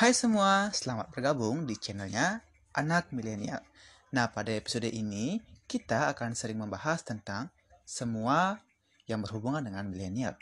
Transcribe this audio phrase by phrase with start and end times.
[0.00, 2.40] Hai semua, selamat bergabung di channelnya
[2.72, 3.60] Anak Milenial.
[4.16, 5.36] Nah, pada episode ini
[5.68, 7.52] kita akan sering membahas tentang
[7.84, 8.56] semua
[9.04, 10.40] yang berhubungan dengan milenial.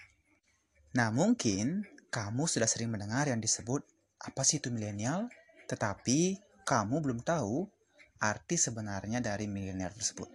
[0.95, 3.83] Nah, mungkin kamu sudah sering mendengar yang disebut
[4.23, 5.27] apa sih itu milenial,
[5.67, 7.67] tetapi kamu belum tahu
[8.23, 10.31] arti sebenarnya dari milenial tersebut.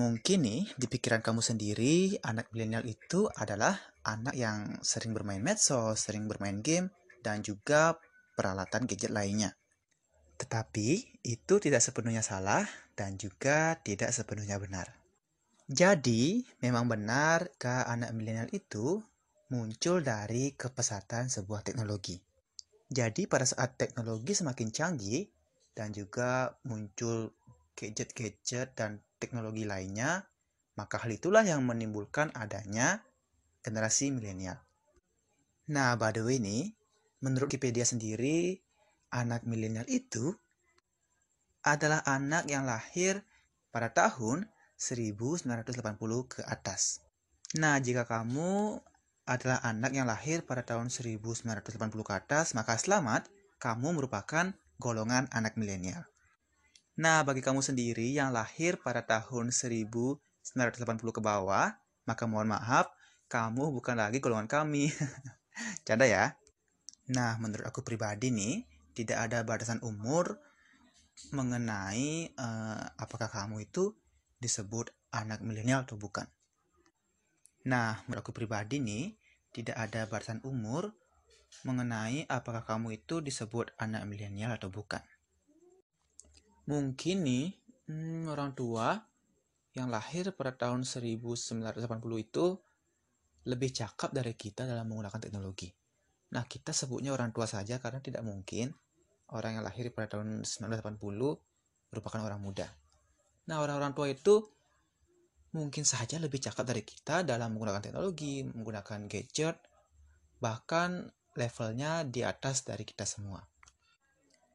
[0.00, 3.76] Mungkin nih, di pikiran kamu sendiri, anak milenial itu adalah
[4.08, 6.88] anak yang sering bermain medsos, sering bermain game,
[7.20, 8.00] dan juga
[8.38, 9.58] peralatan gadget lainnya.
[10.38, 12.62] Tetapi itu tidak sepenuhnya salah
[12.94, 14.94] dan juga tidak sepenuhnya benar.
[15.66, 19.02] Jadi, memang benar ke anak milenial itu
[19.50, 22.22] muncul dari kepesatan sebuah teknologi.
[22.88, 25.26] Jadi, pada saat teknologi semakin canggih
[25.74, 27.34] dan juga muncul
[27.74, 30.24] gadget-gadget dan teknologi lainnya,
[30.78, 33.02] maka hal itulah yang menimbulkan adanya
[33.60, 34.62] generasi milenial.
[35.68, 36.77] Nah, by the way nih,
[37.22, 38.62] menurut Wikipedia sendiri,
[39.10, 40.36] anak milenial itu
[41.66, 43.24] adalah anak yang lahir
[43.74, 44.46] pada tahun
[44.78, 45.74] 1980
[46.30, 47.02] ke atas.
[47.58, 48.78] Nah, jika kamu
[49.28, 51.44] adalah anak yang lahir pada tahun 1980
[52.06, 53.28] ke atas, maka selamat,
[53.60, 56.06] kamu merupakan golongan anak milenial.
[56.98, 60.18] Nah, bagi kamu sendiri yang lahir pada tahun 1980
[60.98, 61.74] ke bawah,
[62.06, 62.88] maka mohon maaf,
[63.28, 64.88] kamu bukan lagi golongan kami.
[65.86, 66.34] Canda ya.
[67.08, 70.36] Nah, menurut aku pribadi nih, tidak ada batasan umur
[71.32, 73.96] mengenai uh, apakah kamu itu
[74.38, 76.28] disebut anak milenial atau bukan.
[77.66, 79.16] Nah, menurut aku pribadi nih,
[79.50, 80.92] tidak ada batasan umur
[81.64, 85.00] mengenai apakah kamu itu disebut anak milenial atau bukan.
[86.68, 87.56] Mungkin nih,
[87.88, 89.00] hmm, orang tua
[89.72, 91.80] yang lahir pada tahun 1980
[92.20, 92.46] itu
[93.48, 95.77] lebih cakap dari kita dalam menggunakan teknologi.
[96.34, 98.76] Nah, kita sebutnya orang tua saja karena tidak mungkin
[99.32, 101.00] orang yang lahir pada tahun 1980
[101.88, 102.68] merupakan orang muda.
[103.48, 104.44] Nah, orang-orang tua itu
[105.56, 109.56] mungkin saja lebih cakap dari kita dalam menggunakan teknologi, menggunakan gadget,
[110.36, 113.40] bahkan levelnya di atas dari kita semua.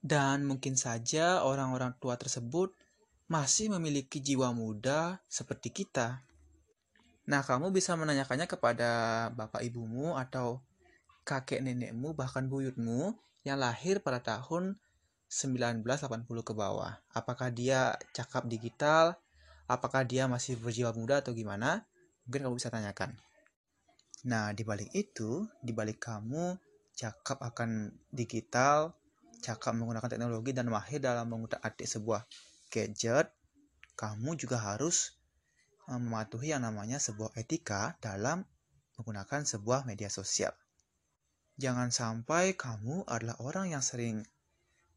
[0.03, 2.75] Dan mungkin saja orang-orang tua tersebut
[3.31, 6.21] masih memiliki jiwa muda seperti kita.
[7.23, 8.91] Nah, kamu bisa menanyakannya kepada
[9.31, 10.59] bapak ibumu atau
[11.23, 14.79] kakek nenekmu bahkan buyutmu yang lahir pada tahun
[15.27, 17.01] 1980 ke bawah.
[17.11, 19.17] Apakah dia cakap digital?
[19.65, 21.87] Apakah dia masih berjiwa muda atau gimana?
[22.27, 23.15] Mungkin kamu bisa tanyakan.
[24.23, 26.55] Nah, di balik itu, di balik kamu
[26.95, 28.95] cakap akan digital,
[29.43, 32.23] cakap menggunakan teknologi dan mahir dalam mengutak-atik sebuah
[32.71, 33.27] gadget,
[33.99, 35.19] kamu juga harus
[35.91, 38.47] eh, mematuhi yang namanya sebuah etika dalam
[38.95, 40.55] menggunakan sebuah media sosial.
[41.53, 44.25] Jangan sampai kamu adalah orang yang sering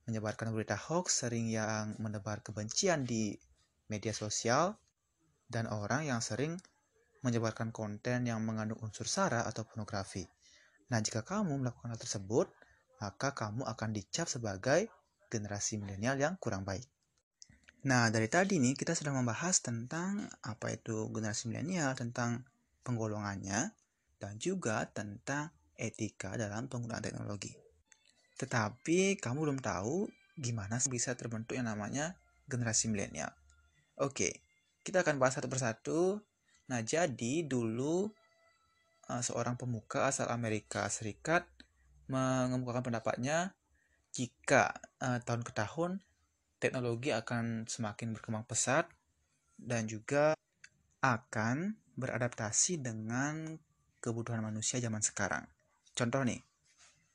[0.09, 3.37] menyebarkan berita hoax, sering yang menebar kebencian di
[3.93, 4.79] media sosial,
[5.51, 6.57] dan orang yang sering
[7.21, 10.25] menyebarkan konten yang mengandung unsur sara atau pornografi.
[10.89, 12.47] Nah, jika kamu melakukan hal tersebut,
[13.03, 14.89] maka kamu akan dicap sebagai
[15.27, 16.87] generasi milenial yang kurang baik.
[17.87, 22.47] Nah, dari tadi nih kita sudah membahas tentang apa itu generasi milenial, tentang
[22.87, 23.75] penggolongannya,
[24.23, 27.53] dan juga tentang etika dalam penggunaan teknologi.
[28.37, 33.33] Tetapi kamu belum tahu gimana bisa terbentuk yang namanya generasi milenial.
[33.97, 34.45] Oke,
[34.85, 36.21] kita akan bahas satu persatu.
[36.69, 38.13] Nah, jadi dulu
[39.09, 41.49] uh, seorang pemuka asal Amerika Serikat
[42.07, 43.57] mengemukakan pendapatnya
[44.13, 45.91] jika uh, tahun ke tahun
[46.61, 48.89] teknologi akan semakin berkembang pesat
[49.57, 50.37] dan juga
[51.01, 53.57] akan beradaptasi dengan
[54.01, 55.49] kebutuhan manusia zaman sekarang.
[55.97, 56.45] Contoh nih,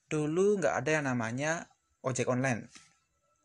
[0.10, 1.70] dulu nggak ada yang namanya
[2.02, 2.66] ojek online.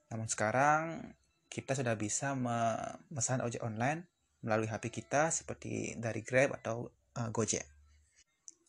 [0.09, 1.13] Namun sekarang
[1.53, 4.09] kita sudah bisa memesan ojek online
[4.41, 6.89] melalui HP kita seperti dari Grab atau
[7.21, 7.65] uh, Gojek.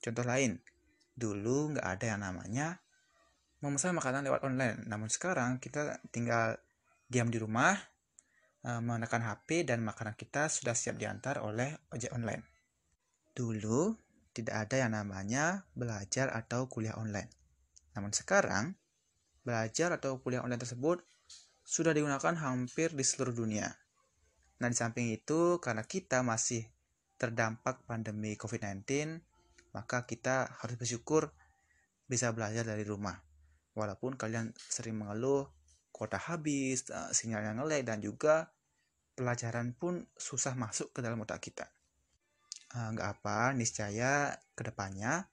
[0.03, 0.59] Contoh lain,
[1.15, 2.83] dulu nggak ada yang namanya
[3.63, 4.83] memesan makanan lewat online.
[4.85, 6.59] Namun sekarang kita tinggal
[7.07, 7.79] diam di rumah,
[8.67, 12.43] uh, menekan HP dan makanan kita sudah siap diantar oleh ojek online.
[13.33, 14.06] Dulu
[14.37, 17.33] tidak ada yang namanya belajar atau kuliah online.
[17.97, 18.77] Namun sekarang,
[19.41, 21.01] belajar atau kuliah online tersebut
[21.65, 23.65] sudah digunakan hampir di seluruh dunia.
[24.61, 26.69] Nah, di samping itu, karena kita masih
[27.17, 28.85] terdampak pandemi COVID-19,
[29.73, 31.33] maka kita harus bersyukur
[32.05, 33.17] bisa belajar dari rumah.
[33.73, 35.49] Walaupun kalian sering mengeluh,
[35.89, 38.53] kuota habis, eh, sinyal yang ngelag, dan juga
[39.17, 41.76] pelajaran pun susah masuk ke dalam otak kita.
[42.67, 45.23] Eh, nggak uh, apa niscaya ke depannya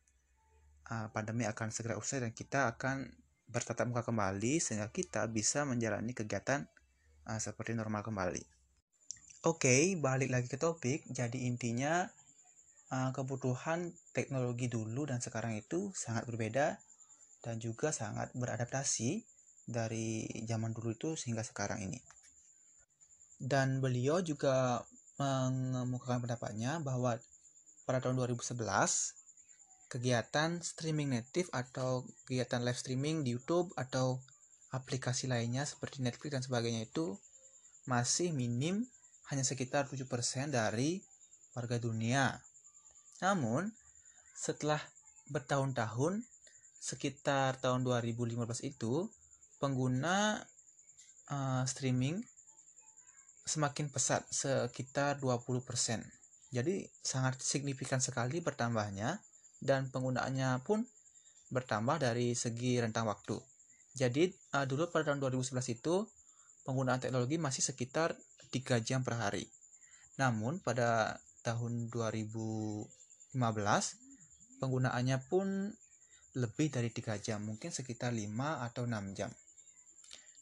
[0.87, 3.11] uh, pandemi akan segera usai dan kita akan
[3.51, 6.63] bertatap muka kembali sehingga kita bisa menjalani kegiatan
[7.27, 8.39] uh, seperti normal kembali.
[9.51, 11.11] Oke, okay, balik lagi ke topik.
[11.11, 12.07] Jadi intinya
[12.95, 16.79] uh, kebutuhan teknologi dulu dan sekarang itu sangat berbeda
[17.43, 19.27] dan juga sangat beradaptasi
[19.67, 21.99] dari zaman dulu itu sehingga sekarang ini.
[23.43, 24.87] Dan beliau juga
[25.19, 27.19] mengemukakan pendapatnya bahwa
[27.87, 28.59] pada tahun 2011
[29.93, 34.19] kegiatan streaming native atau kegiatan live streaming di YouTube atau
[34.75, 37.15] aplikasi lainnya seperti Netflix dan sebagainya itu
[37.87, 38.83] masih minim
[39.31, 40.03] hanya sekitar 7%
[40.51, 40.99] dari
[41.55, 42.43] warga dunia.
[43.23, 43.71] Namun,
[44.35, 44.83] setelah
[45.31, 46.27] bertahun-tahun,
[46.83, 48.35] sekitar tahun 2015
[48.67, 49.07] itu,
[49.63, 50.43] pengguna
[51.31, 52.21] uh, streaming
[53.45, 55.61] semakin pesat sekitar 20%.
[56.55, 59.21] Jadi sangat signifikan sekali bertambahnya
[59.61, 60.85] dan penggunaannya pun
[61.53, 63.37] bertambah dari segi rentang waktu.
[63.95, 66.09] Jadi uh, dulu pada tahun 2011 itu
[66.67, 68.17] penggunaan teknologi masih sekitar
[68.51, 69.47] 3 jam per hari.
[70.19, 73.37] Namun pada tahun 2015
[74.59, 75.75] penggunaannya pun
[76.35, 78.27] lebih dari 3 jam, mungkin sekitar 5
[78.67, 79.31] atau 6 jam.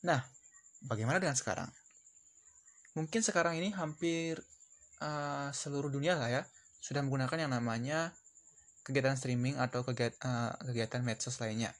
[0.08, 0.24] Nah,
[0.88, 1.68] bagaimana dengan sekarang?
[2.92, 4.40] Mungkin sekarang ini hampir
[5.00, 6.42] uh, seluruh dunia lah ya
[6.82, 8.12] sudah menggunakan yang namanya
[8.82, 11.72] kegiatan streaming atau kegiatan, uh, kegiatan medsos lainnya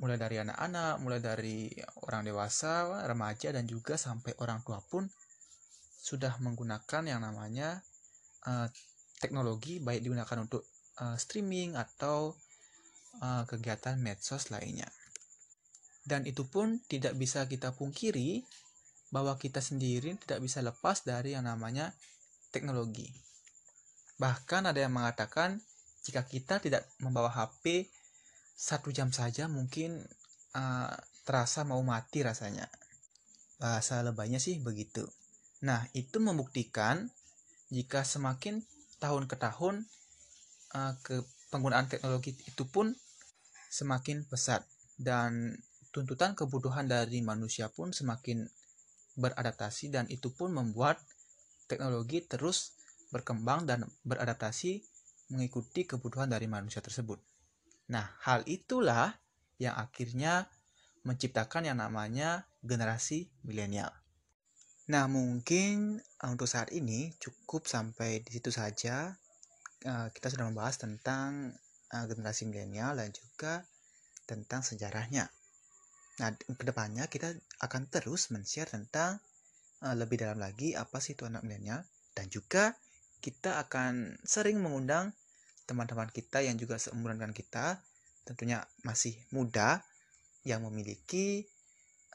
[0.00, 1.68] mulai dari anak-anak, mulai dari
[2.08, 5.04] orang dewasa, remaja dan juga sampai orang tua pun
[6.02, 7.84] sudah menggunakan yang namanya
[8.48, 8.66] uh,
[9.20, 10.64] teknologi baik digunakan untuk
[11.04, 12.32] uh, streaming atau
[13.20, 14.88] uh, kegiatan medsos lainnya.
[16.02, 18.42] Dan itu pun tidak bisa kita pungkiri
[19.12, 21.92] bahwa kita sendiri tidak bisa lepas dari yang namanya
[22.48, 23.12] teknologi.
[24.16, 25.60] Bahkan ada yang mengatakan
[26.02, 27.86] jika kita tidak membawa HP
[28.56, 30.00] satu jam saja mungkin
[30.56, 30.96] uh,
[31.28, 32.66] terasa mau mati rasanya.
[33.60, 35.06] Bahasa lebaynya sih begitu.
[35.62, 37.06] Nah, itu membuktikan
[37.70, 38.64] jika semakin
[38.98, 39.86] tahun ke tahun
[40.74, 41.22] uh, ke
[41.52, 42.96] penggunaan teknologi itu pun
[43.68, 44.64] semakin pesat
[44.96, 45.56] dan
[45.92, 48.48] tuntutan kebutuhan dari manusia pun semakin
[49.16, 51.00] beradaptasi dan itu pun membuat
[51.68, 52.76] teknologi terus
[53.12, 54.80] berkembang dan beradaptasi
[55.32, 57.20] mengikuti kebutuhan dari manusia tersebut.
[57.92, 59.16] Nah, hal itulah
[59.60, 60.48] yang akhirnya
[61.04, 63.90] menciptakan yang namanya generasi milenial.
[64.90, 69.14] Nah, mungkin eh, untuk saat ini cukup sampai di situ saja.
[69.82, 71.54] Eh, kita sudah membahas tentang
[71.92, 73.62] eh, generasi milenial dan juga
[74.26, 75.28] tentang sejarahnya.
[76.22, 77.34] Nah, ke depannya kita
[77.66, 79.18] akan terus men-share tentang
[79.82, 81.82] uh, lebih dalam lagi apa sih itu anak milenial
[82.14, 82.78] dan juga
[83.18, 85.10] kita akan sering mengundang
[85.66, 87.82] teman-teman kita yang juga seumuran dengan kita,
[88.26, 89.82] tentunya masih muda
[90.42, 91.46] yang memiliki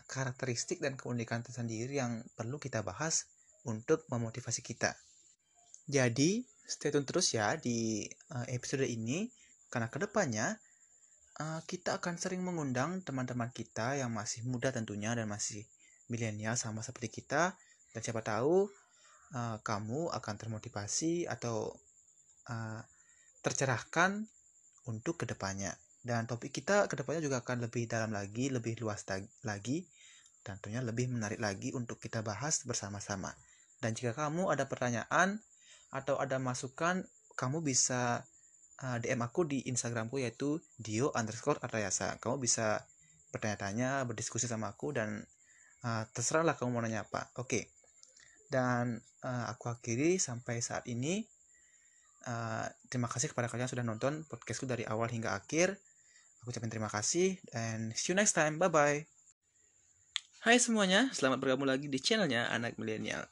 [0.07, 3.27] karakteristik dan keunikan tersendiri yang perlu kita bahas
[3.67, 4.95] untuk memotivasi kita.
[5.87, 9.31] Jadi, stay tune terus ya di uh, episode ini
[9.71, 10.59] karena ke depannya
[11.41, 15.65] uh, kita akan sering mengundang teman-teman kita yang masih muda tentunya dan masih
[16.11, 17.57] milenial sama seperti kita.
[17.93, 18.67] Dan siapa tahu
[19.33, 21.73] uh, kamu akan termotivasi atau
[22.49, 22.81] uh,
[23.41, 24.27] tercerahkan
[24.87, 25.75] untuk ke depannya
[26.07, 29.03] dan topik kita ke depannya juga akan lebih dalam lagi lebih luas
[29.43, 29.83] lagi
[30.39, 33.35] tentunya lebih menarik lagi untuk kita bahas bersama-sama.
[33.83, 35.43] Dan jika kamu ada pertanyaan
[35.91, 37.03] atau ada masukan
[37.35, 38.23] kamu bisa
[38.83, 42.21] uh, DM aku di Instagramku yaitu dio underscore atrayasa.
[42.21, 42.85] Kamu bisa
[43.33, 45.25] bertanya-tanya, berdiskusi sama aku dan
[45.83, 47.29] uh, terserahlah kamu mau nanya apa.
[47.37, 47.47] Oke.
[47.47, 47.63] Okay.
[48.47, 51.25] Dan uh, aku akhiri sampai saat ini.
[52.27, 55.79] Uh, terima kasih kepada kalian sudah nonton podcastku dari awal hingga akhir.
[56.43, 58.59] Aku ucapin terima kasih dan see you next time.
[58.59, 58.99] Bye bye.
[60.43, 63.25] Hai semuanya, selamat bergabung lagi di channelnya Anak Milenial.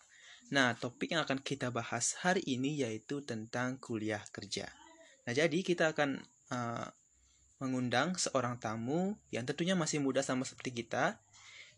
[0.52, 4.68] Nah, topik yang akan kita bahas hari ini yaitu tentang kuliah kerja.
[5.26, 6.22] Nah, jadi kita akan
[6.54, 6.88] uh,
[7.58, 11.18] mengundang seorang tamu yang tentunya masih muda sama seperti kita.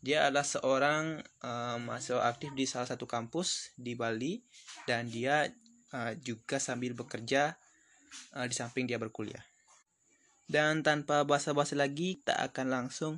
[0.04, 4.44] Dia adalah seorang uh, mahasiswa aktif di salah satu kampus di Bali
[4.86, 5.48] dan dia
[5.96, 7.58] uh, juga sambil bekerja
[8.36, 9.42] uh, di samping dia berkuliah.
[10.48, 13.14] Dan tanpa basa-basi lagi, kita akan langsung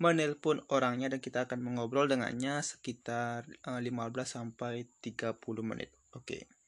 [0.00, 3.90] menelpon orangnya dan kita akan mengobrol dengannya sekitar uh, 15
[4.24, 5.92] sampai 30 menit.
[6.16, 6.24] Oke.
[6.24, 6.59] Okay.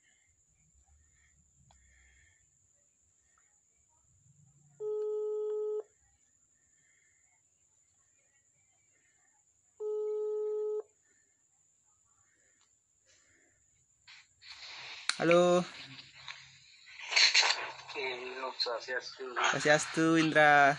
[15.22, 15.62] Halo.
[18.58, 20.18] Swastiastu.
[20.18, 20.74] Indra.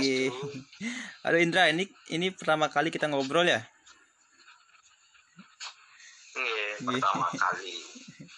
[0.00, 0.32] Iya.
[1.28, 3.60] Aduh Indra, ini ini pertama kali kita ngobrol ya?
[6.32, 7.76] Iya, pertama kali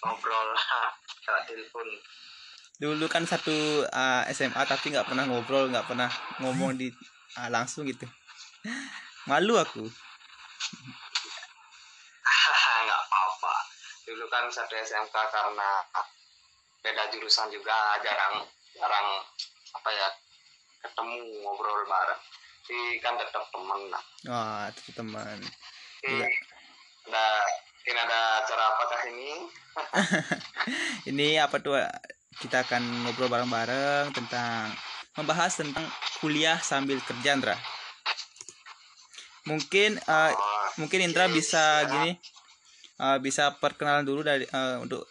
[0.02, 1.86] ngobrol lewat telepon.
[2.82, 6.10] Dulu kan satu uh, SMA tapi nggak pernah ngobrol, nggak pernah
[6.42, 6.90] ngomong di
[7.38, 8.10] uh, langsung gitu.
[9.30, 9.86] Malu aku.
[12.86, 13.54] nggak apa-apa.
[14.26, 15.86] Dulu kan satu SMK karena
[16.82, 18.42] beda jurusan juga jarang
[18.74, 19.22] jarang
[19.70, 20.10] apa ya
[20.82, 22.18] ketemu ngobrol bareng.
[22.66, 24.02] Jadi kan tetap teman lah.
[24.26, 25.38] Wah, tetap teman.
[26.02, 26.26] Iya.
[27.06, 27.26] Ada
[27.86, 29.30] ini ada acara apakah ini?
[31.14, 31.78] ini apa tuh?
[32.42, 34.74] Kita akan ngobrol bareng-bareng tentang
[35.14, 35.86] membahas tentang
[36.18, 37.54] kuliah sambil kerja, Indra.
[39.46, 41.94] Mungkin uh, oh, mungkin Indra bisa ya.
[41.94, 42.18] gini
[43.00, 45.08] uh, bisa perkenalan dulu dari uh, untuk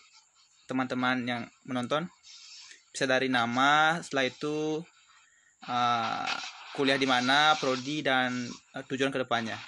[0.65, 2.09] teman-teman yang menonton.
[2.89, 4.79] Bisa dari nama, setelah itu
[5.67, 6.31] uh,
[6.73, 9.59] kuliah di mana, prodi dan uh, tujuan ke depannya.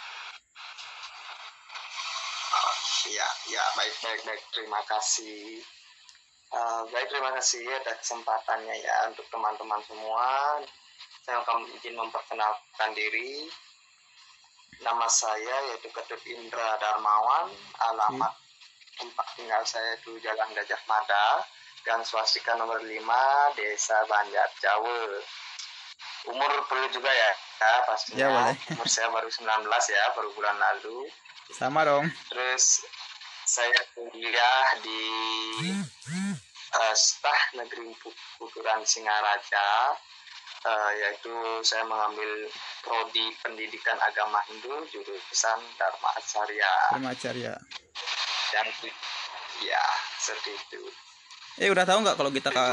[2.56, 2.76] Uh,
[3.12, 5.60] ya, ya baik baik baik terima kasih.
[6.48, 10.64] Uh, baik terima kasih atas kesempatannya ya untuk teman-teman semua.
[11.28, 13.52] Saya akan izin memperkenalkan diri.
[14.82, 17.50] Nama saya yaitu Ketut Indra Darmawan,
[17.82, 18.98] alamat hmm.
[19.02, 21.46] tempat tinggal saya itu Jalan Gajah Mada,
[21.82, 22.92] Gang Swastika nomor 5,
[23.58, 25.22] Desa Banjar, Jawa.
[26.30, 28.20] Umur perlu juga ya ya pastinya.
[28.22, 28.56] Ya, boleh.
[28.78, 31.10] umur saya baru 19 ya baru bulan lalu.
[31.56, 32.06] Sama dong.
[32.30, 32.86] Terus
[33.48, 35.04] saya kuliah di
[36.76, 37.96] uh, Stah Negeri
[38.38, 39.96] Puturan Singaraja
[40.68, 41.34] uh, yaitu
[41.64, 42.28] saya mengambil
[42.84, 47.54] prodi pendidikan agama Hindu jurusan Dharma Acarya Dharma Acarya
[48.52, 48.68] dan
[49.64, 49.84] ya
[50.20, 50.82] seperti itu
[51.64, 52.66] eh udah tahu nggak kalau kita ke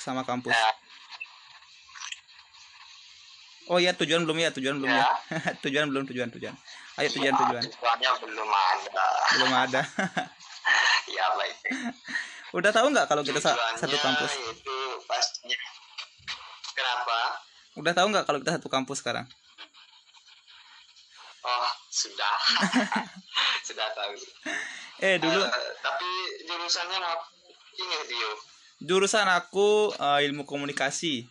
[0.00, 0.72] sama kampus ya,
[3.68, 5.52] Oh iya tujuan belum ya tujuan belum ya, ya?
[5.68, 6.56] tujuan belum tujuan tujuan.
[6.96, 7.62] Ayo tujuan ya, tujuan.
[7.68, 9.08] Tujuannya belum ada.
[9.36, 9.80] Belum ada.
[11.20, 11.56] ya baik.
[12.56, 14.32] Udah tahu nggak kalau kita satu kampus?
[14.40, 15.77] Itu pastinya.
[16.78, 17.18] Kenapa?
[17.74, 19.26] Udah tahu nggak kalau kita satu kampus sekarang?
[21.42, 22.36] Oh sudah,
[23.66, 24.14] sudah tahu.
[25.02, 25.42] Eh dulu.
[25.42, 26.10] Uh, tapi
[26.46, 27.26] jurusannya apa?
[27.78, 28.30] Ini Dio.
[28.78, 31.26] Jurusan aku uh, ilmu komunikasi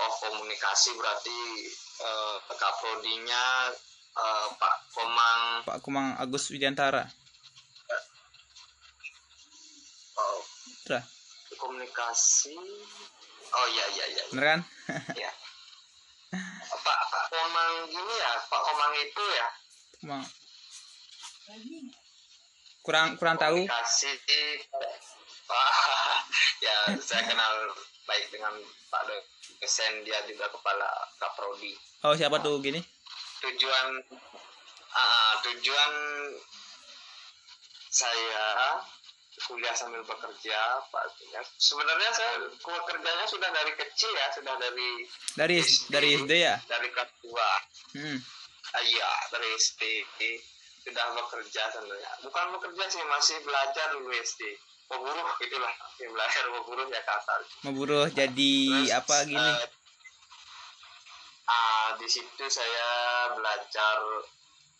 [0.00, 1.38] oh komunikasi berarti
[2.00, 3.68] uh, kaprodinya
[4.16, 7.04] uh, Pak Komang Pak Komang Agus Widiantara
[10.16, 10.40] oh
[10.88, 11.04] Sudah.
[11.60, 12.56] Komunikasi.
[13.50, 14.22] Oh iya iya iya.
[14.32, 14.60] Bener kan?
[15.22, 15.30] Ya
[16.70, 18.32] Pak Pak Komang gini ya?
[18.48, 19.48] Pak Komang itu ya?
[20.00, 20.24] Komang.
[22.80, 23.60] Kurang kurang tahu.
[23.68, 24.10] Komunikasi.
[26.62, 27.54] Ya saya kenal
[28.06, 28.54] baik dengan
[28.90, 29.02] Pak
[29.60, 30.88] Dosen dia juga kepala
[31.18, 31.74] kaprodi
[32.04, 32.80] oh siapa tuh gini?
[33.44, 33.86] Tujuan
[34.92, 35.92] uh, tujuan
[37.90, 38.78] saya
[39.46, 40.58] kuliah sambil bekerja
[40.92, 41.04] Pak
[41.56, 44.90] sebenarnya saya bekerjanya sudah dari kecil ya sudah dari
[45.36, 46.56] dari SD, dari SD ya?
[46.68, 47.50] Dari kelas dua.
[47.96, 48.18] Hmm.
[48.20, 49.82] uh, iya dari SD
[50.80, 54.56] sudah bekerja sebenarnya bukan bekerja sih masih belajar dulu SD
[54.90, 57.40] pemburu itulah yang belajar pemburu ya kasar.
[57.62, 58.54] Memburu jadi
[58.90, 59.38] Terus, apa gini?
[59.38, 59.62] uh,
[61.46, 62.90] uh, di situ saya
[63.38, 63.96] belajar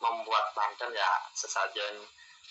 [0.02, 1.94] membuat mantan ya sesajen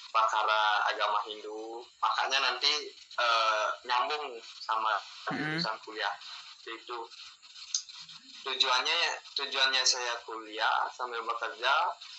[0.09, 2.89] pakara agama Hindu makanya nanti
[3.21, 4.97] uh, nyambung sama
[5.29, 5.85] jurusan mm-hmm.
[5.85, 6.15] kuliah
[6.69, 6.97] itu
[8.45, 8.99] tujuannya
[9.35, 11.73] tujuannya saya kuliah sambil bekerja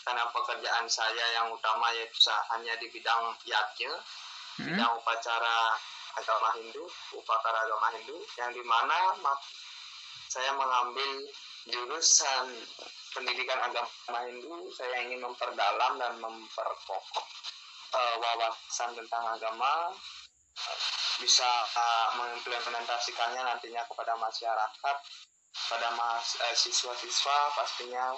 [0.05, 3.93] karena pekerjaan saya yang utama yaitu hanya di bidang yatnya
[4.61, 4.77] hmm.
[4.77, 5.75] yang upacara
[6.19, 6.85] agama Hindu,
[7.15, 9.15] upacara agama Hindu, yang di mana
[10.27, 11.11] saya mengambil
[11.71, 12.47] jurusan
[13.15, 17.27] pendidikan agama Hindu, saya ingin memperdalam dan memperkokoh
[17.95, 20.79] uh, wawasan tentang agama, uh,
[21.21, 24.97] bisa uh, mengimplementasikannya nantinya kepada masyarakat,
[25.71, 28.15] pada mas, uh, siswa-siswa pastinya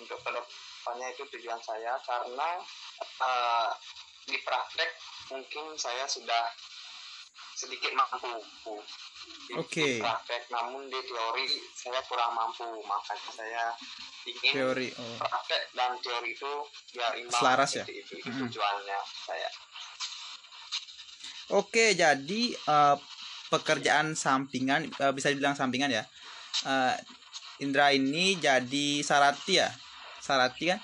[0.00, 1.96] untuk ke depannya itu tujuan saya.
[2.04, 2.60] Karena
[3.20, 3.68] uh,
[4.24, 4.90] di praktek
[5.32, 6.44] mungkin saya sudah
[7.60, 8.40] sedikit mampu
[9.50, 9.66] Oke.
[9.66, 9.94] Okay.
[9.98, 13.64] Praktek namun di teori saya kurang mampu makanya saya
[14.24, 15.18] ingin teori oh.
[15.18, 16.52] praktek dan teori itu
[16.94, 17.40] biar imbang.
[17.42, 17.84] Selaras ya.
[17.84, 19.50] Itu, itu, itu tujuannya saya.
[21.50, 22.94] Oke, jadi uh,
[23.50, 26.06] pekerjaan sampingan uh, bisa dibilang sampingan ya.
[26.62, 26.94] Uh,
[27.58, 29.68] Indra ini jadi sarati ya,
[30.22, 30.80] sarati kan?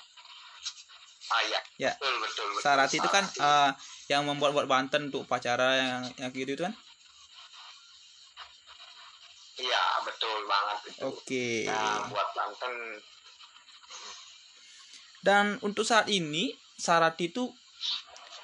[1.31, 1.59] Ah ya.
[1.79, 1.91] Ya.
[1.95, 2.45] Betul betul.
[2.51, 2.61] betul.
[2.61, 3.71] Sarati itu kan uh,
[4.07, 6.73] yang membuat-buat Banten untuk upacara yang yang gitu itu kan?
[9.57, 10.99] Iya betul banget itu.
[11.03, 11.47] Oke.
[11.67, 12.73] Nah, buat Banten
[15.25, 17.51] Dan untuk saat ini Sarati itu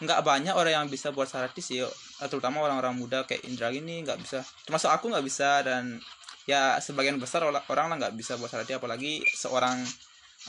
[0.04, 1.90] nggak banyak orang yang bisa buat Sarati sih, yo.
[2.24, 4.44] terutama orang-orang muda kayak Indra ini nggak bisa.
[4.68, 6.00] Termasuk aku nggak bisa dan
[6.44, 9.80] ya sebagian besar orang orang lah nggak bisa buat Sarati apalagi seorang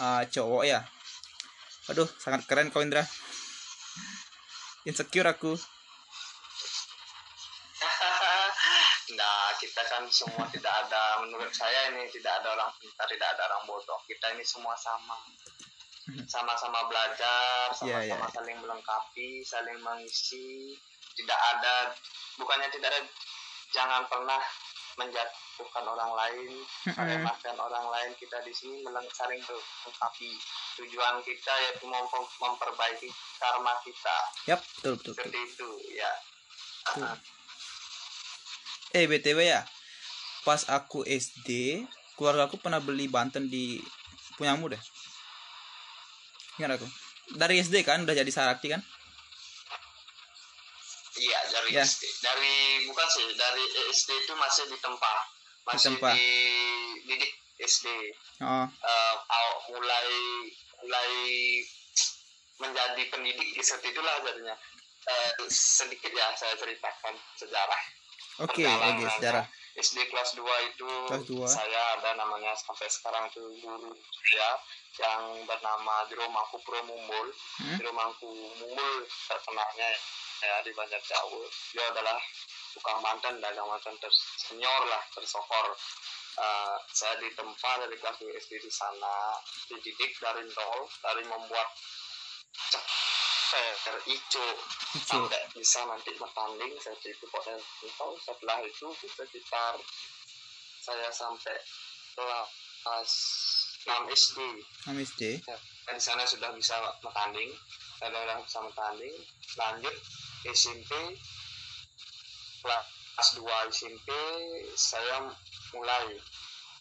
[0.00, 0.82] uh, cowok ya.
[1.92, 3.04] Aduh, sangat keren kau Indra.
[4.84, 5.56] Insecure aku.
[9.18, 13.48] nah, kita kan semua tidak ada menurut saya ini tidak ada orang pintar, tidak ada
[13.48, 14.00] orang bodoh.
[14.04, 15.16] Kita ini semua sama.
[16.28, 18.34] Sama-sama belajar, Iya, sama-sama iya.
[18.36, 20.76] saling melengkapi, saling mengisi.
[21.16, 21.96] Tidak ada
[22.36, 23.00] bukannya tidak ada
[23.72, 24.38] jangan pernah
[24.94, 26.50] menjatuhkan orang lain,
[26.94, 28.10] meremehkan orang lain.
[28.18, 28.82] Kita di sini
[29.14, 30.30] saling melengkapi.
[30.82, 33.08] Tujuan kita yaitu mem- memperbaiki
[33.38, 34.16] karma kita.
[34.50, 35.14] Yap, betul betul.
[35.14, 36.12] Seperti itu, ya.
[36.94, 37.16] Tuh.
[38.94, 39.66] Eh btw ya,
[40.46, 41.82] pas aku SD,
[42.14, 43.82] keluarga aku pernah beli Banten di
[44.38, 44.82] punyamu deh.
[46.62, 46.86] Ingat aku.
[47.34, 48.78] Dari SD kan udah jadi Sarati kan?
[51.14, 51.82] Iya dari Ya.
[51.82, 52.02] SD.
[52.20, 52.54] Dari
[52.84, 55.18] bukan sih dari SD itu masih di tempat
[55.64, 56.10] masih Tempa.
[56.12, 56.28] di
[57.04, 57.86] didik SD.
[58.40, 60.08] Oh, aw- mulai
[60.76, 61.10] mulai
[62.56, 64.54] menjadi pendidik di saat itulah jadinya.
[65.04, 67.82] Eh, sedikit ya saya ceritakan sejarah.
[68.40, 69.46] oke, Perjalanan oke, sejarah.
[69.74, 71.46] SD kelas 2 itu Kelas dua.
[71.46, 73.90] saya ada namanya sampai sekarang tuh guru
[74.30, 74.50] ya
[74.96, 77.26] yang bernama Jero Mangku Pro Mumbul.
[77.58, 77.76] Hmm?
[77.76, 78.92] Jero Mangku Mumbul
[79.24, 79.90] terkenalnya
[80.44, 81.42] ya di Banjar Jawa.
[81.72, 82.20] Dia adalah
[82.76, 85.72] tukang mantan dagang mantan tersenior lah tersohor.
[86.34, 89.38] Eh, saya ditempa dari kelas 2 SD di sana
[89.70, 91.70] dididik dari nol dari membuat
[93.54, 94.46] ceper ijo
[94.98, 95.06] Ijo.
[95.06, 97.54] sampai bisa nanti bertanding saya itu pokoknya
[98.18, 99.78] setelah itu sekitar
[100.82, 101.54] saya sampai
[102.18, 103.10] kelas
[103.86, 104.38] 6 SD
[104.90, 105.22] 6 SD.
[105.86, 107.54] dan di sana sudah bisa bertanding
[108.02, 109.14] saya sudah bisa bertanding
[109.54, 109.96] lanjut
[110.52, 110.92] SMP
[112.64, 114.08] kelas 2 SMP
[114.76, 115.28] saya
[115.72, 116.16] mulai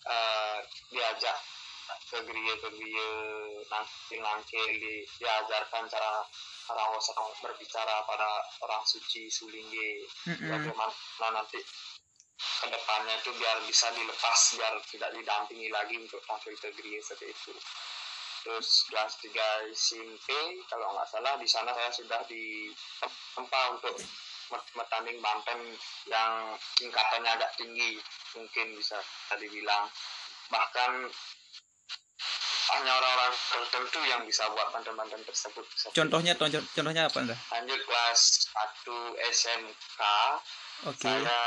[0.08, 0.60] eh,
[0.91, 1.38] diajak
[2.10, 3.10] ke gereja ke gereja
[3.67, 6.23] nangkil nangkil di, diajarkan cara
[6.63, 8.30] cara orang berbicara pada
[8.63, 10.47] orang suci sulingge Mm-mm.
[10.47, 10.93] bagaimana
[11.34, 11.60] nanti
[12.43, 17.36] ke depannya itu biar bisa dilepas biar tidak didampingi lagi untuk tampil ke gereja seperti
[17.36, 17.54] itu
[18.43, 19.32] terus kelas 3
[19.71, 20.27] SMP
[20.67, 22.67] kalau nggak salah di sana saya sudah di
[23.34, 23.95] tempat untuk
[24.47, 25.60] ber- bertanding Banten
[26.06, 26.32] yang
[26.75, 27.95] tingkatannya agak tinggi
[28.34, 28.99] mungkin bisa
[29.34, 29.88] dibilang
[30.49, 31.08] bahkan
[32.65, 37.38] hanya orang-orang tertentu yang bisa buat Banten-Banten tersebut Contohnya contoh- contohnya apa Indra?
[37.51, 38.91] lanjut kelas 1
[39.29, 40.01] SMK
[40.86, 41.06] Oke.
[41.06, 41.39] saya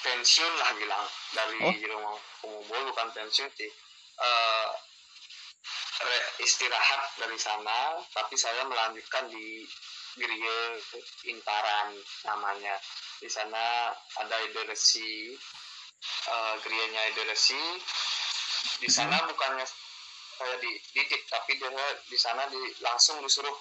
[0.00, 1.74] pensiun lah bilang dari Oh.
[1.74, 3.70] rumah umum bukan pensiun sih
[4.18, 4.68] Eh,
[6.38, 9.66] istirahat dari sana tapi saya melanjutkan di
[10.18, 10.56] gereja
[11.30, 11.94] Intaran
[12.26, 12.74] namanya.
[13.18, 13.90] Di sana
[14.22, 15.34] ada ide resi
[16.30, 17.62] eh, gerejanya ide resi
[18.78, 19.66] di sana bukannya
[20.38, 21.70] saya dididik tapi dia
[22.06, 23.54] di sana di, langsung disuruh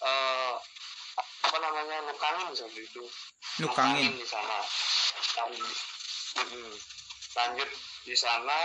[0.00, 0.54] eh,
[1.44, 3.04] apa namanya nukangin seperti itu
[3.60, 4.16] Nukangin.
[4.16, 4.64] di sana.
[5.36, 5.50] Dan
[6.40, 6.74] mm,
[7.36, 7.70] lanjut
[8.08, 8.58] di sana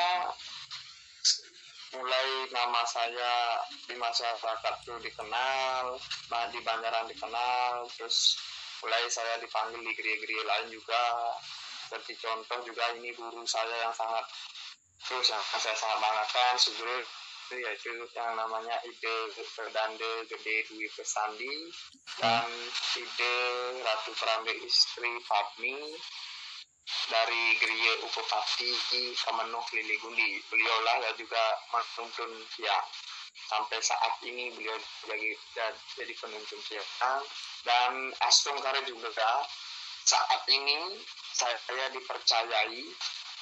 [1.96, 5.96] mulai nama saya di masyarakat itu dikenal
[6.52, 8.36] di Banjaran dikenal terus
[8.84, 11.34] mulai saya dipanggil di gereja-gereja lain juga.
[11.88, 14.28] Seperti contoh juga ini guru saya yang sangat
[15.08, 16.96] terus yang saya sangat banggakan itu
[17.56, 21.72] yaitu yang namanya ide Ferdande Gede Dwi Pesandi
[22.20, 22.44] dan
[23.00, 23.36] ide
[23.88, 25.96] Ratu Kerambe istri Padmi
[27.08, 28.72] dari Gereja Upopati
[29.16, 30.40] Kemenuh Lili Gundi.
[30.52, 32.78] Beliaulah yang juga menuntun ya
[33.48, 34.76] sampai saat ini beliau
[35.08, 35.30] jadi
[35.96, 37.24] jadi penuntun siang
[37.64, 39.14] dan Astung Kare juga
[40.08, 41.00] saat ini
[41.36, 42.84] saya dipercayai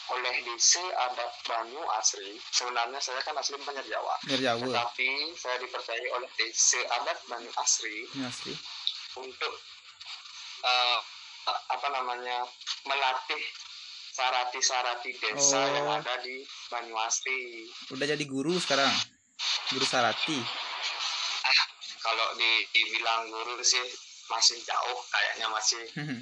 [0.05, 2.37] oleh DC adat Banyu Asri.
[2.53, 4.13] Sebenarnya saya kan asli Banjar Jawa.
[4.29, 4.61] Jawa.
[4.61, 8.53] Tetapi saya dipercayai oleh DC adat Banyu Asri asli.
[9.17, 9.53] untuk
[10.61, 10.99] eh,
[11.45, 12.45] apa namanya
[12.83, 13.41] melatih
[14.11, 15.67] sarati-sarati desa Oh.
[15.69, 17.67] yang ada di Banyuasri.
[17.89, 18.89] Udah jadi guru sekarang.
[19.67, 20.39] Guru Sarati.
[21.97, 23.81] Kalau di, dibilang guru sih
[24.25, 25.81] masih jauh, kayaknya masih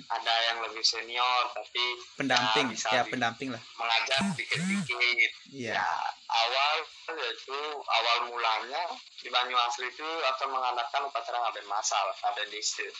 [0.10, 1.80] ada yang lebih senior, tapi
[2.16, 2.68] pendamping.
[2.68, 3.62] bisa Ya, di- pendamping lah.
[3.78, 5.32] mengajar dikit-dikit.
[5.50, 5.76] Iya.
[5.76, 5.88] Ya,
[6.30, 6.76] awal
[7.14, 8.84] yaitu awal mulanya
[9.18, 12.92] di Banyuasri itu akan mengadakan upacara ngaben masal, ngaben distrik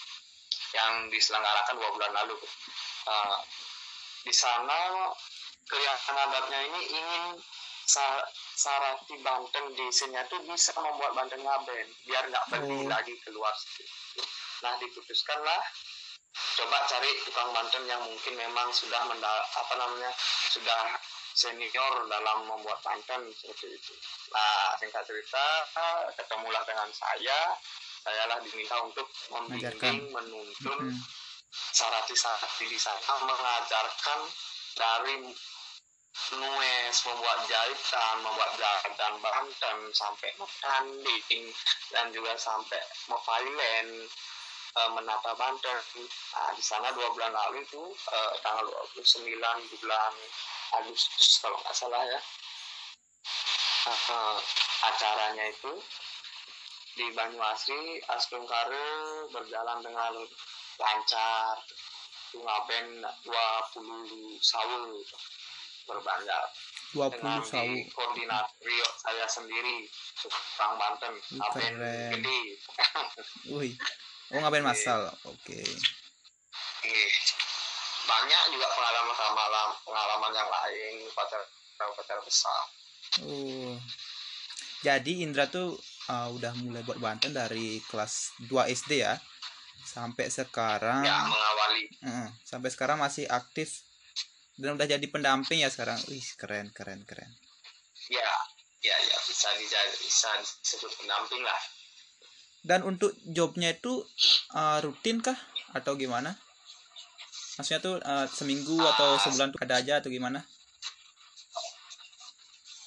[0.74, 2.38] yang diselenggarakan dua bulan lalu.
[3.04, 3.38] Uh,
[4.24, 5.12] di sana
[5.68, 7.24] kelihatan adatnya ini ingin
[8.56, 12.88] Sarati Banten di sini itu bisa membuat Banten ngaben biar nggak pergi oh.
[12.88, 13.52] lagi keluar
[14.64, 15.62] nah diputuskanlah
[16.34, 20.12] coba cari tukang Banten yang mungkin memang sudah mendal apa namanya
[20.56, 20.96] sudah
[21.36, 23.94] senior dalam membuat Banten seperti itu
[24.32, 25.46] nah singkat cerita
[26.16, 27.40] ketemulah dengan saya
[28.04, 31.04] saya lah diminta untuk membimbing menuntun mm -hmm.
[31.72, 34.20] sarati-sarati di sana mengajarkan
[34.76, 35.32] dari
[36.13, 41.46] nues, membuat jahitan, membuat jahitan Banten sampai membranding
[41.89, 43.88] dan juga sampai memfailen
[44.78, 45.78] e, menata Banten.
[46.38, 50.13] Nah, di sana dua bulan lalu itu e, tanggal 29 bulan
[50.82, 52.20] Agustus kalau nggak salah ya.
[53.89, 54.18] Nah, e,
[54.86, 55.74] acaranya itu
[56.94, 58.02] di Banyuasri
[58.46, 58.88] Kare
[59.34, 60.14] berjalan dengan
[60.78, 61.58] lancar.
[62.34, 64.98] Ngaben 20 sawul
[65.86, 66.42] berbangga
[66.98, 67.78] 20 dengan sawu.
[67.94, 68.50] koordinator
[69.06, 69.86] saya sendiri
[70.58, 71.14] Bang Banten.
[71.38, 71.74] Ngapain
[72.18, 72.42] gede.
[73.54, 73.74] Wih.
[74.34, 75.14] Oh ngapain masal.
[75.30, 75.62] Oke.
[75.62, 77.06] Okay.
[78.04, 81.42] banyak juga pengalaman pengalaman pengalaman yang lain pacar
[81.78, 82.62] pacar besar.
[83.24, 83.78] Oh.
[84.84, 89.16] Jadi Indra tuh uh, udah mulai buat Banten dari kelas 2 SD ya.
[89.84, 91.84] Sampai sekarang ya mengawali.
[92.04, 93.84] Uh, sampai sekarang masih aktif
[94.56, 96.00] dan udah jadi pendamping ya sekarang.
[96.08, 97.32] Wih keren keren keren.
[98.08, 98.32] Ya
[98.84, 101.62] ya ya bisa dijadi bisa disebut pendamping lah.
[102.63, 104.08] Dan untuk jobnya itu
[104.56, 105.36] uh, rutin kah?
[105.76, 106.39] Atau gimana?
[107.60, 110.48] Maksudnya tuh uh, seminggu uh, atau sebulan tuh ada aja atau gimana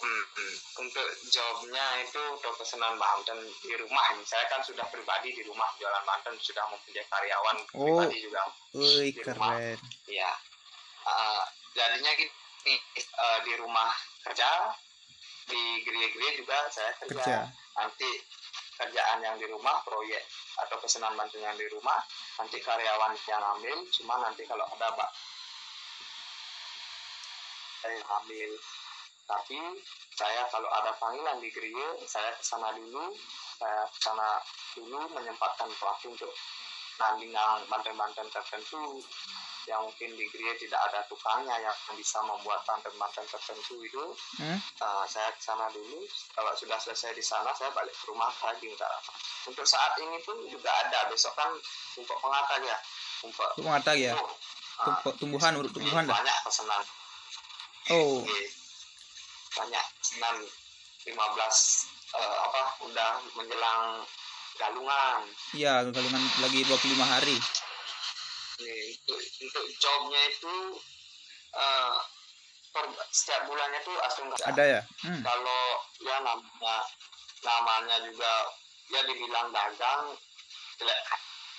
[0.05, 5.69] hmm, untuk jobnya itu untuk pesanan Banten di rumah saya kan sudah pribadi di rumah
[5.81, 7.85] jualan Banten sudah mempunyai karyawan oh.
[7.85, 8.43] pribadi juga
[8.77, 9.37] Wih, di keren.
[9.37, 9.57] rumah
[10.11, 10.33] ya
[11.07, 12.35] uh, jadinya gitu
[13.21, 13.91] uh, di rumah
[14.27, 14.75] kerja
[15.47, 17.15] di gereja-gereja juga saya kerja.
[17.23, 17.39] kerja
[17.79, 18.11] nanti
[18.77, 20.21] kerjaan yang di rumah proyek
[20.67, 22.01] atau pesanan bantu yang di rumah
[22.41, 25.11] nanti karyawan yang ambil cuma nanti kalau ada pak
[27.81, 28.51] saya ambil
[29.27, 29.59] tapi
[30.15, 33.11] saya kalau ada panggilan di gereja saya ke sana dulu
[33.59, 34.29] saya ke sana
[34.79, 36.31] dulu menyempatkan waktu untuk
[36.97, 39.03] nandingan banten-banten tertentu
[39.67, 44.05] yang mungkin di Gria tidak ada tukangnya yang bisa membuat banten-banten tertentu itu.
[44.39, 44.59] Hmm?
[44.79, 46.07] uh, saya ke sana dulu
[46.39, 48.71] kalau sudah selesai di sana saya balik ke rumah lagi
[49.51, 51.51] untuk saat ini pun juga ada besok kan
[51.99, 52.79] untuk pengatag ya?
[53.27, 54.15] Untuk pengatag ya?
[54.87, 56.83] Uh, tumbuhan urut tumbuhan banyak pesanan.
[57.91, 58.23] Oh
[59.57, 60.37] banyak pesanan
[61.09, 64.05] 15 uh, apa udah menjelang
[64.57, 65.21] galungan.
[65.57, 67.37] Iya galungan lagi 25 hari.
[68.57, 70.57] Nih, untuk, untuk jobnya itu
[71.53, 71.97] uh,
[72.73, 74.81] per, setiap bulannya tuh asing ada ya?
[75.05, 75.21] Hmm.
[75.21, 75.63] kalau
[76.01, 76.77] ya namanya
[77.45, 78.33] namanya juga
[78.93, 80.17] ya dibilang dagang
[80.81, 81.01] jelek.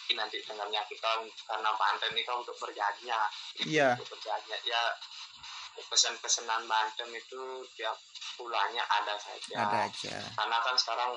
[0.07, 1.19] Nanti dengarnya kita
[1.51, 3.27] karena Banten itu untuk berjadinya
[3.67, 3.93] iya.
[3.99, 4.81] Untuk berjadinya ya
[5.85, 7.41] pesan-pesanan Banten itu
[7.77, 7.97] tiap
[8.37, 11.11] bulannya ada saja ada aja karena kan sekarang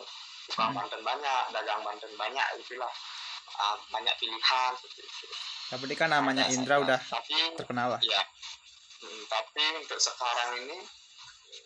[0.48, 0.78] tukang hmm.
[0.84, 2.92] Banten banyak dagang Banten banyak itulah
[3.56, 5.28] uh, banyak pilihan seperti itu
[5.70, 8.00] tapi kan namanya Indra udah tapi, terkenal lah.
[8.02, 8.22] Iya.
[9.00, 10.82] Hmm, tapi untuk sekarang ini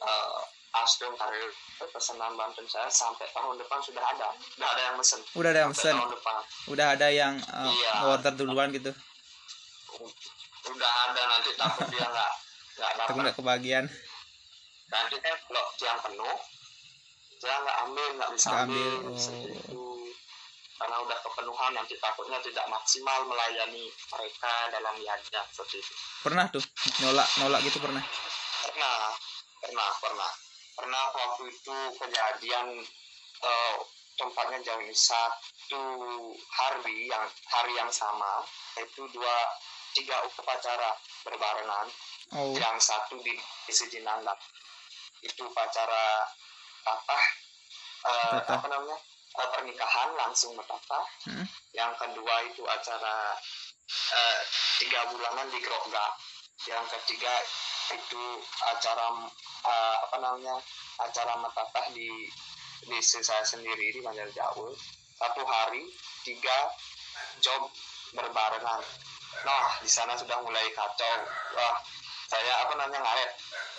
[0.04, 0.44] uh,
[0.84, 1.48] Asdom karir
[1.88, 4.28] pesanan Banten saya sampai tahun depan sudah ada.
[4.52, 5.20] Sudah ada yang mesen.
[5.32, 5.96] Udah ada yang mesen.
[6.68, 7.92] Udah ada yang uh, iya.
[8.12, 8.92] order duluan gitu.
[10.68, 12.32] Udah ada nanti takut dia nggak
[12.78, 13.08] nggak dapat.
[13.08, 13.84] Takut nggak kebagian.
[14.90, 16.36] Nanti kan kalau yang penuh,
[17.40, 18.90] dia nggak ambil nggak bisa gak ambil.
[19.10, 19.78] ambil.
[19.78, 19.94] Oh
[20.74, 25.94] karena udah kepenuhan nanti takutnya tidak maksimal melayani mereka dalam niatnya seperti itu.
[26.20, 26.64] Pernah tuh
[27.00, 28.02] nolak nolak gitu pernah?
[28.68, 29.14] Pernah,
[29.62, 30.30] pernah, pernah.
[30.74, 32.82] Pernah waktu itu kejadian
[33.40, 33.76] uh,
[34.18, 35.84] tempatnya jauh ini satu
[36.34, 38.42] hari yang hari yang sama
[38.76, 39.36] itu dua
[39.94, 40.90] tiga upacara
[41.22, 41.86] berbarengan.
[42.32, 42.56] Oh.
[42.56, 43.36] Yang satu di,
[43.68, 44.32] di Sejinanda
[45.20, 46.24] itu upacara
[46.84, 47.18] apa?
[48.04, 48.98] Uh, apa namanya?
[49.38, 51.00] uh, pernikahan langsung menata.
[51.26, 51.46] Hmm.
[51.74, 53.34] Yang kedua itu acara
[53.90, 54.40] uh,
[54.78, 56.06] tiga bulanan di Grogga.
[56.64, 57.34] Yang ketiga
[57.92, 58.24] itu
[58.64, 59.28] acara
[59.64, 60.56] uh, apa namanya
[61.02, 62.08] acara metatah di
[62.88, 64.72] desa saya sendiri di Banjar Jawa.
[65.14, 65.84] Satu hari
[66.24, 66.58] tiga
[67.42, 67.68] job
[68.14, 68.82] berbarengan.
[69.44, 71.18] Nah di sana sudah mulai kacau.
[71.58, 71.76] Wah
[72.26, 73.30] saya apa namanya ngaret.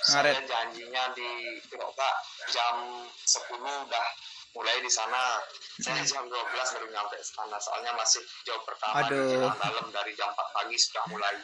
[0.05, 0.33] ngaret.
[0.33, 1.29] Saya janjinya di
[1.65, 2.11] Grogga
[2.47, 2.75] jam
[3.17, 4.07] 10 udah
[4.53, 5.43] mulai di sana
[5.75, 6.07] saya Hmm.
[6.07, 6.39] jam 12
[6.71, 9.51] baru nyampe sana soalnya masih jauh pertama Aduh.
[9.51, 11.35] dalam dari jam 4 pagi sudah mulai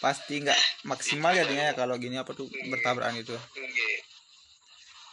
[0.00, 0.56] pasti nggak
[0.88, 3.92] maksimal ya jadinya ya kalau gini apa tuh bertabrakan gitu tinggi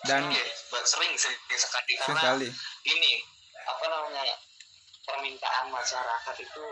[0.07, 0.39] dan Tinggi.
[0.87, 2.47] sering sering sekali karena sekali
[2.87, 3.13] ini
[3.59, 4.35] apa namanya
[5.03, 6.65] permintaan masyarakat itu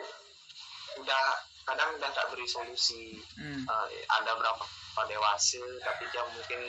[0.97, 1.23] udah
[1.63, 3.17] kadang udah tak beri solusi.
[3.35, 3.63] Hmm.
[3.63, 4.63] Eh, ada berapa
[5.03, 6.59] dewasa tapi dia mungkin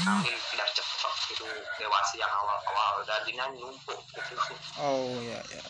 [0.00, 1.44] ambil tidak cepat gitu
[1.76, 3.04] dewasa yang awal-awal.
[3.04, 4.34] Jadinya numpuk gitu.
[4.78, 5.62] Oh ya ya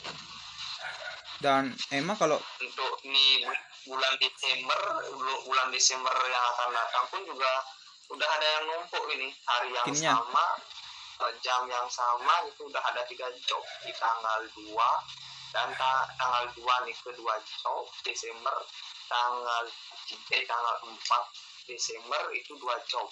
[1.40, 4.77] dan emang kalau untuk ini bu- bulan Desember
[5.09, 7.49] bul- bulan Desember yang akan datang pun juga
[8.12, 9.33] udah ada yang numpuk ini.
[9.49, 10.12] Hari yang Ininya.
[10.20, 10.46] sama
[11.25, 14.68] eh, jam yang sama itu udah ada tiga job di tanggal 2
[15.51, 18.55] dan ta- tanggal 2 nih kedua job Desember
[19.11, 19.65] tanggal
[20.31, 20.95] eh tanggal 4
[21.67, 23.07] Desember itu dua job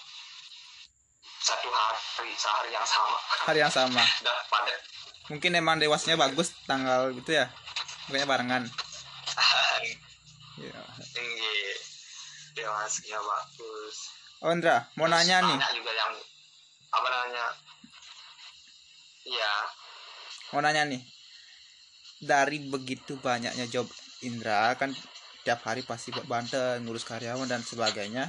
[1.38, 3.18] satu hari sehari yang sama.
[3.46, 4.02] Hari yang sama.
[4.22, 4.80] Udah padat
[5.28, 7.46] mungkin emang dewasnya bagus tanggal gitu ya?
[8.08, 8.62] Makanya barengan.
[10.58, 10.74] Ya
[11.14, 11.58] tinggi
[12.50, 14.10] dewasanya bagus.
[14.42, 15.54] Oh Indra mau nanya nih.
[15.54, 16.18] juga yang
[16.90, 17.46] apa namanya?
[19.22, 19.54] Iya.
[20.50, 20.98] Mau nanya nih
[22.18, 23.86] dari begitu banyaknya job
[24.26, 24.90] Indra kan
[25.46, 28.28] tiap hari pasti buat Banten ngurus karyawan dan sebagainya.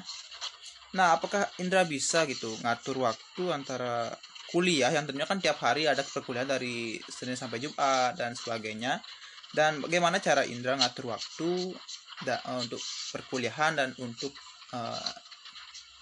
[0.96, 4.14] Nah apakah Indra bisa gitu ngatur waktu antara
[4.50, 4.94] kuliah?
[4.94, 9.02] Yang tentunya kan tiap hari ada perkuliahan dari Senin sampai Jumat dan sebagainya.
[9.50, 11.74] Dan bagaimana cara Indra ngatur waktu
[12.22, 12.82] da- eh, untuk
[13.14, 14.34] perkuliahan dan untuk
[14.74, 15.14] eh,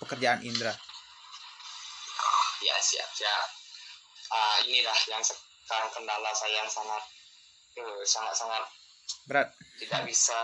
[0.04, 0.76] pekerjaan Indra?
[2.62, 3.48] Ya siap siap.
[4.28, 7.00] Ah inilah yang sekarang kendala saya yang sangat
[7.78, 8.64] eh, sangat sangat
[9.30, 9.48] berat.
[9.78, 10.40] tidak bisa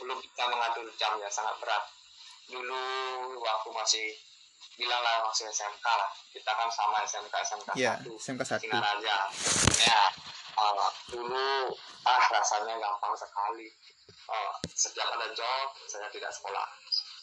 [0.00, 1.84] belum bisa mengatur jam ya sangat berat.
[2.48, 2.82] Dulu
[3.42, 4.06] waktu masih
[4.76, 6.10] bilang lah masih SMK lah.
[6.32, 8.16] Kita kan sama SMK SMK ya satu.
[8.16, 9.16] SMK 1 Singaraja
[9.80, 10.02] ya
[10.56, 11.72] ah, dulu
[12.04, 13.68] ah rasanya gampang sekali.
[14.26, 16.66] Ah, setiap ada job saya tidak sekolah.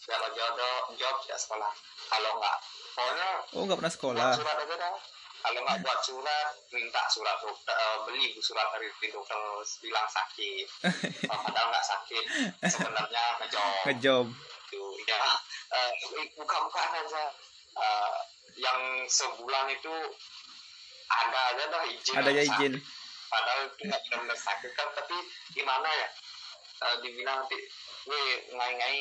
[0.02, 0.54] Setiap ada job
[0.98, 1.72] job tidak sekolah.
[2.10, 2.58] Kalau nggak
[2.94, 4.28] pokoknya oh nggak pernah sekolah.
[4.38, 4.94] surat aja dah
[5.44, 9.38] kalau nggak buat surat minta surat dokter eh, beli surat dari dokter
[9.84, 10.68] bilang sakit.
[11.32, 12.24] Oh, padahal nggak sakit.
[12.72, 13.74] Sebenarnya ngejob.
[13.88, 14.26] Ngejob.
[14.72, 14.84] Gitu.
[15.08, 15.20] Ya
[15.76, 15.92] eh,
[16.40, 17.24] buka-bukaan aja.
[17.76, 18.18] Eh,
[18.56, 19.94] yang sebulan itu
[21.10, 22.74] ada aja dah izin ada ya izin.
[23.30, 25.18] padahal itu nggak benar-benar sakit kan tapi
[25.58, 26.08] gimana ya?
[26.84, 27.58] Eh, dibilang nanti
[28.08, 29.00] weh ngai-ngai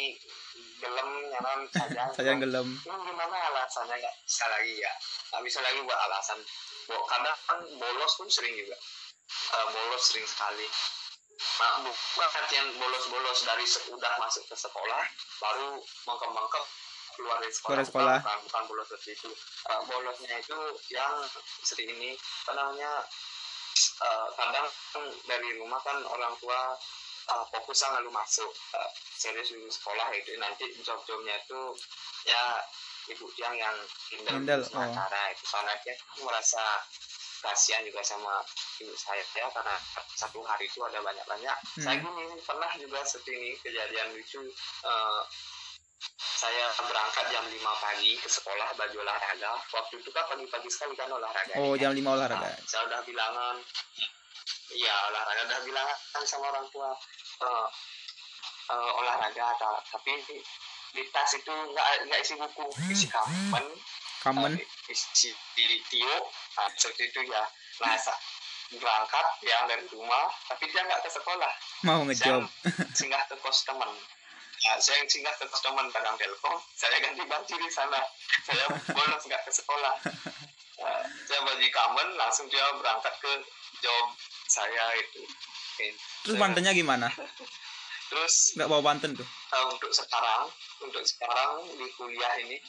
[0.83, 2.69] gelem nyaman saja saya gelem.
[2.83, 4.93] Ini gimana alasannya nggak bisa lagi ya.
[5.33, 6.39] Nggak bisa lagi buat alasan.
[6.91, 8.77] Bo- kadang kan bolos pun sering juga.
[9.55, 10.67] Eh, bolos sering sekali.
[11.33, 15.03] Nah, bukan artian bolos-bolos dari udah masuk ke sekolah
[15.43, 16.63] baru mengkembangkan
[17.19, 18.19] keluar dari sekolah, Keluar sekolah.
[18.23, 19.31] Bukan, bukan, bolos seperti itu
[19.63, 20.59] Eh, bolosnya itu
[20.91, 21.15] yang
[21.63, 22.11] seperti ini
[22.47, 22.93] apa namanya
[24.03, 26.75] eh, kadang kan dari rumah kan orang tua
[27.31, 30.35] uh, fokus lalu masuk uh, serius di sekolah itu.
[30.39, 31.61] Nanti job-jobnya itu
[32.27, 32.43] ya
[33.11, 33.77] ibu yang yang
[34.11, 34.67] handle Handle, oh.
[34.67, 35.43] sementara itu.
[35.47, 36.63] Soalnya dia merasa
[37.43, 38.43] kasihan juga sama
[38.83, 39.23] ibu saya.
[39.35, 39.75] Ya karena
[40.15, 41.57] satu hari itu ada banyak-banyak.
[41.79, 41.83] Hmm.
[41.83, 44.43] saya gini pernah juga seperti ini kejadian lucu.
[44.87, 45.23] Uh,
[46.19, 49.53] saya berangkat jam 5 pagi ke sekolah baju olahraga.
[49.71, 51.87] Waktu itu kan pagi-pagi sekali kan olahraga oh ya.
[51.87, 52.51] jam 5 olahraga.
[52.51, 53.63] Nah, saya udah bilangan
[54.77, 56.91] iya olahraga udah bilangan sama orang tua
[57.43, 57.69] eh,
[58.73, 60.37] eh, olahraga ada tapi di,
[60.93, 63.67] di tas itu nggak nggak isi buku isi kamen.
[64.23, 64.53] Kamen?
[64.57, 66.17] Eh, isi di tio
[66.57, 67.43] nah, seperti itu ya.
[67.83, 67.97] Nah
[68.73, 71.53] berangkat yang dari rumah tapi dia nggak ke sekolah.
[71.85, 72.49] Mau ngejob.
[72.97, 73.91] Singgah ke kos teman
[74.63, 78.01] Nah, saya yang singgah ke kos teman padang telkom saya ganti baju di sana.
[78.47, 79.95] Saya bolos nggak ke sekolah.
[80.83, 80.99] Nah,
[81.31, 83.33] saya baju kamen langsung dia berangkat ke
[83.87, 84.07] job
[84.53, 85.23] saya itu.
[86.23, 87.09] Terus Saya- Bantennya gimana?
[88.13, 89.25] Terus nggak bawa Banten tuh?
[89.25, 90.45] Eh, untuk sekarang
[90.81, 92.61] untuk sekarang di kuliah ini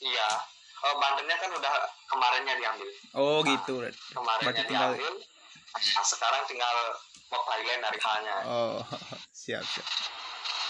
[0.00, 0.28] iya.
[0.78, 1.74] Eh, Bantennya kan udah
[2.06, 2.86] kemarinnya diambil.
[3.12, 3.74] Oh Nah, gitu.
[4.14, 5.14] Kemarinnya Berarti tinggal- diambil
[5.68, 6.74] nah, sekarang tinggal
[7.28, 8.80] mau Thailand dari halnya oh
[9.36, 9.84] siap siap.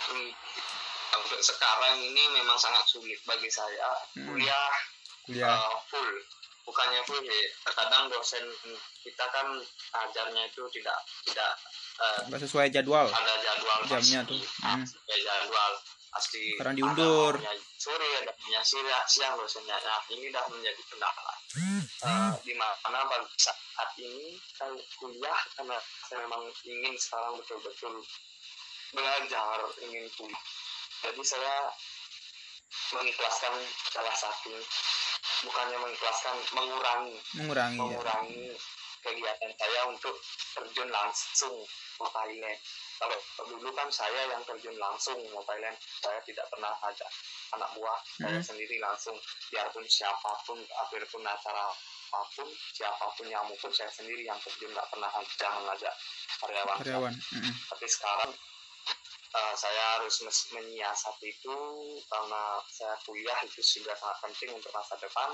[0.08, 0.32] Hmm.
[1.14, 3.92] untuk sekarang ini memang sangat sulit bagi saya.
[4.16, 4.26] Hmm.
[4.26, 4.70] kuliah
[5.22, 5.52] kuliah.
[5.52, 6.08] uh, full
[6.68, 8.44] bukannya ya terkadang dosen
[9.00, 9.48] kita kan
[10.04, 11.52] ajarnya itu tidak tidak
[11.96, 14.36] uh, sesuai jadwal ada jadwal Jamnya pasti.
[14.36, 14.40] tuh.
[14.60, 14.84] Hmm.
[14.84, 15.72] sesuai jadwal
[16.12, 17.34] pasti ada diundur.
[17.80, 21.32] sore ada punya siang siang dosennya nah ini dah menjadi kendala
[22.04, 28.04] Uh, di mana pada saat ini saya kuliah karena saya memang ingin sekarang betul-betul
[28.92, 30.44] belajar ingin kuliah
[31.02, 31.72] jadi saya
[32.92, 33.54] mengikhlaskan
[33.90, 34.52] salah satu
[35.44, 37.82] bukannya mengikhlaskan mengurangi mengurangi ya.
[37.82, 38.46] mengurangi
[38.98, 40.14] kegiatan saya untuk
[40.54, 41.54] terjun langsung
[41.98, 42.58] ke Thailand
[42.98, 47.06] kalau dulu kan saya yang terjun langsung ke Thailand saya tidak pernah ajak
[47.54, 48.42] anak buah saya Hmm.
[48.44, 49.14] sendiri langsung
[49.48, 51.70] biarpun siapa pun apa pun acara
[52.08, 55.94] apa pun siapa pun yang mungkin saya sendiri yang terjun nggak pernah ajak mengajak
[56.42, 56.82] karyawan saya.
[56.82, 57.54] karyawan Mm-mm.
[57.70, 58.30] tapi sekarang
[59.34, 61.58] uh, saya harus menyiasati itu
[62.08, 65.30] karena saya kuliah itu sudah sangat penting untuk masa depan.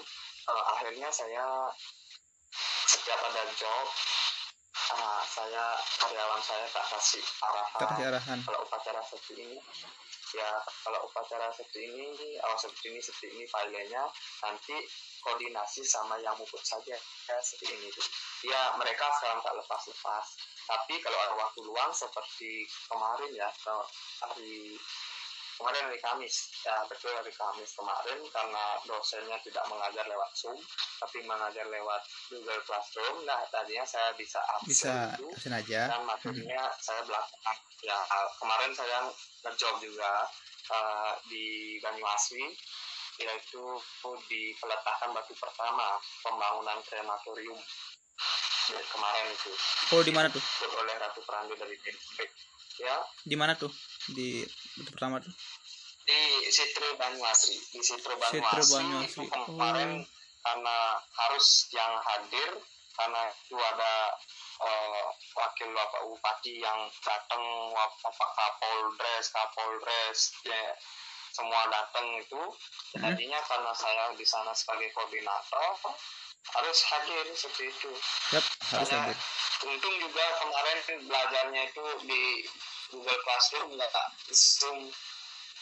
[0.51, 1.71] Uh, akhirnya saya
[2.89, 3.87] setiap ada job.
[4.85, 8.39] Uh, saya karyawan saya tak kasih arahan tak kasih arahan.
[8.43, 9.59] kalau upacara seperti ini.
[10.35, 10.51] Ya
[10.83, 14.03] kalau upacara seperti ini oh seperti ini seperti ini filenya
[14.43, 14.77] nanti
[15.23, 16.99] koordinasi sama yang mukut saja.
[16.99, 17.87] Ya seperti ini.
[17.95, 18.07] Tuh
[18.51, 20.27] ya mereka sekarang tak lepas-lepas
[20.65, 23.49] tapi kalau ada waktu luang seperti kemarin ya
[24.25, 24.77] hari
[25.55, 30.59] kemarin hari Kamis ya betul hari Kamis kemarin karena dosennya tidak mengajar lewat Zoom
[30.99, 33.23] tapi mengajar lewat Google Classroom.
[33.29, 35.81] Nah tadinya saya bisa absen bisa itu absen aja.
[35.95, 37.99] dan materinya saya belakang ya
[38.41, 38.99] kemarin saya
[39.45, 40.25] ngejob juga
[40.73, 42.57] uh, di Banyuasri
[43.23, 43.63] yaitu
[44.27, 47.55] di peletakan batu pertama pembangunan krematorium
[48.65, 49.51] Ya, kemarin itu.
[49.93, 50.41] Oh di mana tuh?
[50.81, 52.19] Oleh Ratu Perandu dari DPP
[52.81, 52.97] ya.
[53.21, 53.69] Di mana tuh?
[54.09, 54.41] Di
[54.81, 55.33] itu pertama tuh?
[56.05, 57.57] Di Sitro Banyuasri.
[57.73, 59.25] Di Sitro Sitro Banyuasri, Banyuasri.
[59.29, 59.91] itu kemarin
[60.45, 62.51] karena harus yang hadir
[62.95, 63.95] karena itu ada
[64.65, 70.73] eh, wakil bapak bupati yang datang bapak kapolres kapolres ya
[71.35, 72.39] semua datang itu.
[72.95, 73.11] Hmm.
[73.11, 75.75] jadinya karena saya di sana sebagai koordinator
[76.53, 77.93] harus hadir seperti itu.
[78.37, 79.19] Yap harus Karena hadir.
[79.65, 80.79] Untung juga kemarin
[81.09, 82.23] belajarnya itu di
[82.93, 84.93] Google Classroom nggak Zoom.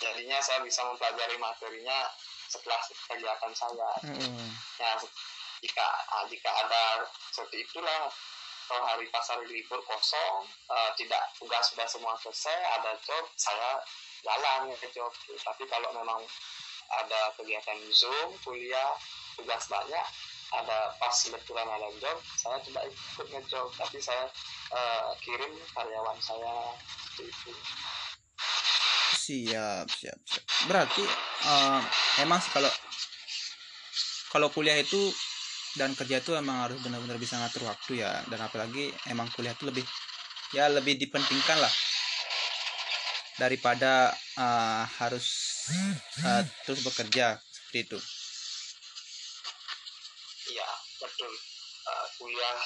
[0.02, 2.10] Jadinya saya bisa mempelajari materinya
[2.50, 3.90] setelah kegiatan saya.
[4.02, 4.50] Oh.
[4.82, 4.98] ya
[5.62, 8.10] jika ah, jika ada seperti itulah.
[8.62, 13.78] Kalau hari pas hari libur kosong eh, tidak tugas sudah semua selesai ada job saya
[14.22, 15.12] jalan ke job.
[15.28, 16.22] Tapi kalau memang
[16.92, 18.96] ada kegiatan zoom kuliah
[19.36, 20.06] tugas banyak
[20.52, 24.28] ada pas kebetulan ada job saya tidak ikut ngejob tapi saya
[24.72, 26.76] eh, kirim karyawan saya
[27.16, 27.52] itu.
[29.16, 30.46] Siap siap siap.
[30.68, 31.04] Berarti
[31.48, 31.80] eh,
[32.20, 32.68] emang kalau
[34.28, 35.00] kalau kuliah itu
[35.80, 39.64] dan kerja itu emang harus benar-benar bisa ngatur waktu ya dan apalagi emang kuliah itu
[39.64, 39.84] lebih
[40.52, 41.72] ya lebih dipentingkan lah.
[43.40, 45.26] Daripada eh, harus
[46.20, 48.00] eh, terus bekerja seperti itu
[50.52, 50.68] iya
[51.00, 51.32] betul.
[51.82, 52.56] Eh, kuliah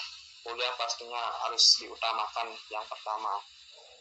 [0.42, 3.38] kuliah pastinya harus diutamakan yang pertama.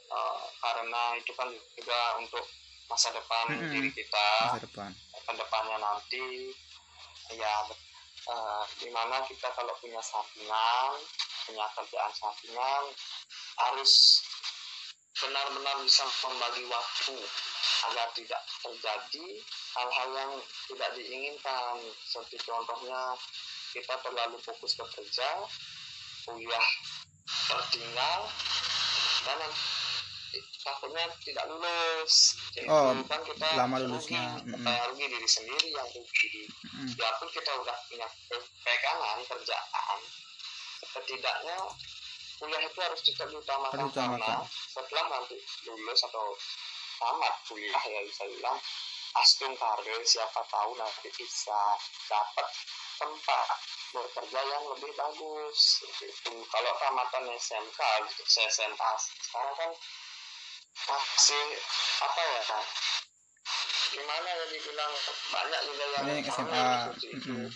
[0.06, 2.46] Eh, karena itu kan juga untuk
[2.86, 3.72] masa depan Mm-mm.
[3.74, 4.90] diri kita masa depan.
[5.26, 6.54] ke depannya nanti
[7.34, 7.66] ya
[8.78, 10.94] di mana kita kalau punya sampingan
[11.46, 12.84] punya kerjaan sampingan
[13.58, 14.22] harus
[15.16, 17.16] benar-benar bisa membagi waktu
[17.92, 19.28] agar tidak terjadi
[19.78, 20.34] hal-hal yang
[20.68, 21.76] tidak diinginkan.
[22.04, 23.16] Seperti contohnya
[23.76, 25.28] kita terlalu fokus bekerja
[26.24, 26.68] kuliah
[27.46, 28.20] tertinggal
[29.22, 29.40] dan
[30.58, 32.16] takutnya tidak lulus
[32.52, 34.24] Jadi Oh, kan kita lama rugi, lulusnya.
[34.42, 34.88] kita Mm-mm.
[34.90, 38.04] rugi diri sendiri yang rugi Mm, biarpun kita udah punya
[38.60, 40.00] pegangan kerjaan
[40.86, 41.56] setidaknya
[42.36, 43.88] kuliah itu harus Harus diutamakan.
[43.88, 46.36] karena setelah nanti lulus atau
[46.96, 48.60] tamat kuliah ya bisa bilang
[49.16, 51.60] astung karir siapa tahu nanti bisa
[52.06, 52.48] dapat
[53.00, 53.58] tempat
[53.96, 55.60] bekerja yang lebih bagus
[56.04, 57.80] itu kalau tamatan SMK
[58.12, 59.72] gitu SMA sekarang kan
[60.76, 61.44] masih
[62.04, 62.64] apa ya kan
[63.96, 64.94] gimana ya dibilang
[65.32, 67.32] banyak juga yang Banyak SMA, seperti itu.
[67.32, 67.50] mm-mm.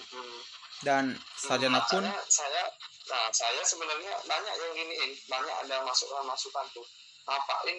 [0.00, 0.32] Mm-mm.
[0.80, 1.04] dan
[1.36, 2.00] sarjana pun?
[2.00, 2.64] Makanya saya
[3.04, 6.86] nah saya sebenarnya banyak yang giniin banyak ada masukan masukan tuh
[7.28, 7.78] ngapain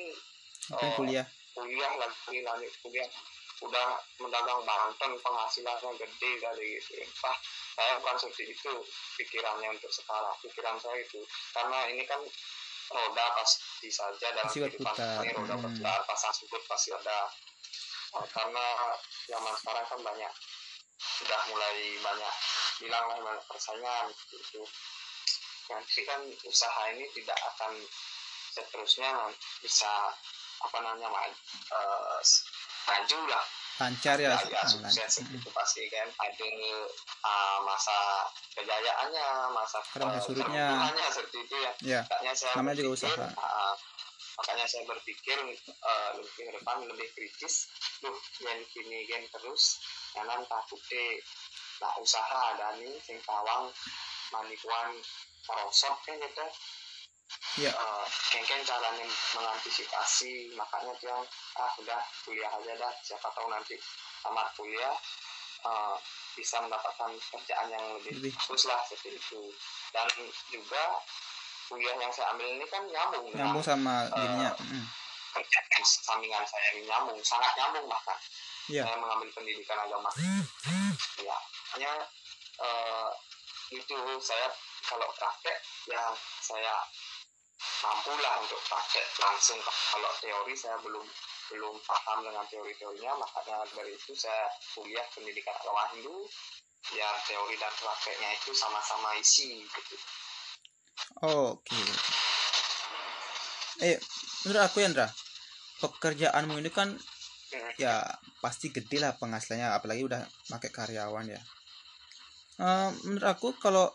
[0.70, 1.26] apa oh, kuliah.
[1.58, 3.10] kuliah lagi lanjut kuliah
[3.64, 3.88] udah
[4.20, 7.00] mendagang Banten penghasilannya gede dari gitu.
[7.24, 7.38] Pak
[7.76, 8.74] saya bukan seperti itu
[9.20, 11.20] pikirannya untuk sekarang pikiran saya itu
[11.52, 12.20] karena ini kan
[12.92, 15.64] roda pasti saja dalam Pasti kehidupan ini roda hmm.
[15.64, 17.28] berputar pasang surut pasti ada.
[18.16, 18.96] Oh, karena
[19.28, 20.34] zaman sekarang kan banyak
[20.96, 22.34] sudah mulai banyak
[22.80, 24.64] bilang lah banyak persaingan gitu.
[25.68, 27.74] Nanti kan usaha ini tidak akan
[28.56, 29.12] seterusnya
[29.60, 30.16] bisa
[30.64, 31.36] apa namanya maju,
[32.86, 33.46] maju lah.
[33.76, 35.08] Lancar ya ya, ya Ah, sukses lancar.
[35.28, 36.08] Mm, itu pasti kan.
[36.16, 36.48] Ada
[37.28, 37.98] uh, masa
[38.56, 40.68] kejayaannya masa uh, surutnya.
[41.12, 41.72] seperti itu ya.
[41.84, 43.28] Ya Makanya saya Namanya juga berpikir, usaha.
[43.36, 43.74] uh,
[44.36, 45.38] makanya saya berpikir
[45.84, 47.68] uh, lebih ke depan lebih kritis.
[48.00, 48.16] Tuh
[48.48, 49.80] yang kini gen terus
[50.16, 51.20] jangan takut deh
[51.76, 53.68] nah usaha ada nih sing tawang
[54.32, 54.96] manikuan
[55.44, 56.46] merosot kan gitu
[57.58, 57.72] ya.
[57.72, 58.06] uh,
[58.46, 61.16] kan caranya mengantisipasi makanya dia
[61.58, 63.80] ah udah kuliah aja dah siapa tahu nanti
[64.22, 64.96] tamat kuliah
[65.66, 65.96] uh,
[66.36, 68.32] bisa mendapatkan kerjaan yang lebih, lebih.
[68.36, 69.42] bagus lah seperti itu
[69.96, 70.08] dan
[70.52, 70.84] juga
[71.72, 74.86] kuliah yang saya ambil ini kan nyambung nyambung sama uh, dirinya mm.
[75.34, 78.18] kerjaan sampingan saya ini nyambung sangat nyambung bahkan
[78.70, 78.86] yeah.
[78.86, 80.12] saya mengambil pendidikan agama
[81.24, 81.38] ya
[81.76, 81.92] hanya
[82.62, 83.10] uh,
[83.74, 84.54] itu saya
[84.86, 85.58] kalau praktek
[85.90, 86.14] ya
[86.46, 86.74] saya
[87.56, 91.06] mampu lah untuk praktek langsung kalau teori saya belum
[91.54, 96.26] belum paham dengan teori-teorinya makanya dari itu saya kuliah pendidikan agama Hindu
[96.94, 99.96] ya teori dan prakteknya itu sama-sama isi gitu
[101.26, 101.86] oh, oke okay.
[103.94, 103.98] eh
[104.46, 105.08] menurut aku Yandra
[105.82, 107.72] pekerjaanmu ini kan hmm.
[107.78, 108.02] ya
[108.42, 111.42] pasti gede lah penghasilannya apalagi udah pakai karyawan ya
[112.62, 113.90] uh, menurut aku kalau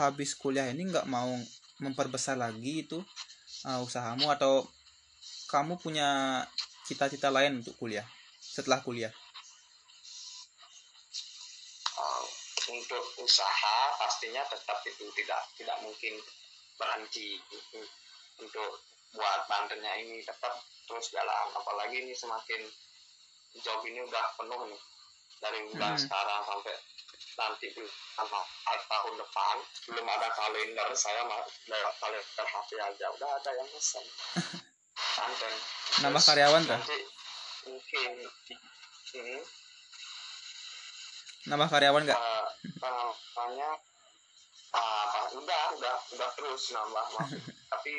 [0.00, 1.30] habis kuliah ini nggak mau
[1.80, 3.00] memperbesar lagi itu
[3.66, 4.68] uh, usahamu atau
[5.50, 6.42] kamu punya
[6.86, 8.06] cita-cita lain untuk kuliah
[8.40, 9.10] setelah kuliah
[12.70, 16.14] untuk usaha pastinya tetap itu tidak tidak mungkin
[16.78, 17.38] berhenti
[18.38, 18.70] untuk
[19.10, 20.54] buat bandernya ini tetap
[20.86, 22.62] terus jalan apalagi ini semakin
[23.62, 24.82] job ini udah penuh nih
[25.42, 26.02] dari bulan hmm.
[26.06, 26.74] sekarang sampai
[27.38, 27.66] nanti
[28.16, 29.56] sama tahun depan
[29.90, 30.88] belum ada kalender.
[30.96, 31.22] Saya
[31.68, 33.06] lewat kalender HP aja.
[33.14, 34.04] Udah ada yang pesan
[35.20, 35.54] santai
[36.06, 36.78] nambah karyawan tuh?
[36.78, 36.98] nanti
[37.66, 38.10] mungkin
[39.16, 39.36] ini
[41.48, 42.18] nambah karyawan nggak?
[42.20, 42.46] Uh,
[42.80, 43.70] namanya
[44.76, 47.06] uh, udah udah udah terus nambah
[47.72, 47.94] tapi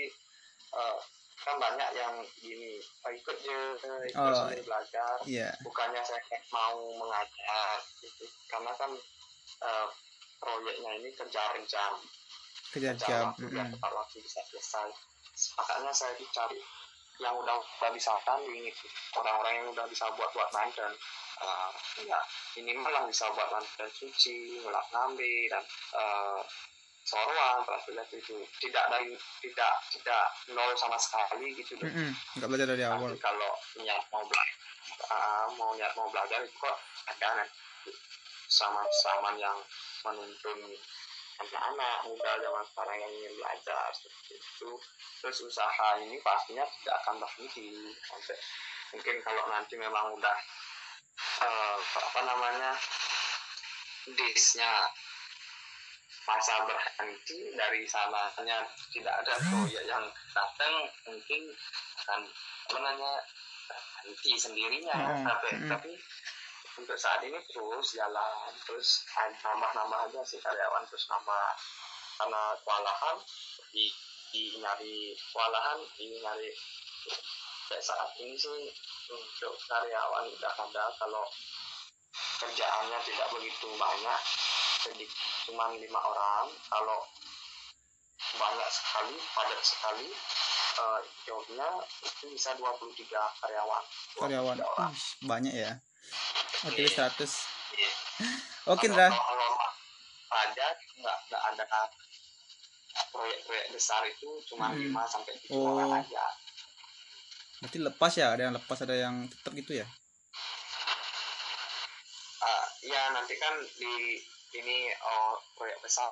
[0.78, 0.98] uh,
[1.42, 5.18] kan banyak yang gini oh, ikut je ikut oh, belajar.
[5.26, 5.50] yeah.
[5.66, 6.22] bukannya saya
[6.54, 8.30] mau mengajar gitu.
[8.46, 8.94] Karena kan
[9.62, 9.88] uh,
[10.41, 11.93] proyeknya ini kejar jam
[12.72, 13.72] kejar jam mm -hmm.
[13.78, 14.89] tepat waktu bisa selesai
[15.57, 16.59] makanya saya dicari
[17.22, 18.66] yang udah udah bisa tanding
[19.14, 20.91] orang-orang yang udah bisa buat buat Banten
[21.41, 22.20] uh, ya
[22.57, 26.41] ini malah bisa buat lantai cuci ngelap ngambil dan uh,
[27.01, 31.74] sorwan lihat itu tidak dari tidak tidak nol sama sekali gitu.
[31.82, 32.45] Mm -hmm.
[32.45, 33.12] belajar dari awal.
[33.18, 33.51] Kalau
[33.82, 34.57] niat mau belajar,
[35.09, 36.78] uh, mau niat mau belajar itu kok
[37.09, 37.49] ada
[38.52, 39.56] sama sama yang
[40.04, 40.60] menuntun
[41.41, 44.72] anak-anak muda zaman sekarang yang ingin belajar seperti itu
[45.24, 48.38] terus usaha ini pastinya tidak akan berhenti sampai
[48.91, 50.38] mungkin kalau nanti memang udah
[51.41, 52.72] uh, apa namanya
[54.20, 54.91] disnya
[56.22, 58.62] masa berhenti dari sananya
[58.93, 60.06] tidak ada proyek yang
[60.38, 60.74] datang
[61.10, 61.41] mungkin
[62.06, 62.22] akan
[62.70, 63.14] apa namanya
[63.66, 65.26] berhenti sendirinya hmm.
[65.26, 65.70] tapi hmm.
[65.70, 65.91] tapi
[66.80, 69.04] untuk saat ini terus jalan terus
[69.44, 71.46] nambah-nambah aja sih karyawan terus nambah
[72.16, 73.18] karena kewalahan
[73.76, 73.92] di,
[74.32, 76.50] di nyari kewalahan di nyari
[77.68, 78.72] kayak saat ini sih
[79.12, 81.26] untuk karyawan udah ada kalau
[82.40, 84.22] kerjaannya tidak begitu banyak
[84.88, 85.06] jadi
[85.50, 87.04] cuma lima orang kalau
[88.32, 90.08] banyak sekali padat sekali
[90.80, 91.68] uh, jobnya
[92.00, 92.96] itu bisa 23
[93.44, 93.84] karyawan.
[94.16, 94.58] Karyawan.
[95.26, 95.74] Banyak ya
[96.68, 97.26] oke okay, 100
[97.78, 97.93] yeah.
[98.72, 99.52] oke Ndra kalau
[100.32, 101.66] ada nggak nggak ada
[103.12, 104.95] proyek-proyek besar itu cuma hmm.
[104.95, 105.76] 5 sampai 7 oh.
[105.76, 106.26] orang aja
[107.62, 109.86] berarti lepas ya ada yang lepas ada yang tetap gitu ya
[112.41, 114.18] uh, ya nanti kan di
[114.58, 116.10] ini oh, proyek besar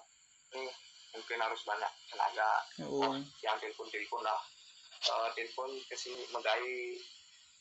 [0.53, 0.69] ini
[1.15, 2.51] mungkin harus banyak tenaga
[2.85, 3.17] oh.
[3.41, 4.37] yang telepon telepon lah
[5.09, 7.01] uh, telepon ke sini megai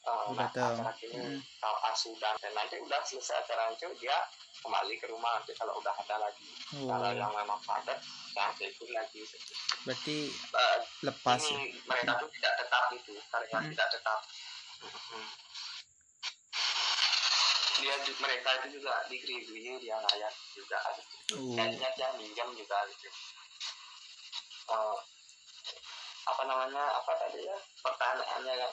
[0.09, 1.91] uh, nah, acara ini hmm.
[1.93, 4.17] asu dan, dan nanti udah selesai acara itu dia
[4.65, 6.49] kembali ke rumah nanti kalau udah ada lagi
[6.81, 6.89] oh.
[6.89, 8.01] kalau yang memang padat
[8.33, 9.21] yang telepon lagi
[9.85, 10.17] berarti
[10.57, 11.85] uh, lepas ini ya?
[11.87, 13.71] mereka tuh tidak tetap itu karena hmm.
[13.77, 14.21] tidak tetap
[14.83, 15.29] hmm
[17.79, 19.23] dia mereka itu juga di
[19.79, 20.79] dia layak juga.
[21.31, 21.55] Uh.
[21.55, 23.09] Kayaknya dia minjam juga gitu.
[24.69, 24.99] Uh,
[26.29, 28.69] apa namanya apa tadi ya pertanyaannya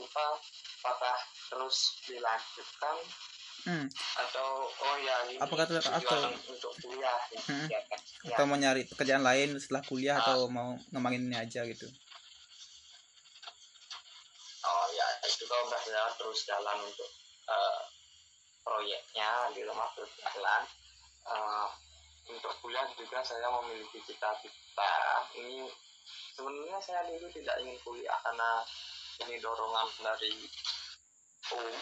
[0.00, 0.26] lupa
[0.86, 1.18] apakah
[1.50, 2.96] terus dilanjutkan
[3.66, 3.86] hmm.
[4.22, 7.20] atau oh ya ini apakah itu atau untuk kuliah
[7.50, 7.66] hmm.
[7.66, 8.00] ya, kan?
[8.22, 8.34] ya.
[8.38, 11.90] atau mau nyari pekerjaan lain setelah kuliah uh, atau mau ngembangin ini aja gitu
[14.62, 17.10] oh ya itu kalau udah ya terus jalan untuk
[17.50, 17.82] uh,
[18.62, 20.62] proyeknya di rumah berjalan
[21.26, 21.68] uh,
[22.30, 24.94] untuk kuliah juga saya memiliki cita-cita
[25.38, 25.66] ini
[26.34, 28.62] sebenarnya saya dulu tidak ingin kuliah karena
[29.24, 30.34] ini dorongan dari
[31.54, 31.74] om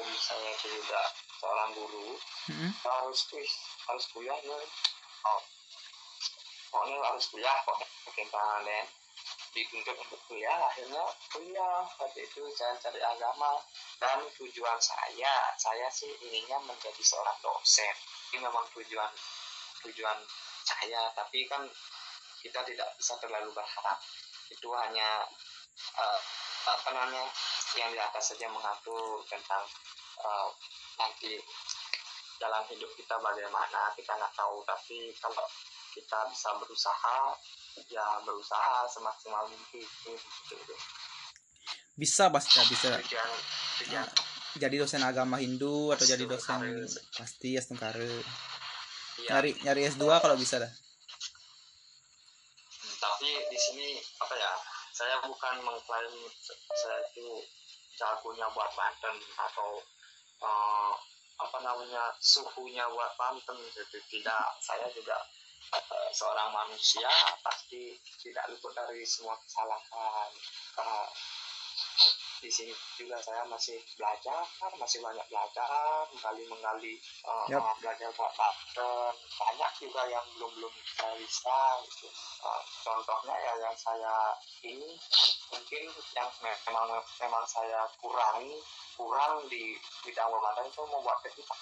[0.00, 1.02] om saya itu juga
[1.36, 2.16] seorang guru
[2.48, 2.70] Mm-mm.
[2.80, 3.52] harus wih,
[3.90, 4.58] harus kuliah ya
[5.26, 5.42] oh
[6.72, 8.86] pokoknya harus kuliah kok mungkin tangan
[9.56, 11.00] dituntut untuk kuliah akhirnya
[11.32, 11.80] kuliah.
[11.96, 13.56] Waktu itu saya cari agama.
[13.96, 17.96] Dan tujuan saya saya sih inginnya menjadi seorang dosen.
[18.36, 19.08] Ini memang tujuan
[19.88, 20.18] tujuan
[20.68, 21.08] saya.
[21.16, 21.64] Tapi kan
[22.44, 23.96] kita tidak bisa terlalu berharap.
[24.52, 25.24] Itu hanya
[25.96, 26.20] eh,
[26.68, 27.24] apa namanya
[27.74, 29.66] yang di atas saja mengatur tentang
[30.22, 30.48] eh,
[31.02, 31.34] nanti
[32.38, 34.62] jalan hidup kita bagaimana kita nggak tahu.
[34.62, 35.46] Tapi kalau
[35.96, 37.18] kita bisa berusaha
[37.90, 39.82] ya berusaha semaksimal mungkin.
[39.82, 40.74] Gitu.
[41.96, 42.92] bisa pasti bisa.
[43.00, 43.30] Tujuan
[43.82, 44.08] tujuan.
[44.56, 48.08] Jadi dosen agama Hindu atau jadi dosen pasti ya Astungkare
[49.20, 50.72] ya, nyari nyari S2 kalau bisa dah.
[52.96, 54.52] Tapi di sini apa ya
[54.96, 56.16] saya bukan mengklaim
[56.72, 57.44] saya itu
[58.00, 59.76] jagonya buat Banten atau
[60.40, 60.94] eh,
[61.36, 63.60] apa namanya suhunya buat Banten.
[63.76, 65.20] Gitu tidak saya juga
[65.76, 67.12] eh, seorang manusia
[67.44, 67.92] pasti
[68.24, 70.32] tidak luput dari semua kesalahan.
[70.80, 71.08] Eh,
[72.36, 74.44] di sini juga saya masih belajar
[74.76, 77.64] masih banyak belajar menggali menggali eh, Yap.
[77.64, 82.08] eh, belajar Banten banyak juga yang belum belum saya bisa gitu.
[82.44, 84.94] Eh, contohnya ya yang saya ini
[85.48, 88.60] mungkin yang memang memang saya kurangi
[88.96, 91.56] kurang di bidang Ramadan itu membuat pipa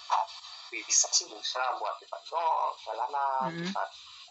[0.71, 3.53] bisa sih bisa buat pipa dol jalanan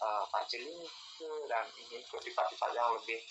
[0.03, 0.85] uh, panciling
[1.15, 3.23] itu dan ini ke pipa-pipa yang lebih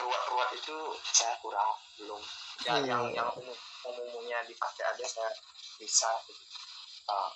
[0.00, 0.76] ruwet-ruwet itu
[1.14, 2.22] saya kurang belum
[2.66, 2.86] ya, Iya.
[2.90, 5.30] yang yang umum umumnya dipakai aja saya
[5.78, 6.10] bisa.
[7.04, 7.30] Uh,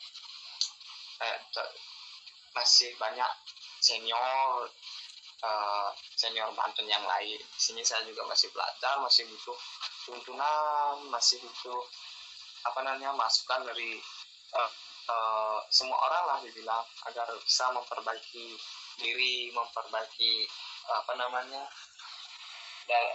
[1.20, 1.38] eh,
[2.58, 3.30] masih banyak
[3.78, 4.66] senior
[5.38, 7.38] eh, senior Banten yang lain.
[7.38, 9.58] Di sini saya juga masih belajar, masih butuh
[10.02, 11.78] tuntunan, masih butuh
[12.66, 14.02] apa namanya masukan dari
[14.58, 14.70] eh,
[15.08, 18.58] eh, semua orang lah dibilang agar bisa memperbaiki
[18.98, 20.42] diri, memperbaiki
[20.88, 21.68] apa namanya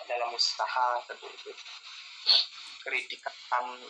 [0.07, 1.51] dalam usaha tentu itu
[2.83, 3.33] kritikan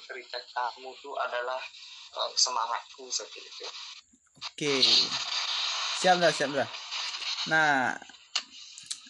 [0.05, 1.59] kritikanmu itu adalah
[2.13, 3.65] eh, semangatku seperti itu.
[4.53, 4.73] Oke,
[5.99, 6.69] siap dah, siap dah.
[7.49, 7.97] Nah,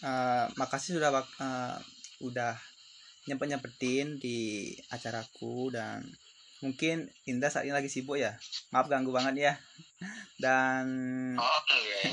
[0.02, 1.76] eh, makasih sudah eh,
[2.24, 2.56] udah
[3.24, 6.04] nyempet nyempetin di acaraku dan
[6.60, 8.36] mungkin Indah saat ini lagi sibuk ya.
[8.72, 9.52] Maaf ganggu banget ya.
[10.40, 10.84] Dan
[11.36, 12.12] Oh, iya.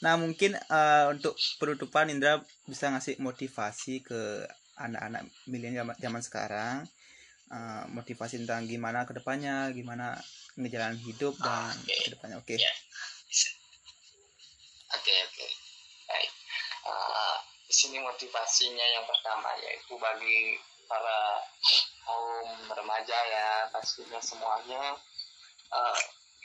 [0.00, 4.48] Nah mungkin eh, untuk penutupan Indra bisa ngasih motivasi ke
[4.80, 6.76] anak-anak milenial zaman- zaman sekarang.
[7.50, 10.16] Eh, motivasi tentang gimana ke depannya, gimana
[10.56, 11.94] ngejalanin hidup dan Oke.
[12.06, 12.36] ke depannya.
[12.40, 12.54] Oke.
[12.56, 12.72] Ya.
[14.90, 15.46] Oke oke
[16.10, 16.30] baik.
[16.86, 17.36] Eh,
[17.70, 20.58] di sini motivasinya yang pertama yaitu bagi
[20.90, 21.38] para
[22.02, 24.98] kaum remaja ya pastinya semuanya
[25.70, 25.98] eh,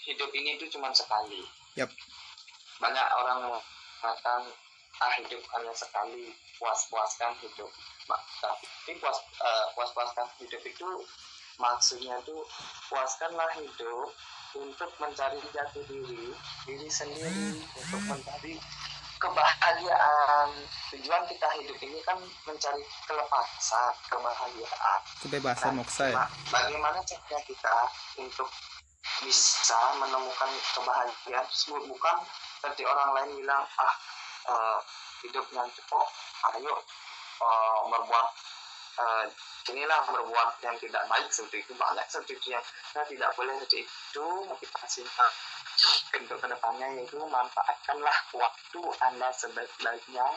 [0.05, 1.41] hidup ini itu cuma sekali.
[1.73, 1.89] Yap.
[2.77, 4.41] Banyak orang mengatakan
[4.95, 7.67] ah hidup hanya sekali puas-puaskan hidup.
[8.05, 10.87] Mak- Tapi puas eh, puas-puaskan hidup itu
[11.55, 12.43] maksudnya tuh
[12.87, 14.11] puaskanlah hidup
[14.53, 16.31] untuk mencari jati diri
[16.63, 18.55] diri sendiri untuk mencari
[19.17, 20.47] kebahagiaan.
[20.91, 22.15] Tujuan kita hidup ini kan
[22.45, 24.99] mencari kelepasan kebahagiaan.
[25.19, 26.15] Kebebasan Nah, moksa ya?
[26.15, 27.75] ba- bagaimana caranya kita
[28.17, 28.47] untuk
[29.21, 31.83] bisa menemukan kebahagiaan tersebut?
[31.85, 32.17] Bukan
[32.65, 33.93] seperti orang lain bilang ah
[34.49, 34.77] eh,
[35.21, 36.09] hidupnya cukup
[36.49, 36.81] ayo
[37.45, 38.27] eh, berbuat
[38.97, 39.25] eh,
[39.69, 42.57] inilah berbuat yang tidak baik seperti itu banyak seperti itu.
[42.57, 45.27] Yang kita tidak boleh seperti itu motivasinya
[46.17, 50.27] untuk ke depannya yaitu manfaatkanlah waktu anda sebaik-baiknya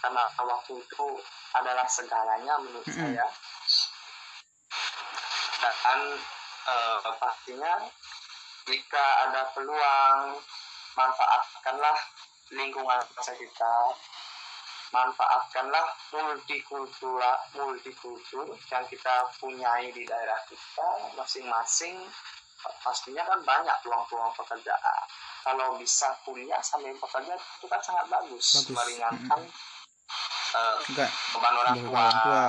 [0.00, 1.06] karena waktu itu
[1.52, 3.28] adalah segalanya menurut saya.
[5.60, 6.00] Dan
[6.64, 7.72] eh, pastinya
[8.64, 10.40] jika ada peluang
[10.98, 11.98] manfaatkanlah
[12.50, 13.94] lingkungan sekitar
[14.88, 15.86] manfaatkanlah
[16.16, 17.20] multikultur
[17.54, 22.08] multikultur yang kita punyai di daerah kita masing-masing.
[22.82, 25.02] Pastinya kan banyak peluang-peluang pekerjaan.
[25.46, 28.74] Kalau bisa kuliah sambil bekerja itu kan sangat bagus, Bagus.
[28.74, 29.40] meringankan
[30.58, 31.10] eh, enggak.
[31.30, 32.44] beban orang tua, orang tua.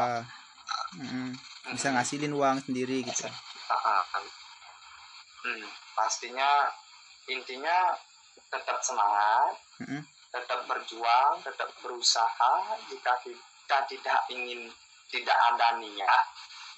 [0.98, 1.30] Mm-mm.
[1.70, 3.30] bisa ngasilin uang sendiri gitu.
[3.70, 4.26] Ah, ah.
[5.46, 6.74] Hmm, pastinya
[7.30, 7.94] intinya
[8.50, 10.02] tetap semangat Mm-mm.
[10.30, 12.54] tetap berjuang, tetap berusaha.
[12.90, 14.70] Jika kita tidak ingin,
[15.10, 16.26] tidak ada niat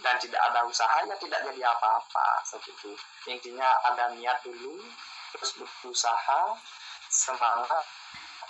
[0.01, 2.43] dan tidak ada usaha, ya tidak jadi apa-apa.
[2.47, 2.91] Seperti itu.
[3.32, 4.84] Intinya ada niat dulu,
[5.36, 6.55] terus berusaha,
[7.11, 7.86] semangat,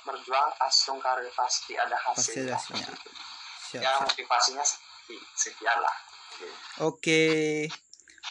[0.06, 2.58] berjuang langsung karir pasti ada pasti hasilnya.
[3.62, 4.66] siap, Ya motivasinya
[5.38, 5.96] sekian lah.
[6.82, 7.24] Oke.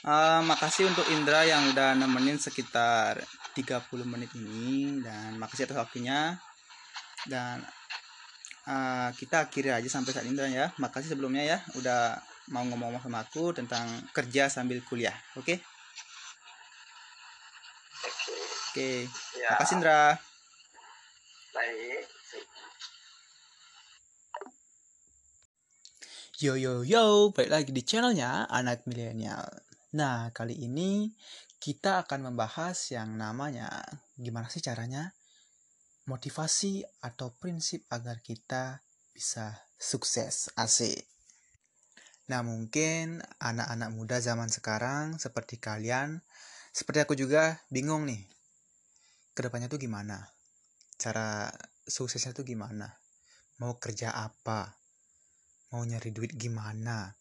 [0.00, 3.20] Eh, makasih untuk Indra yang udah nemenin sekitar
[3.56, 6.38] 30 menit ini dan makasih atas waktunya.
[7.28, 7.60] Dan
[8.68, 10.66] eh, kita akhiri aja sampai saat ini Indra ya.
[10.78, 12.16] Makasih sebelumnya ya udah
[12.50, 15.14] mau ngomong sama aku tentang kerja sambil kuliah.
[15.38, 15.60] Oke?
[18.00, 18.36] Oke.
[18.70, 18.90] Oke.
[19.38, 20.18] Ya, Makasih Indra.
[21.50, 22.02] baik.
[26.40, 29.44] Yo yo yo, balik lagi di channelnya Anak Milenial.
[29.92, 31.12] Nah, kali ini
[31.60, 33.68] kita akan membahas yang namanya
[34.16, 35.12] gimana sih caranya
[36.08, 38.82] motivasi atau prinsip agar kita
[39.12, 40.50] bisa sukses.
[40.56, 41.04] Asik.
[42.32, 46.24] Nah, mungkin anak-anak muda zaman sekarang seperti kalian,
[46.72, 48.24] seperti aku juga bingung nih.
[49.36, 50.32] Ke depannya tuh gimana?
[50.98, 51.52] Cara
[51.84, 52.88] suksesnya tuh gimana?
[53.60, 54.80] Mau kerja apa?
[55.70, 57.14] mau nyari duit gimana,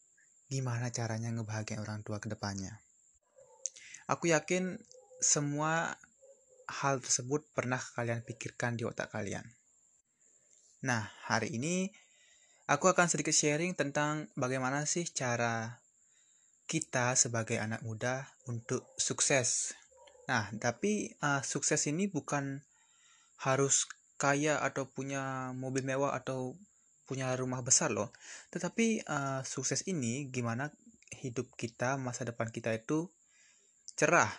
[0.49, 2.81] gimana caranya ngebahagiain orang tua ke depannya.
[4.09, 4.81] Aku yakin
[5.21, 5.93] semua
[6.65, 9.45] hal tersebut pernah kalian pikirkan di otak kalian.
[10.81, 11.93] Nah, hari ini
[12.65, 15.77] aku akan sedikit sharing tentang bagaimana sih cara
[16.65, 19.77] kita sebagai anak muda untuk sukses.
[20.25, 22.65] Nah, tapi uh, sukses ini bukan
[23.45, 26.57] harus kaya atau punya mobil mewah atau
[27.09, 28.13] punya rumah besar loh.
[28.53, 30.69] Tetapi uh, sukses ini gimana
[31.21, 33.09] hidup kita, masa depan kita itu
[33.99, 34.31] cerah.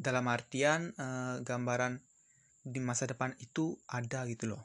[0.00, 2.00] Dalam artian uh, gambaran
[2.64, 4.64] di masa depan itu ada gitu loh.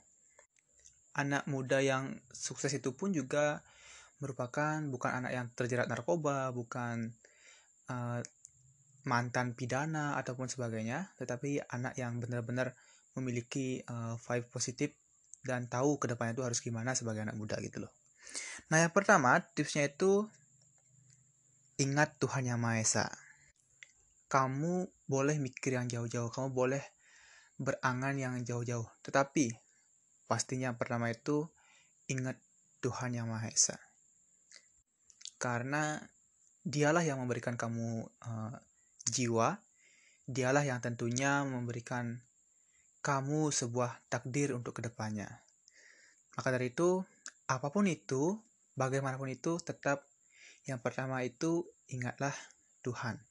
[1.19, 3.59] Anak muda yang sukses itu pun juga
[4.23, 7.11] merupakan bukan anak yang terjerat narkoba, bukan
[7.91, 8.23] uh,
[9.03, 12.71] mantan pidana ataupun sebagainya, tetapi anak yang benar-benar
[13.19, 14.95] memiliki uh, vibe positif
[15.43, 17.91] dan tahu ke depannya itu harus gimana sebagai anak muda gitu loh.
[18.71, 20.23] Nah, yang pertama tipsnya itu
[21.75, 23.05] ingat Tuhan Yang Maha Esa.
[24.31, 26.83] Kamu boleh mikir yang jauh-jauh, kamu boleh
[27.59, 29.51] berangan yang jauh-jauh, tetapi
[30.31, 31.51] pastinya yang pertama itu
[32.07, 32.39] ingat
[32.79, 33.77] Tuhan Yang Maha Esa.
[35.35, 35.99] Karena
[36.63, 38.55] dialah yang memberikan kamu uh,
[39.11, 39.59] jiwa,
[40.25, 42.23] dialah yang tentunya memberikan
[43.01, 45.27] kamu sebuah takdir untuk ke depannya.
[46.37, 47.01] Maka dari itu,
[47.49, 48.39] apa pun itu,
[48.77, 50.05] bagaimanapun itu, tetap
[50.69, 52.33] yang pertama itu ingatlah
[52.85, 53.30] Tuhan.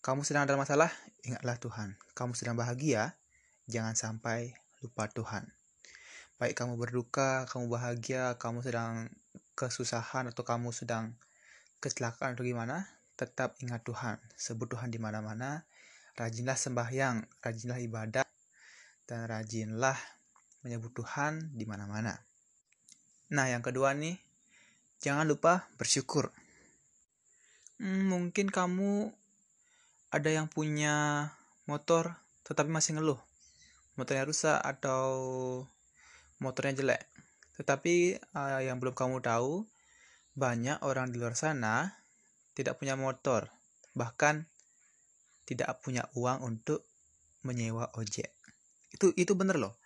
[0.00, 0.88] Kamu sedang dalam masalah,
[1.28, 1.92] ingatlah Tuhan.
[2.16, 3.20] Kamu sedang bahagia,
[3.68, 5.44] jangan sampai lupa Tuhan.
[6.40, 9.12] Baik kamu berduka, kamu bahagia, kamu sedang
[9.52, 11.12] kesusahan atau kamu sedang
[11.84, 14.16] kecelakaan atau gimana, tetap ingat Tuhan.
[14.40, 15.68] Sebut Tuhan di mana-mana,
[16.16, 18.24] rajinlah sembahyang, rajinlah ibadah,
[19.04, 20.00] dan rajinlah
[20.64, 22.16] menyebut Tuhan di mana-mana.
[23.36, 24.16] Nah, yang kedua nih,
[25.04, 26.32] jangan lupa bersyukur.
[27.76, 29.19] Hmm, mungkin kamu
[30.10, 31.30] ada yang punya
[31.70, 33.20] motor tetapi masih ngeluh.
[33.94, 35.06] Motornya rusak atau
[36.42, 37.06] motornya jelek.
[37.62, 39.62] Tetapi uh, yang belum kamu tahu,
[40.34, 41.94] banyak orang di luar sana
[42.58, 43.54] tidak punya motor.
[43.94, 44.50] Bahkan
[45.46, 46.82] tidak punya uang untuk
[47.46, 48.34] menyewa ojek.
[48.90, 49.78] Itu itu bener loh.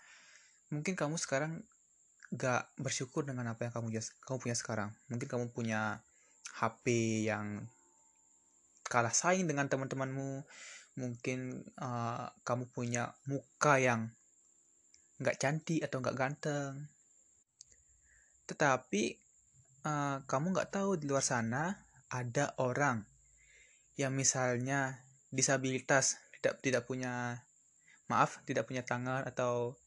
[0.73, 1.61] Mungkin kamu sekarang
[2.35, 4.91] gak bersyukur dengan apa yang kamu kamu punya sekarang.
[5.13, 6.01] Mungkin kamu punya
[6.57, 6.85] HP
[7.29, 7.69] yang
[8.95, 10.47] kalah saing dengan teman-temanmu.
[10.95, 14.15] Mungkin uh, kamu punya muka yang
[15.19, 16.87] nggak cantik atau nggak ganteng.
[18.47, 19.03] Tetapi
[19.83, 21.75] uh, kamu nggak tahu di luar sana
[22.15, 23.03] ada orang
[23.99, 25.03] yang misalnya
[25.35, 27.43] disabilitas tidak tidak punya
[28.07, 29.79] maaf tidak punya tangan atau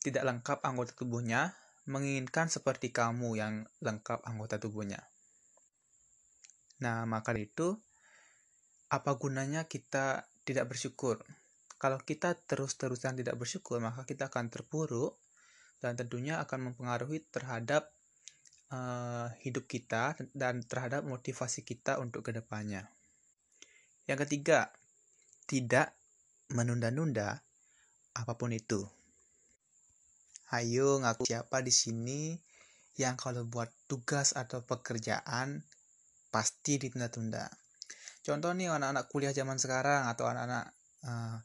[0.00, 1.56] tidak lengkap anggota tubuhnya
[1.88, 5.08] menginginkan seperti kamu yang lengkap anggota tubuhnya.
[6.80, 7.76] Nah, maka itu
[8.90, 11.22] apa gunanya kita tidak bersyukur?
[11.80, 15.16] Kalau kita terus-terusan tidak bersyukur, maka kita akan terpuruk
[15.80, 17.88] dan tentunya akan mempengaruhi terhadap
[18.74, 22.90] uh, hidup kita dan terhadap motivasi kita untuk ke depannya.
[24.04, 24.74] Yang ketiga,
[25.46, 25.94] tidak
[26.50, 27.40] menunda-nunda
[28.12, 28.82] apa pun itu.
[30.50, 32.34] Ayo ngaku siapa di sini
[32.98, 35.62] yang kalau buat tugas atau pekerjaan
[36.34, 37.46] pasti ditunda-tunda.
[38.20, 40.76] Contoh nih anak-anak kuliah zaman sekarang atau anak-anak
[41.08, 41.40] uh,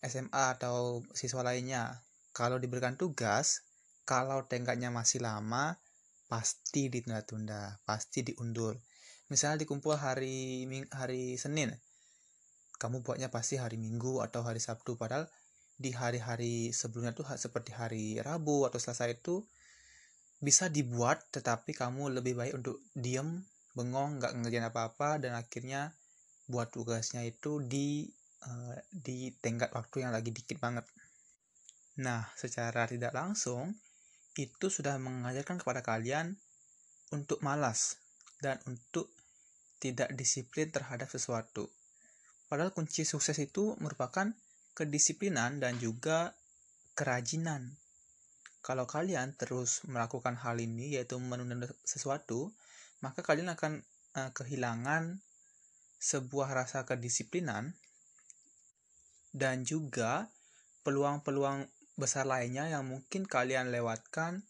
[0.00, 2.00] SMA atau siswa lainnya,
[2.32, 3.64] kalau diberikan tugas,
[4.08, 5.76] kalau tenggatnya masih lama,
[6.28, 8.80] pasti ditunda-tunda, pasti diundur.
[9.28, 10.64] Misalnya dikumpul hari
[10.94, 11.74] hari Senin,
[12.76, 15.28] kamu buatnya pasti hari Minggu atau hari Sabtu padahal
[15.76, 19.44] di hari-hari sebelumnya tuh seperti hari Rabu atau Selasa itu
[20.40, 23.44] bisa dibuat tetapi kamu lebih baik untuk diem
[23.76, 25.92] bengong nggak ngerjain apa-apa dan akhirnya
[26.46, 28.06] buat tugasnya itu di
[28.46, 30.86] uh, di tenggat waktu yang lagi dikit banget.
[32.02, 33.74] Nah, secara tidak langsung
[34.36, 36.36] itu sudah mengajarkan kepada kalian
[37.10, 37.96] untuk malas
[38.44, 39.08] dan untuk
[39.80, 41.72] tidak disiplin terhadap sesuatu.
[42.46, 44.30] Padahal kunci sukses itu merupakan
[44.76, 46.36] kedisiplinan dan juga
[46.94, 47.74] kerajinan.
[48.60, 52.52] Kalau kalian terus melakukan hal ini yaitu menunda sesuatu,
[53.00, 53.80] maka kalian akan
[54.18, 55.22] uh, kehilangan
[55.96, 57.76] sebuah rasa kedisiplinan
[59.36, 60.32] dan juga
[60.86, 64.44] peluang-peluang besar lainnya yang mungkin kalian lewatkan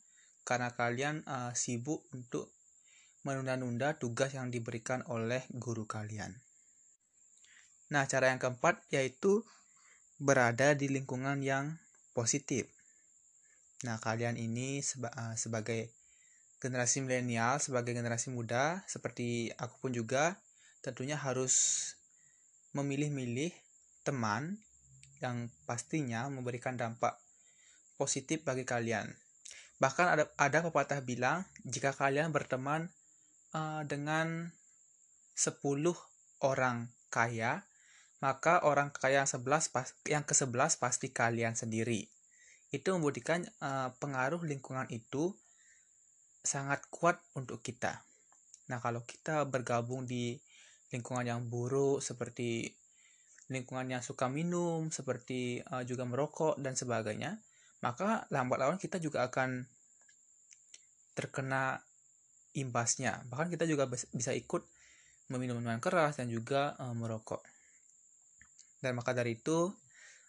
[0.46, 2.54] karena kalian uh, sibuk untuk
[3.26, 6.38] menunda-nunda tugas yang diberikan oleh guru kalian.
[7.90, 9.42] Nah, cara yang keempat yaitu
[10.22, 11.78] berada di lingkungan yang
[12.14, 12.70] positif.
[13.82, 15.90] Nah, kalian ini seba uh, sebagai
[16.62, 20.38] generasi milenial, sebagai generasi muda, seperti aku pun juga,
[20.84, 21.94] tentunya harus
[22.76, 23.52] memilih-milih
[24.04, 24.60] teman
[25.24, 27.16] yang pastinya memberikan dampak
[27.96, 29.16] positif bagi kalian.
[29.80, 32.88] Bahkan ada ada pepatah bilang jika kalian berteman
[33.56, 34.52] uh, dengan
[35.36, 35.60] 10
[36.40, 37.64] orang kaya,
[38.20, 42.08] maka orang kaya yang 11 pas, yang ke-11 pasti kalian sendiri.
[42.72, 45.36] Itu membuktikan uh, pengaruh lingkungan itu
[46.40, 48.00] sangat kuat untuk kita.
[48.72, 50.38] Nah, kalau kita bergabung di
[50.94, 52.70] lingkungan yang buruk seperti
[53.46, 57.38] lingkungan yang suka minum, seperti uh, juga merokok dan sebagainya,
[57.82, 59.66] maka lambat laun kita juga akan
[61.14, 61.78] terkena
[62.58, 63.22] imbasnya.
[63.30, 64.66] Bahkan kita juga bisa ikut
[65.30, 67.42] meminum minuman keras dan juga uh, merokok.
[68.82, 69.70] Dan maka dari itu,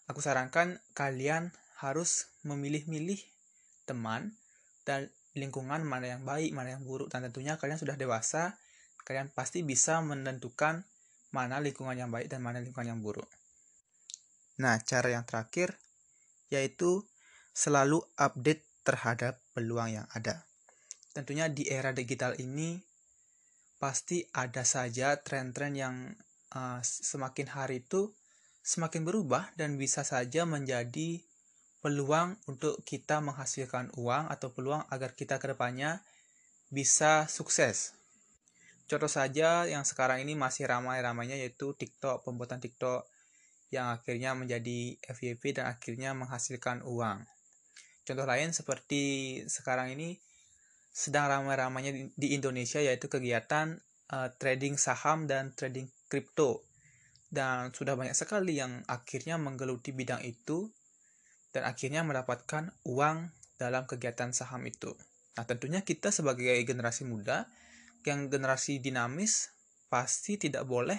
[0.05, 1.49] aku sarankan kalian
[1.81, 3.21] harus memilih-milih
[3.85, 4.33] teman
[4.85, 7.09] dan lingkungan mana yang baik, mana yang buruk.
[7.09, 8.57] Dan tentunya kalian sudah dewasa,
[9.07, 10.83] kalian pasti bisa menentukan
[11.31, 13.31] mana lingkungan yang baik dan mana lingkungan yang buruk.
[14.59, 15.79] Nah, cara yang terakhir
[16.51, 17.07] yaitu
[17.55, 20.43] selalu update terhadap peluang yang ada.
[21.15, 22.83] Tentunya di era digital ini
[23.79, 25.95] pasti ada saja tren-tren yang
[26.51, 28.11] uh, semakin hari itu
[28.63, 31.23] semakin berubah dan bisa saja menjadi
[31.79, 36.03] peluang untuk kita menghasilkan uang atau peluang agar kita ke depannya
[36.67, 37.96] bisa sukses
[38.87, 43.03] Contoh saja yang sekarang ini masih ramai-ramainya yaitu TikTok, pembuatan TikTok
[43.67, 47.27] yang akhirnya menjadi FYP dan akhirnya menghasilkan uang.
[48.07, 49.03] Contoh lain seperti
[49.51, 50.15] sekarang ini
[50.87, 53.75] sedang ramai-ramainya di Indonesia yaitu kegiatan
[54.07, 56.63] uh, trading saham dan trading kripto.
[57.27, 60.71] Dan sudah banyak sekali yang akhirnya menggeluti bidang itu
[61.51, 64.95] dan akhirnya mendapatkan uang dalam kegiatan saham itu.
[65.35, 67.51] Nah, tentunya kita sebagai generasi muda
[68.07, 69.51] yang generasi dinamis
[69.91, 70.97] pasti tidak boleh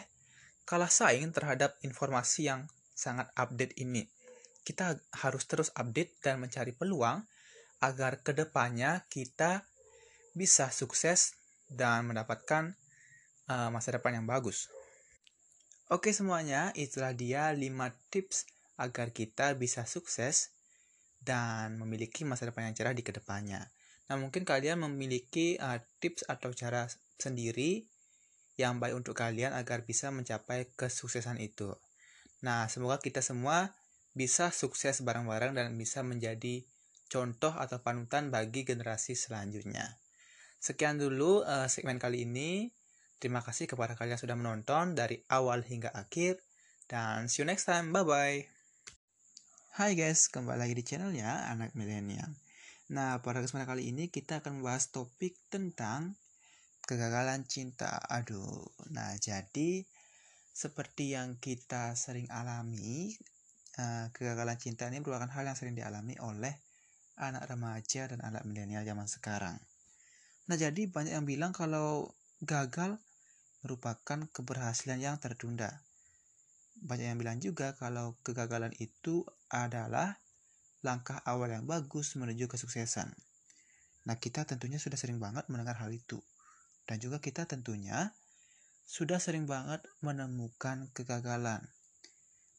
[0.68, 4.04] kalah saing terhadap informasi yang sangat update ini.
[4.60, 7.24] Kita harus terus update dan mencari peluang
[7.80, 9.64] agar ke depannya kita
[10.36, 11.32] bisa sukses
[11.72, 12.76] dan mendapatkan
[13.48, 14.68] uh, masa depan yang bagus.
[15.88, 17.64] Oke semuanya, itulah dia 5
[18.12, 18.44] tips
[18.76, 20.52] agar kita bisa sukses
[21.24, 23.72] dan memiliki masa depan yang cerah di ke depannya.
[24.08, 26.88] Nah, mungkin kalian memiliki uh, tips atau cara
[27.20, 27.84] sendiri
[28.56, 31.76] yang baik untuk kalian agar bisa mencapai kesuksesan itu.
[32.40, 33.76] Nah, semoga kita semua
[34.16, 36.64] bisa sukses bareng-bareng dan bisa menjadi
[37.12, 40.00] contoh atau panutan bagi generasi selanjutnya.
[40.58, 42.72] Sekian dulu uh, segmen kali ini.
[43.18, 46.40] Terima kasih kepada kalian yang sudah menonton dari awal hingga akhir.
[46.88, 47.92] Dan see you next time.
[47.92, 48.48] Bye-bye.
[49.78, 52.47] Hai guys, kembali lagi di channelnya Anak Milenial.
[52.88, 56.16] Nah, pada kesempatan kali ini kita akan membahas topik tentang
[56.88, 58.00] kegagalan cinta.
[58.08, 59.84] Aduh, nah jadi
[60.56, 63.12] seperti yang kita sering alami,
[63.76, 66.56] uh, kegagalan cinta ini merupakan hal yang sering dialami oleh
[67.20, 69.60] anak remaja dan anak milenial zaman sekarang.
[70.48, 72.96] Nah, jadi banyak yang bilang kalau gagal
[73.60, 75.84] merupakan keberhasilan yang tertunda.
[76.80, 80.16] Banyak yang bilang juga kalau kegagalan itu adalah
[80.86, 83.10] langkah awal yang bagus menuju kesuksesan.
[84.06, 86.22] Nah, kita tentunya sudah sering banget mendengar hal itu.
[86.88, 88.14] Dan juga kita tentunya
[88.88, 91.60] sudah sering banget menemukan kegagalan.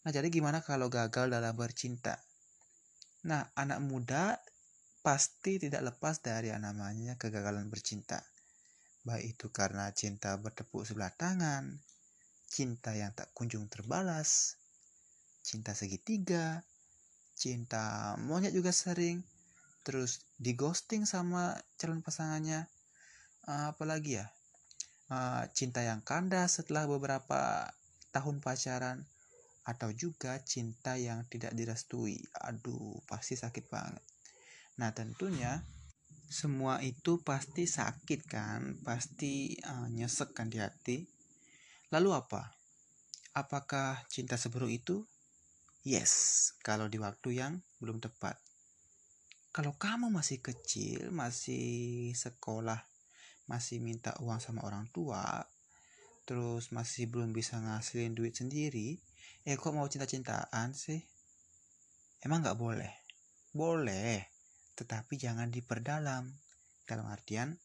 [0.05, 2.21] Nah, jadi gimana kalau gagal dalam bercinta?
[3.25, 4.37] Nah, anak muda
[5.01, 8.21] pasti tidak lepas dari yang namanya kegagalan bercinta.
[9.01, 11.81] Baik itu karena cinta bertepuk sebelah tangan,
[12.45, 14.59] cinta yang tak kunjung terbalas,
[15.41, 16.61] cinta segitiga,
[17.39, 19.23] cinta monyet juga sering,
[19.87, 22.67] terus di ghosting sama calon pasangannya.
[23.47, 24.27] Uh, apalagi ya?
[25.07, 27.71] Uh, cinta yang kandas setelah beberapa
[28.11, 29.07] tahun pacaran
[29.63, 32.19] atau juga cinta yang tidak direstui.
[32.43, 34.03] Aduh, pasti sakit banget.
[34.77, 35.63] Nah, tentunya
[36.29, 41.07] semua itu pasti sakit kan, pasti uh, nyesek kan di hati.
[41.89, 42.53] Lalu apa?
[43.33, 45.01] Apakah cinta seburuk itu?
[45.79, 48.35] Yes, kalau di waktu yang belum tepat.
[49.55, 52.83] Kalau kamu masih kecil, masih sekolah,
[53.47, 55.23] masih minta uang sama orang tua,
[56.27, 58.99] terus masih belum bisa ngasilin duit sendiri,
[59.47, 60.99] eh kok mau cinta-cintaan sih?
[62.19, 62.91] Emang nggak boleh?
[63.55, 64.27] Boleh,
[64.75, 66.27] tetapi jangan diperdalam.
[66.83, 67.55] Dalam artian,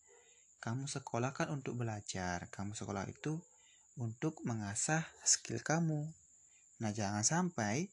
[0.63, 3.43] kamu sekolah kan untuk belajar, kamu sekolah itu
[3.99, 6.15] untuk mengasah skill kamu.
[6.79, 7.91] Nah, jangan sampai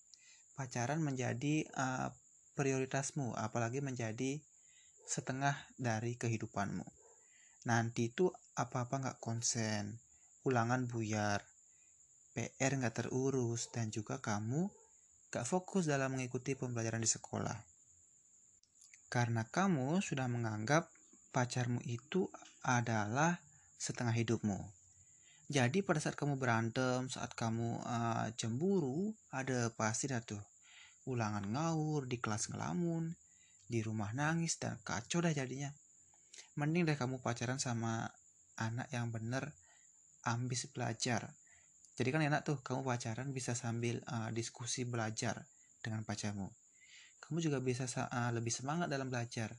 [0.61, 2.13] pacaran menjadi uh,
[2.53, 4.37] prioritasmu, apalagi menjadi
[5.09, 6.85] setengah dari kehidupanmu.
[7.65, 9.97] Nanti itu apa-apa nggak konsen,
[10.45, 11.41] ulangan buyar,
[12.37, 14.69] PR nggak terurus, dan juga kamu
[15.33, 17.57] nggak fokus dalam mengikuti pembelajaran di sekolah.
[19.09, 20.93] Karena kamu sudah menganggap
[21.33, 22.29] pacarmu itu
[22.61, 23.41] adalah
[23.81, 24.61] setengah hidupmu.
[25.51, 30.21] Jadi pada saat kamu berantem, saat kamu uh, cemburu, ada pasti dah
[31.09, 33.13] ulangan ngawur, di kelas ngelamun,
[33.65, 35.71] di rumah nangis dan kacau dah jadinya.
[36.59, 38.11] Mending deh kamu pacaran sama
[38.59, 39.55] anak yang bener
[40.27, 41.31] ambis belajar.
[41.95, 45.41] Jadi kan enak tuh kamu pacaran bisa sambil uh, diskusi belajar
[45.81, 46.49] dengan pacarmu.
[47.21, 49.53] Kamu juga bisa uh, lebih semangat dalam belajar.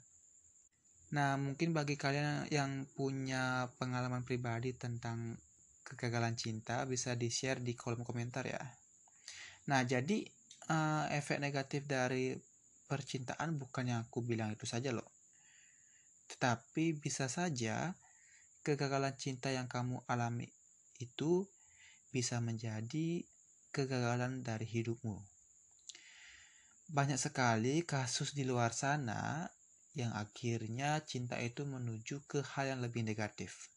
[1.12, 5.36] Nah, mungkin bagi kalian yang punya pengalaman pribadi tentang
[5.84, 8.62] kegagalan cinta bisa di-share di kolom komentar ya.
[9.68, 10.24] Nah, jadi
[10.68, 12.36] uh, efek negatif dari
[12.86, 15.08] percintaan bukan yang aku bilang itu saja loh.
[16.28, 17.96] Tetapi bisa saja
[18.62, 20.46] kegagalan cinta yang kamu alami
[21.00, 21.48] itu
[22.12, 23.24] bisa menjadi
[23.72, 25.16] kegagalan dari hidupmu.
[26.92, 29.48] Banyak sekali kasus di luar sana
[29.96, 33.72] yang akhirnya cinta itu menuju ke hal yang lebih negatif.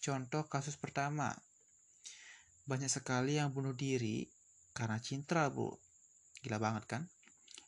[0.00, 1.36] Contoh kasus pertama,
[2.64, 4.24] banyak sekali yang bunuh diri
[4.72, 5.76] karena cinta, bu.
[6.40, 7.02] Gila banget kan?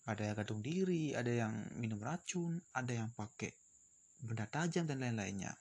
[0.09, 3.55] Ada yang gantung diri, ada yang minum racun, ada yang pakai
[4.19, 5.55] benda tajam dan lain-lainnya.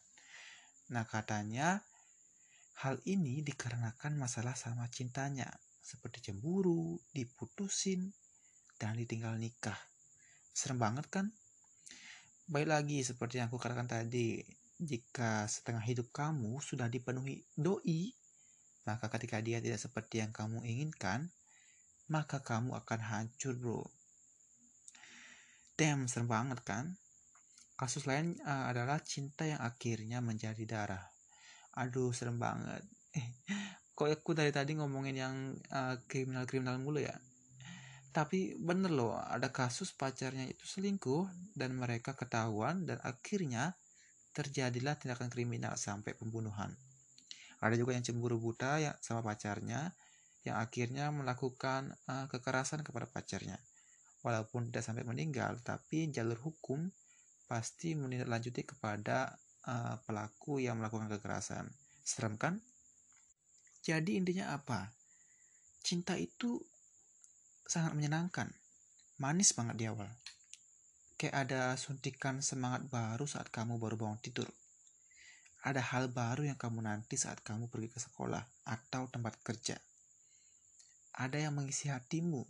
[0.91, 1.81] Nah katanya
[2.81, 5.45] Hal ini dikarenakan masalah sama cintanya,
[5.85, 8.09] seperti cemburu, diputusin,
[8.81, 9.77] dan ditinggal nikah.
[10.49, 11.29] Serem banget kan?
[12.49, 14.41] Baik lagi seperti yang aku katakan tadi,
[14.81, 18.17] jika setengah hidup kamu sudah dipenuhi doi,
[18.89, 21.29] maka ketika dia tidak seperti yang kamu inginkan,
[22.11, 23.87] maka kamu akan hancur bro.
[25.79, 26.99] Damn, serem banget kan?
[27.79, 31.11] Kasus lain uh, adalah cinta yang akhirnya menjadi darah
[31.75, 32.83] aduh serem banget
[33.15, 33.27] eh
[33.95, 35.35] kok aku dari tadi ngomongin yang
[35.71, 37.15] uh, kriminal-kriminal mulu ya
[38.11, 43.71] tapi bener loh ada kasus pacarnya itu selingkuh dan mereka ketahuan dan akhirnya
[44.35, 46.75] terjadilah tindakan kriminal sampai pembunuhan
[47.63, 49.95] ada juga yang cemburu buta ya sama pacarnya
[50.41, 53.61] yang akhirnya melakukan uh, kekerasan kepada pacarnya
[54.21, 56.89] walaupun tidak sampai meninggal tapi jalur hukum
[57.51, 59.35] pasti menindaklanjuti kepada
[59.67, 61.67] uh, pelaku yang melakukan kekerasan.
[61.99, 62.63] Serem kan?
[63.83, 64.93] Jadi intinya apa?
[65.83, 66.61] Cinta itu
[67.67, 68.47] sangat menyenangkan.
[69.19, 70.07] Manis banget di awal.
[71.19, 74.47] Kayak ada suntikan semangat baru saat kamu baru bangun tidur.
[75.61, 79.77] Ada hal baru yang kamu nanti saat kamu pergi ke sekolah atau tempat kerja.
[81.21, 82.41] Ada yang mengisi hatimu.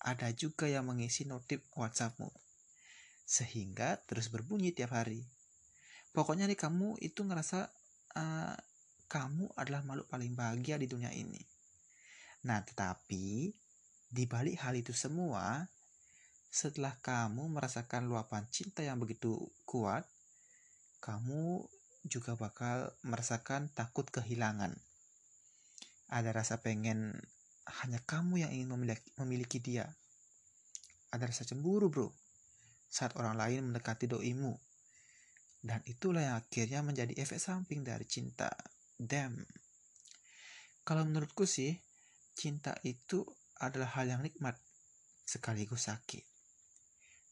[0.00, 2.32] Ada juga yang mengisi notif WhatsAppmu.
[3.28, 5.28] Sehingga terus berbunyi tiap hari
[6.12, 7.72] pokoknya nih kamu itu ngerasa
[8.16, 8.56] uh,
[9.08, 11.40] kamu adalah makhluk paling bahagia di dunia ini.
[12.48, 13.52] Nah, tetapi
[14.12, 15.68] di balik hal itu semua,
[16.52, 19.36] setelah kamu merasakan luapan cinta yang begitu
[19.68, 20.04] kuat,
[21.00, 21.64] kamu
[22.08, 24.72] juga bakal merasakan takut kehilangan.
[26.12, 27.16] Ada rasa pengen
[27.82, 29.86] hanya kamu yang ingin memiliki, memiliki dia.
[31.12, 32.08] Ada rasa cemburu, bro.
[32.88, 34.52] Saat orang lain mendekati doimu,
[35.62, 38.50] dan itulah yang akhirnya menjadi efek samping dari cinta.
[38.98, 39.46] Damn.
[40.82, 41.78] Kalau menurutku sih,
[42.34, 43.22] cinta itu
[43.62, 44.58] adalah hal yang nikmat,
[45.22, 46.26] sekaligus sakit.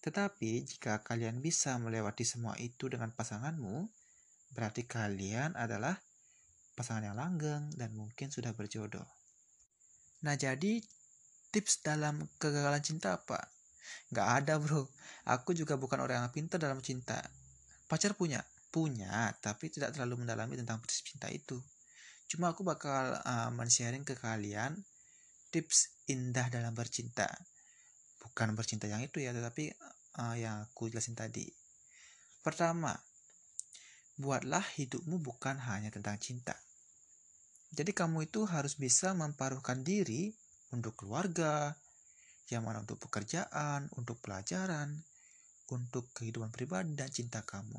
[0.00, 3.90] Tetapi jika kalian bisa melewati semua itu dengan pasanganmu,
[4.54, 5.98] berarti kalian adalah
[6.78, 9.19] pasangan yang langgeng dan mungkin sudah berjodoh.
[10.20, 10.80] Nah jadi
[11.50, 13.40] tips dalam kegagalan cinta apa?
[14.12, 14.86] Nggak ada bro.
[15.26, 17.18] Aku juga bukan orang yang pintar dalam cinta.
[17.90, 18.42] Pacar punya?
[18.70, 21.58] Punya, tapi tidak terlalu mendalami tentang cinta itu.
[22.30, 24.78] Cuma aku bakal uh, men-sharing ke kalian
[25.50, 27.26] tips indah dalam bercinta.
[28.22, 29.74] Bukan bercinta yang itu ya, tetapi
[30.22, 31.50] uh, yang aku jelasin tadi.
[32.46, 32.94] Pertama,
[34.14, 36.54] buatlah hidupmu bukan hanya tentang cinta.
[37.70, 40.34] Jadi kamu itu harus bisa memparuhkan diri
[40.74, 41.78] untuk keluarga,
[42.50, 44.98] yang mana untuk pekerjaan, untuk pelajaran,
[45.70, 47.78] untuk kehidupan pribadi dan cinta kamu.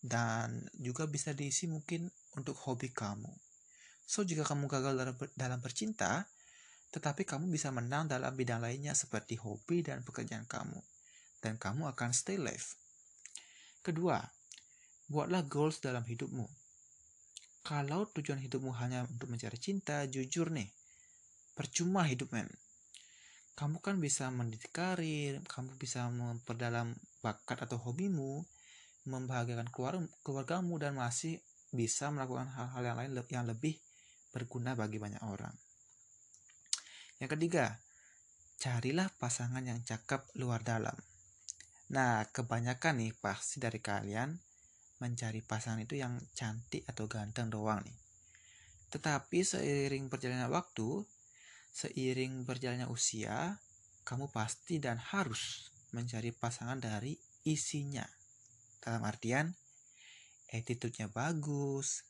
[0.00, 2.08] Dan juga bisa diisi mungkin
[2.40, 3.28] untuk hobi kamu.
[4.08, 4.96] So, jika kamu gagal
[5.36, 6.24] dalam bercinta,
[6.90, 10.80] tetapi kamu bisa menang dalam bidang lainnya seperti hobi dan pekerjaan kamu.
[11.44, 12.74] Dan kamu akan stay live.
[13.84, 14.18] Kedua,
[15.06, 16.59] buatlah goals dalam hidupmu.
[17.70, 20.66] Kalau tujuan hidupmu hanya untuk mencari cinta, jujur nih,
[21.54, 22.50] percuma hidup men.
[23.54, 28.42] Kamu kan bisa mendidik karir, kamu bisa memperdalam bakat atau hobimu,
[29.06, 31.38] membahagiakan keluarga, keluargamu dan masih
[31.70, 33.78] bisa melakukan hal-hal yang lain yang lebih
[34.34, 35.54] berguna bagi banyak orang.
[37.22, 37.78] Yang ketiga,
[38.58, 40.98] carilah pasangan yang cakep luar dalam.
[41.94, 44.49] Nah, kebanyakan nih pasti dari kalian
[45.00, 47.98] mencari pasangan itu yang cantik atau ganteng doang nih.
[48.92, 51.02] Tetapi seiring perjalanan waktu,
[51.72, 53.58] seiring berjalannya usia,
[54.04, 57.16] kamu pasti dan harus mencari pasangan dari
[57.48, 58.04] isinya.
[58.80, 59.54] Dalam artian,
[60.50, 62.04] attitude-nya bagus,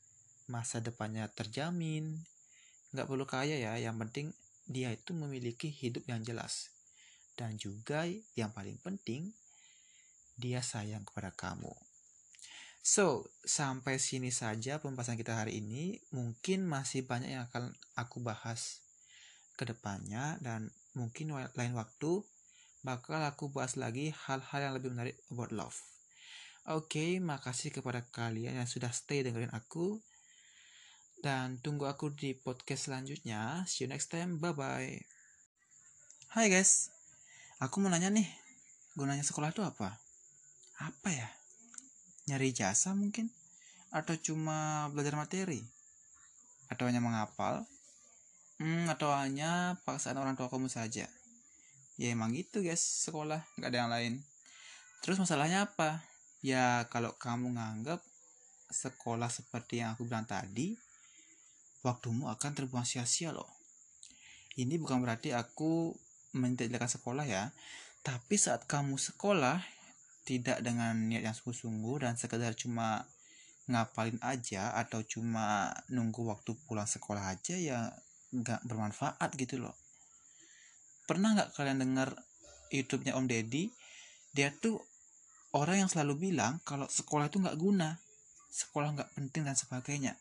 [0.48, 2.26] masa depannya terjamin,
[2.90, 4.34] nggak perlu kaya ya, yang penting
[4.66, 6.72] dia itu memiliki hidup yang jelas.
[7.36, 9.32] Dan juga yang paling penting,
[10.40, 11.89] dia sayang kepada kamu.
[12.80, 16.00] So, sampai sini saja pembahasan kita hari ini.
[16.16, 18.80] Mungkin masih banyak yang akan aku bahas
[19.60, 22.24] ke depannya dan mungkin lain waktu
[22.80, 25.76] bakal aku bahas lagi hal-hal yang lebih menarik about love.
[26.68, 30.00] Oke, okay, makasih kepada kalian yang sudah stay dengerin aku.
[31.20, 33.68] Dan tunggu aku di podcast selanjutnya.
[33.68, 34.40] See you next time.
[34.40, 35.04] Bye-bye.
[36.32, 36.88] Hai guys.
[37.60, 38.24] Aku mau nanya nih.
[38.96, 40.00] Gunanya sekolah itu apa?
[40.80, 41.39] Apa ya?
[42.30, 43.26] Nyari jasa mungkin?
[43.90, 45.66] Atau cuma belajar materi?
[46.70, 47.66] Atau hanya menghafal?
[48.62, 51.10] Hmm, atau hanya paksaan orang tua kamu saja?
[51.98, 53.42] Ya emang gitu guys, sekolah.
[53.58, 54.14] Nggak ada yang lain.
[55.02, 56.06] Terus masalahnya apa?
[56.40, 58.00] ya kalau kamu nganggap
[58.72, 60.72] sekolah seperti yang aku bilang tadi
[61.84, 63.48] waktumu akan terbuang sia-sia loh
[64.56, 65.92] ini bukan berarti aku
[66.32, 67.52] mentidakkan sekolah ya
[68.00, 69.60] tapi saat kamu sekolah
[70.26, 73.08] tidak dengan niat yang sungguh-sungguh dan sekedar cuma
[73.70, 77.94] ngapalin aja atau cuma nunggu waktu pulang sekolah aja ya
[78.34, 79.74] nggak bermanfaat gitu loh
[81.06, 82.14] pernah nggak kalian dengar
[82.70, 83.70] YouTube-nya Om Deddy
[84.30, 84.78] dia tuh
[85.54, 87.98] orang yang selalu bilang kalau sekolah itu nggak guna,
[88.50, 90.12] sekolah nggak penting dan sebagainya.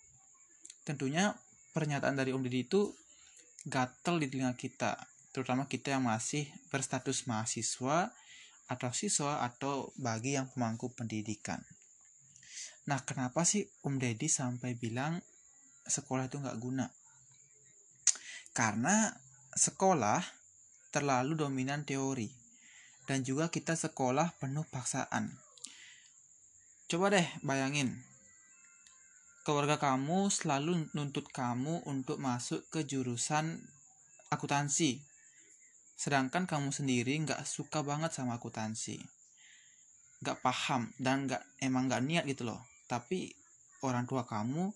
[0.86, 1.38] Tentunya
[1.74, 2.90] pernyataan dari Om Didi itu
[3.70, 4.98] gatel di telinga kita,
[5.30, 8.10] terutama kita yang masih berstatus mahasiswa
[8.70, 11.60] atau siswa atau bagi yang pemangku pendidikan.
[12.86, 15.18] Nah, kenapa sih Om Deddy sampai bilang
[15.90, 16.86] sekolah itu nggak guna?
[18.54, 19.10] Karena
[19.58, 20.22] sekolah
[20.94, 22.30] terlalu dominan teori
[23.10, 25.34] dan juga kita sekolah penuh paksaan.
[26.90, 27.94] Coba deh bayangin,
[29.46, 33.62] keluarga kamu selalu nuntut kamu untuk masuk ke jurusan
[34.30, 35.02] akuntansi,
[36.00, 38.96] sedangkan kamu sendiri nggak suka banget sama akuntansi,
[40.24, 42.64] nggak paham dan nggak emang nggak niat gitu loh.
[42.88, 43.36] Tapi
[43.84, 44.72] orang tua kamu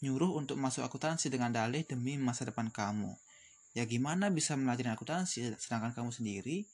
[0.00, 3.12] nyuruh untuk masuk akuntansi dengan dalih demi masa depan kamu.
[3.76, 6.64] Ya gimana bisa mempelajari akuntansi sedangkan kamu sendiri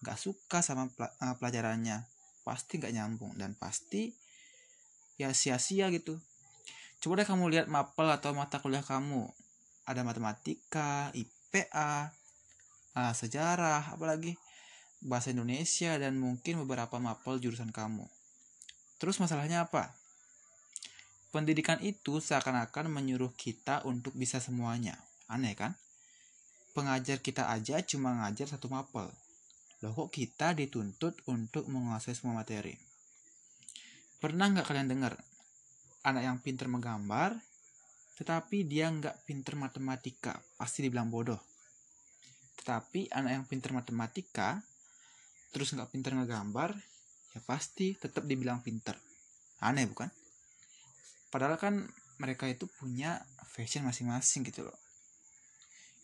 [0.00, 2.04] nggak suka sama eh, pelajarannya
[2.44, 4.12] pasti nggak nyambung dan pasti
[5.16, 6.20] ya sia-sia gitu
[7.00, 9.28] coba deh kamu lihat mapel atau mata kuliah kamu
[9.88, 12.12] ada matematika IPA
[12.96, 14.34] uh, sejarah apalagi
[15.04, 18.08] bahasa Indonesia dan mungkin beberapa mapel jurusan kamu.
[18.96, 19.92] Terus masalahnya apa?
[21.30, 24.96] Pendidikan itu seakan-akan menyuruh kita untuk bisa semuanya.
[25.28, 25.76] Aneh kan?
[26.72, 29.12] Pengajar kita aja cuma ngajar satu mapel.
[29.84, 32.72] Loh kok kita dituntut untuk menguasai semua materi?
[34.16, 35.12] Pernah nggak kalian dengar?
[36.08, 37.36] Anak yang pinter menggambar,
[38.16, 41.55] tetapi dia nggak pinter matematika, pasti dibilang bodoh.
[42.60, 44.60] Tetapi anak yang pinter matematika,
[45.52, 46.76] terus nggak pinter ngegambar,
[47.36, 48.96] ya pasti tetap dibilang pinter.
[49.64, 50.08] Aneh bukan?
[51.32, 51.84] Padahal kan
[52.16, 54.78] mereka itu punya fashion masing-masing gitu loh.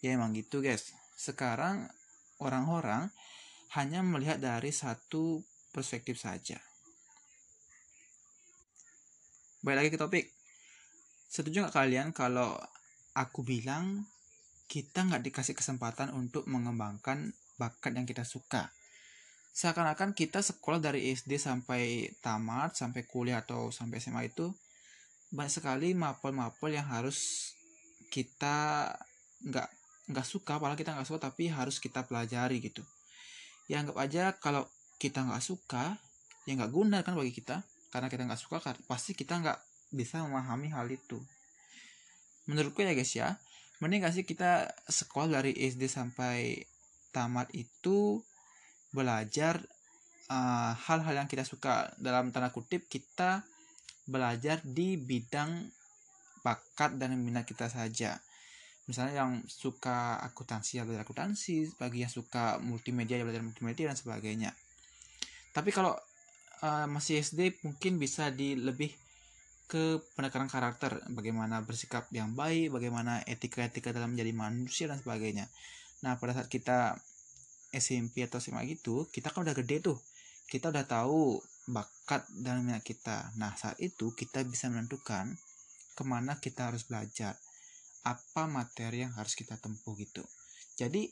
[0.05, 0.92] Ya emang gitu guys.
[1.16, 1.88] Sekarang
[2.42, 3.09] orang-orang
[3.78, 5.40] hanya melihat dari satu
[5.72, 6.61] perspektif saja.
[9.62, 10.26] Baik lagi ke topik.
[11.32, 12.59] Setuju nggak kalian kalau
[13.16, 14.05] aku bilang
[14.72, 18.72] kita nggak dikasih kesempatan untuk mengembangkan bakat yang kita suka?
[19.52, 24.48] Seakan-akan kita sekolah dari SD sampai tamat, sampai kuliah atau sampai SMA itu
[25.28, 27.52] banyak sekali mapel-mapel yang harus
[28.08, 28.88] kita
[29.44, 29.68] nggak
[30.08, 32.80] nggak suka, apalagi kita nggak suka tapi harus kita pelajari gitu.
[33.68, 34.64] Ya anggap aja kalau
[34.96, 36.00] kita nggak suka
[36.48, 37.60] ya nggak guna kan bagi kita.
[37.92, 38.56] Karena kita nggak suka
[38.88, 39.60] pasti kita nggak
[39.92, 41.20] bisa memahami hal itu.
[42.48, 43.36] Menurutku ya guys ya
[43.83, 46.62] mending kasih kita sekolah dari SD sampai
[47.11, 48.22] tamat itu
[48.95, 49.59] belajar
[50.30, 51.91] uh, hal-hal uh, yang kita suka.
[51.99, 53.43] Dalam tanda kutip kita
[54.07, 55.66] belajar di bidang
[56.47, 58.22] bakat dan minat kita saja.
[58.87, 63.99] Misalnya yang suka akuntansi ya belajar akuntansi bagi yang suka multimedia ya belajar multimedia dan
[63.99, 64.55] sebagainya.
[65.51, 65.99] Tapi kalau
[66.62, 68.95] uh, masih SD mungkin bisa di lebih
[69.72, 75.48] ke pendekatan karakter bagaimana bersikap yang baik bagaimana etika-etika dalam menjadi manusia dan sebagainya.
[76.04, 77.00] Nah pada saat kita
[77.72, 79.96] SMP atau SMA gitu kita kan udah gede tuh.
[80.44, 81.40] Kita udah tahu
[81.72, 83.32] bakat dan minat kita.
[83.40, 85.32] Nah saat itu kita bisa menentukan
[85.96, 87.32] ke mana kita harus belajar
[88.04, 90.20] apa materi yang harus kita tempuh gitu.
[90.76, 91.08] Jadi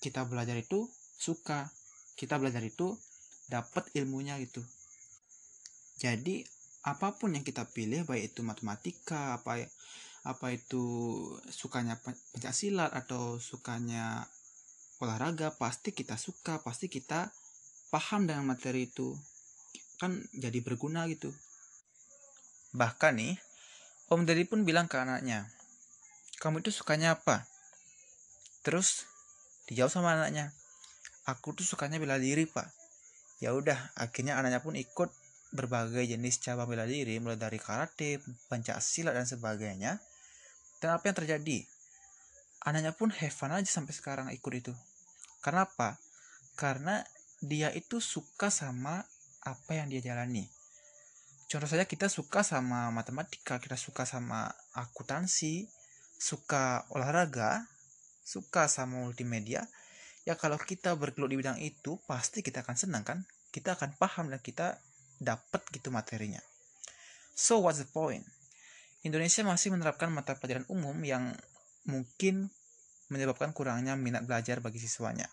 [0.00, 0.88] kita belajar itu
[1.20, 1.68] suka
[2.16, 2.96] kita belajar itu
[3.52, 4.64] dapat ilmunya gitu.
[6.00, 6.56] Jadi
[6.86, 9.66] apa pun yang kita pilih baik itu matematika apa
[10.26, 10.84] apa itu
[11.50, 14.26] sukanya pencak silat atau sukanya
[14.98, 17.30] olahraga pasti kita suka pasti kita
[17.88, 19.14] paham dengan materi itu
[19.98, 21.34] kan jadi berguna gitu
[22.74, 23.38] bahkan nih
[24.08, 25.48] Om Deddy pun bilang ke anaknya
[26.38, 27.50] kamu itu sukanya apa?
[28.62, 29.10] Terus
[29.66, 30.54] dijawab sama anaknya,
[31.26, 32.70] aku tuh sukanya bela diri pak.
[33.42, 35.10] Ya udah, akhirnya anaknya pun ikut
[35.52, 39.96] berbagai jenis cabang bela diri, mulai dari karate, pencak silat dan sebagainya.
[40.78, 41.58] Dan apa yang terjadi?
[42.68, 44.72] Anaknya pun have fun aja sampai sekarang ikut itu.
[45.40, 45.96] Karena apa?
[46.58, 47.00] Karena
[47.38, 49.06] dia itu suka sama
[49.46, 50.44] apa yang dia jalani.
[51.48, 55.64] Contoh saja kita suka sama matematika, kita suka sama akuntansi,
[56.20, 57.64] suka olahraga,
[58.20, 59.64] suka sama multimedia,
[60.28, 63.24] ya kalau kita bergelut di bidang itu pasti kita akan senang kan?
[63.48, 64.76] Kita akan paham dan kita
[65.18, 66.40] dapat gitu materinya.
[67.38, 68.26] So what's the point?
[69.06, 71.38] Indonesia masih menerapkan mata pelajaran umum yang
[71.86, 72.50] mungkin
[73.08, 75.30] menyebabkan kurangnya minat belajar bagi siswanya.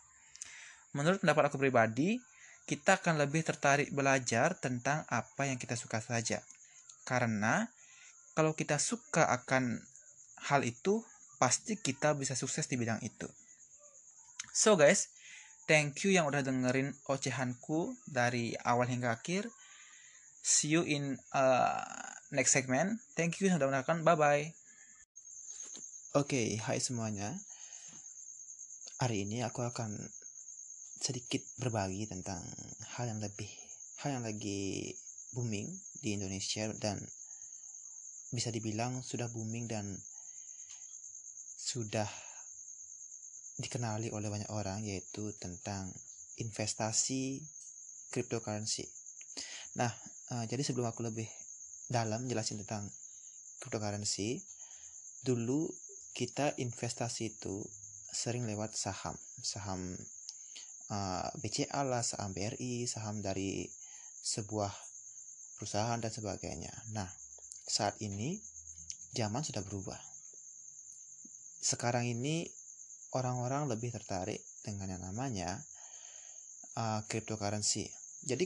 [0.95, 2.21] Menurut pendapat aku pribadi,
[2.65, 6.39] kita akan lebih tertarik belajar tentang apa yang kita suka saja.
[7.03, 7.67] Karena
[8.33, 9.81] kalau kita suka akan
[10.49, 11.03] hal itu,
[11.37, 13.27] pasti kita bisa sukses di bidang itu.
[14.55, 15.11] So guys,
[15.67, 19.51] thank you yang udah dengerin ocehanku dari awal hingga akhir.
[20.45, 21.81] See you in uh,
[22.29, 23.01] next segment.
[23.17, 24.05] Thank you sudah menonton.
[24.05, 24.45] Bye bye.
[26.13, 27.33] Oke, okay, hai semuanya.
[29.01, 29.97] Hari ini aku akan
[31.01, 32.45] sedikit berbagi tentang
[32.93, 33.49] hal yang lebih
[34.05, 34.93] hal yang lagi
[35.33, 35.65] booming
[36.05, 37.01] di Indonesia dan
[38.29, 39.97] bisa dibilang sudah booming dan
[41.57, 42.05] sudah
[43.57, 45.89] dikenali oleh banyak orang yaitu tentang
[46.37, 47.41] investasi
[48.13, 48.85] cryptocurrency.
[49.81, 49.89] Nah,
[50.31, 51.27] uh, jadi sebelum aku lebih
[51.91, 52.89] dalam jelasin tentang
[53.61, 54.41] cryptocurrency,
[55.21, 55.69] dulu
[56.15, 57.61] kita investasi itu
[58.15, 59.91] sering lewat saham, saham
[60.87, 63.67] uh, eh, BCA lah, saham BRI, saham dari
[64.23, 64.71] sebuah
[65.59, 66.71] perusahaan dan sebagainya.
[66.95, 67.11] Nah,
[67.67, 68.39] saat ini
[69.11, 69.99] zaman sudah berubah
[71.65, 72.45] sekarang ini
[73.17, 75.57] orang-orang lebih tertarik dengan yang namanya
[76.77, 77.89] uh, cryptocurrency.
[78.21, 78.45] Jadi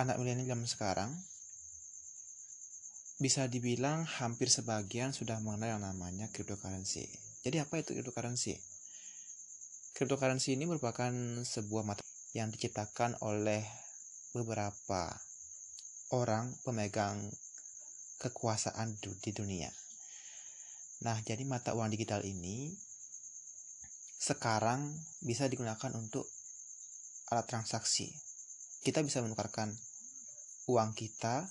[0.00, 1.10] anak milenial zaman sekarang
[3.20, 7.04] bisa dibilang hampir sebagian sudah mengenal yang namanya cryptocurrency.
[7.44, 8.56] Jadi apa itu cryptocurrency?
[9.92, 11.12] Cryptocurrency ini merupakan
[11.44, 12.00] sebuah mata
[12.32, 13.60] yang diciptakan oleh
[14.32, 15.12] beberapa
[16.16, 17.20] orang pemegang
[18.24, 19.68] kekuasaan di dunia.
[21.04, 22.72] Nah, jadi mata uang digital ini
[24.20, 26.24] sekarang bisa digunakan untuk
[27.28, 28.08] alat transaksi.
[28.80, 29.76] Kita bisa menukarkan
[30.68, 31.48] uang kita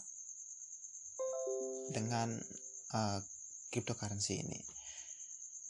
[1.89, 2.29] dengan
[2.93, 3.19] uh,
[3.73, 4.59] cryptocurrency ini.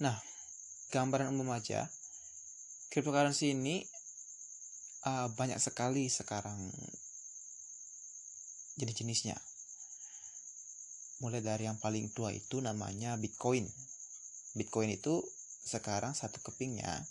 [0.03, 0.15] Nah,
[0.91, 1.87] gambaran umum aja,
[2.91, 3.83] cryptocurrency ini
[5.07, 6.57] uh, banyak sekali sekarang
[8.79, 9.35] jenis-jenisnya
[11.19, 13.67] mulai dari yang paling tua itu namanya Bitcoin.
[14.55, 15.19] Bitcoin itu
[15.67, 17.03] sekarang satu kepingnya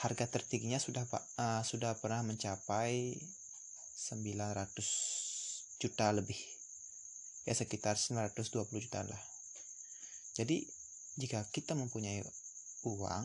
[0.00, 1.04] harga tertingginya sudah
[1.36, 3.18] uh, sudah pernah mencapai
[4.00, 6.40] 900 juta lebih.
[7.44, 9.22] Ya sekitar 920 juta lah.
[10.32, 10.64] Jadi
[11.20, 12.24] jika kita mempunyai
[12.88, 13.24] uang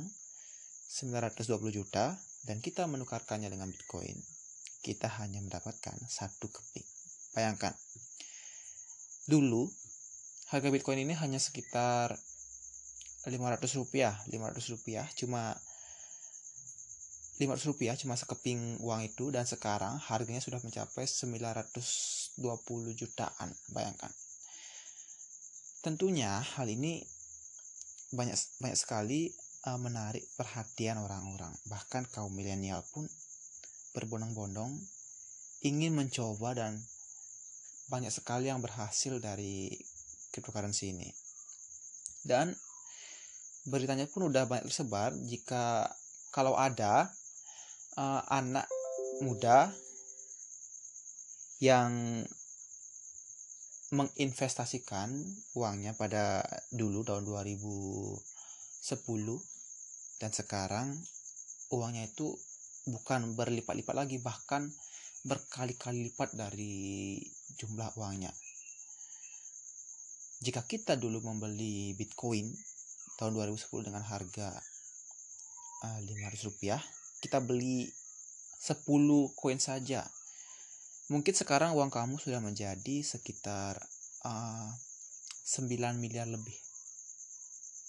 [0.92, 4.20] 920 juta dan kita menukarkannya dengan Bitcoin
[4.86, 6.86] kita hanya mendapatkan satu keping.
[7.34, 7.74] Bayangkan
[9.26, 9.66] dulu
[10.54, 12.14] harga Bitcoin ini hanya sekitar
[13.26, 15.10] 500 rupiah 500 rupiah.
[15.18, 15.58] Cuma
[17.36, 22.40] 500 rupiah cuma sekeping uang itu dan sekarang harganya sudah mencapai 920
[22.96, 24.08] jutaan bayangkan.
[25.84, 27.04] Tentunya hal ini
[28.16, 29.36] banyak banyak sekali
[29.68, 31.52] uh, menarik perhatian orang-orang.
[31.68, 33.04] Bahkan kaum milenial pun
[33.92, 34.72] berbondong-bondong
[35.68, 36.80] ingin mencoba dan
[37.92, 39.76] banyak sekali yang berhasil dari
[40.32, 41.12] cryptocurrency ini.
[42.24, 42.56] Dan
[43.68, 45.92] beritanya pun udah banyak tersebar jika
[46.30, 47.10] kalau ada
[47.96, 48.68] uh, anak
[49.24, 49.72] muda
[51.64, 52.24] yang
[53.96, 55.14] menginvestasikan
[55.56, 56.44] uangnya pada
[56.76, 58.20] dulu tahun 2010
[60.20, 60.92] dan sekarang
[61.72, 62.36] uangnya itu
[62.92, 64.68] bukan berlipat-lipat lagi bahkan
[65.26, 67.18] berkali-kali lipat dari
[67.58, 68.30] jumlah uangnya.
[70.44, 72.52] Jika kita dulu membeli Bitcoin
[73.18, 74.54] tahun 2010 dengan harga
[75.82, 76.82] uh, eh, 500 rupiah
[77.26, 77.90] kita beli
[78.62, 78.86] 10
[79.34, 80.06] koin saja.
[81.10, 83.82] Mungkin sekarang uang kamu sudah menjadi sekitar
[84.30, 84.70] uh, eh,
[85.58, 86.54] 9 miliar lebih.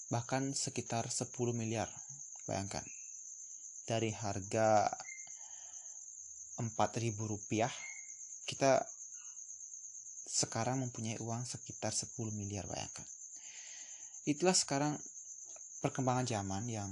[0.09, 1.85] Bahkan sekitar 10 miliar
[2.49, 2.81] bayangkan.
[3.85, 4.89] Dari harga
[6.57, 6.65] 4000
[7.29, 7.69] rupiah
[8.49, 8.81] kita
[10.25, 13.05] sekarang mempunyai uang sekitar 10 miliar bayangkan.
[14.25, 14.97] Itulah sekarang
[15.85, 16.89] perkembangan zaman yang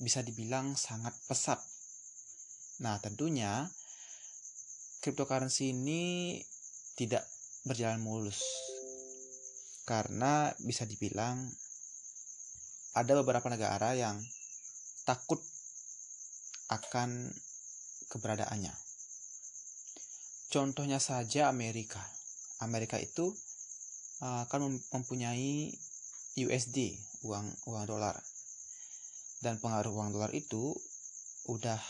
[0.00, 1.60] bisa dibilang sangat pesat.
[2.80, 3.68] Nah, tentunya
[5.04, 6.36] cryptocurrency ini
[6.96, 7.24] tidak
[7.68, 8.40] berjalan mulus.
[9.84, 11.36] Karena bisa dibilang
[12.96, 14.16] ada beberapa negara yang
[15.04, 15.38] takut
[16.72, 17.28] akan
[18.10, 18.74] keberadaannya.
[20.50, 22.02] Contohnya saja Amerika.
[22.60, 23.30] Amerika itu
[24.24, 25.70] uh, akan mempunyai
[26.38, 28.16] USD, uang uang dolar.
[29.40, 30.76] Dan pengaruh uang dolar itu
[31.48, 31.80] udah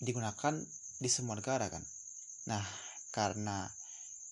[0.00, 0.54] digunakan
[0.98, 1.84] di semua negara kan.
[2.48, 2.64] Nah,
[3.12, 3.68] karena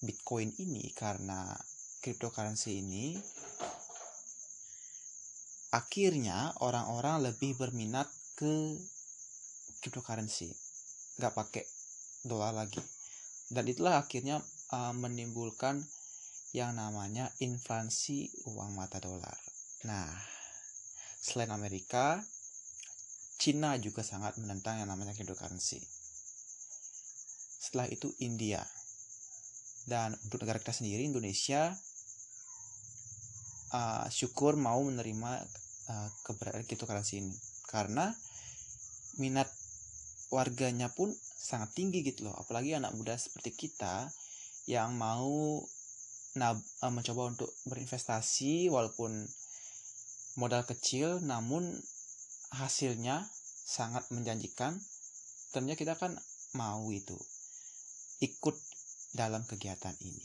[0.00, 1.52] Bitcoin ini, karena
[2.00, 3.18] cryptocurrency ini
[5.74, 8.06] akhirnya orang-orang lebih berminat
[8.38, 8.78] ke
[9.82, 10.54] cryptocurrency
[11.18, 11.64] nggak pakai
[12.22, 12.78] dolar lagi
[13.50, 14.38] dan itulah akhirnya
[14.70, 15.82] uh, menimbulkan
[16.54, 19.36] yang namanya inflasi uang mata dolar.
[19.84, 20.08] Nah,
[21.26, 22.22] selain Amerika,
[23.36, 25.82] Cina juga sangat menentang yang namanya cryptocurrency.
[27.58, 28.62] Setelah itu India.
[29.90, 31.74] Dan untuk negara kita sendiri, Indonesia,
[33.74, 35.32] uh, syukur mau menerima
[35.90, 37.34] uh, keberadaan cryptocurrency ini.
[37.66, 38.06] Karena
[39.18, 39.50] minat
[40.30, 42.38] warganya pun sangat tinggi gitu loh.
[42.38, 44.06] Apalagi anak muda seperti kita
[44.70, 45.62] yang mau
[46.36, 46.52] nah
[46.92, 49.24] mencoba untuk berinvestasi walaupun
[50.36, 51.64] modal kecil namun
[52.52, 53.24] hasilnya
[53.66, 54.76] sangat menjanjikan.
[55.50, 56.12] Tentunya kita kan
[56.54, 57.16] mau itu
[58.20, 58.56] ikut
[59.16, 60.24] dalam kegiatan ini.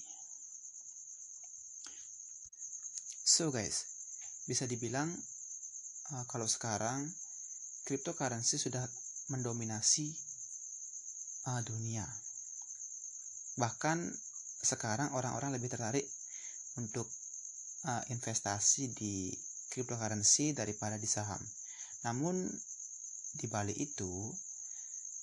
[3.24, 3.88] So guys
[4.44, 5.08] bisa dibilang
[6.12, 7.08] uh, kalau sekarang
[7.88, 8.84] cryptocurrency sudah
[9.32, 10.12] mendominasi
[11.48, 12.04] uh, dunia.
[13.56, 13.98] Bahkan
[14.62, 16.06] sekarang orang-orang lebih tertarik
[16.76, 17.08] untuk
[17.88, 19.32] uh, investasi di
[19.72, 21.40] cryptocurrency daripada di saham.
[22.04, 22.52] Namun
[23.40, 24.28] di balik itu,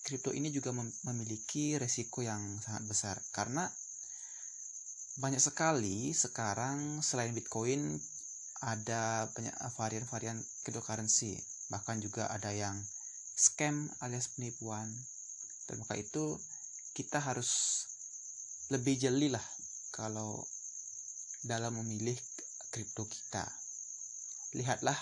[0.08, 0.72] kripto ini juga
[1.04, 3.68] memiliki resiko yang sangat besar karena
[5.18, 8.00] banyak sekali sekarang selain Bitcoin
[8.62, 11.36] ada banyak varian-varian cryptocurrency,
[11.70, 12.78] bahkan juga ada yang
[13.34, 14.86] scam alias penipuan.
[15.66, 16.38] Dan maka itu
[16.94, 17.84] kita harus
[18.70, 19.42] lebih jeli lah
[19.90, 20.42] kalau
[21.42, 22.18] dalam memilih
[22.70, 23.57] kripto kita.
[24.56, 24.96] Lihatlah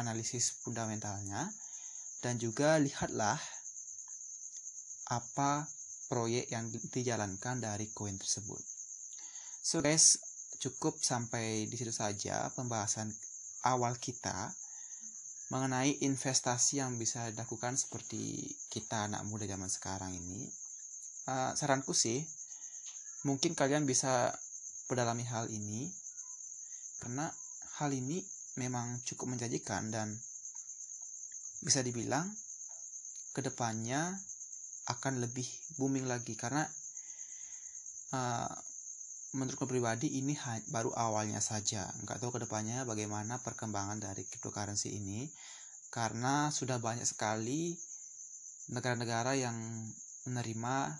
[0.00, 1.52] analisis fundamentalnya
[2.24, 3.36] dan juga lihatlah
[5.12, 5.66] apa
[6.08, 8.60] proyek yang dijalankan dari koin tersebut.
[9.60, 10.20] So guys,
[10.62, 13.10] cukup sampai di situ saja pembahasan
[13.66, 14.52] awal kita
[15.52, 20.48] mengenai investasi yang bisa dilakukan seperti kita anak muda zaman sekarang ini.
[21.28, 22.24] Uh, saranku sih,
[23.28, 24.32] mungkin kalian bisa
[24.88, 25.92] pedalami hal ini
[27.04, 27.28] karena
[27.78, 28.24] hal ini
[28.56, 30.12] memang cukup menjanjikan dan
[31.62, 32.26] bisa dibilang
[33.32, 34.12] ke depannya
[34.90, 35.46] akan lebih
[35.78, 36.66] booming lagi karena
[38.12, 38.50] uh,
[39.32, 40.36] menurutku pribadi ini
[40.68, 45.24] baru awalnya saja nggak tahu ke depannya bagaimana perkembangan dari cryptocurrency ini
[45.88, 47.72] karena sudah banyak sekali
[48.72, 49.56] negara-negara yang
[50.28, 50.96] menerima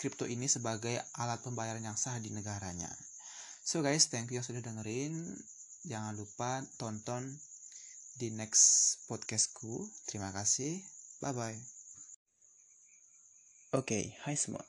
[0.00, 2.90] kripto ini sebagai alat pembayaran yang sah di negaranya.
[3.62, 5.14] So guys, thank you yang sudah dengerin.
[5.82, 7.26] Jangan lupa tonton
[8.14, 9.82] di next podcastku.
[10.06, 10.78] Terima kasih.
[11.18, 11.58] Bye bye.
[13.74, 14.62] Oke, okay, hai semua.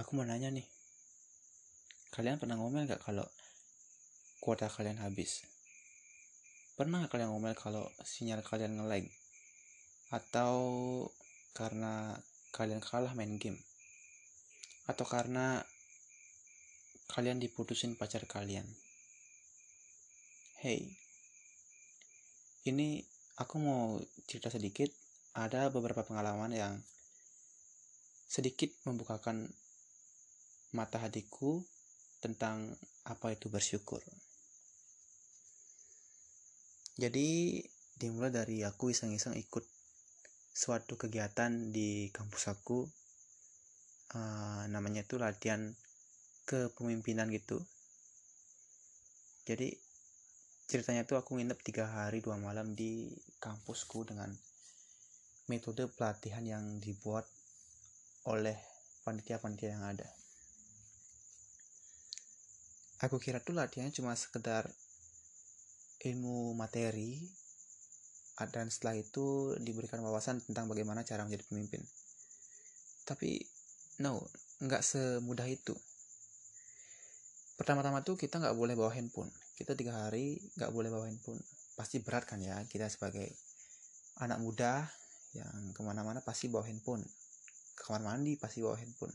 [0.00, 0.64] Aku mau nanya nih.
[2.08, 3.28] Kalian pernah ngomel gak kalau
[4.40, 5.44] kuota kalian habis?
[6.72, 9.04] Pernah gak kalian ngomel kalau sinyal kalian nge-lag?
[10.08, 10.56] Atau
[11.52, 12.16] karena
[12.56, 13.60] kalian kalah main game?
[14.88, 15.60] Atau karena
[17.12, 18.64] kalian diputusin pacar kalian?
[20.62, 20.94] Hey,
[22.70, 23.02] ini
[23.34, 23.98] aku mau
[24.30, 24.94] cerita sedikit.
[25.34, 26.78] Ada beberapa pengalaman yang
[28.30, 29.50] sedikit membukakan
[30.70, 31.66] mata hatiku
[32.22, 33.98] tentang apa itu bersyukur.
[36.94, 37.58] Jadi
[37.98, 39.66] dimulai dari aku iseng-iseng ikut
[40.54, 42.86] suatu kegiatan di kampus aku
[44.14, 45.74] uh, namanya itu latihan
[46.46, 47.58] kepemimpinan gitu
[49.42, 49.74] jadi
[50.70, 53.10] ceritanya tuh aku nginep tiga hari dua malam di
[53.42, 54.30] kampusku dengan
[55.50, 57.26] metode pelatihan yang dibuat
[58.30, 58.54] oleh
[59.02, 60.06] panitia-panitia yang ada.
[63.02, 64.70] Aku kira tuh latihannya cuma sekedar
[66.06, 67.18] ilmu materi
[68.42, 71.82] dan setelah itu diberikan wawasan tentang bagaimana cara menjadi pemimpin.
[73.06, 73.42] Tapi
[74.02, 74.22] no
[74.62, 75.74] nggak semudah itu.
[77.58, 81.40] Pertama-tama tuh kita nggak boleh bawa handphone kita tiga hari nggak boleh bawa handphone
[81.76, 83.28] pasti berat kan ya kita sebagai
[84.20, 84.84] anak muda
[85.32, 87.04] yang ke mana-mana pasti bawa handphone
[87.72, 89.12] ke kamar mandi pasti bawa handphone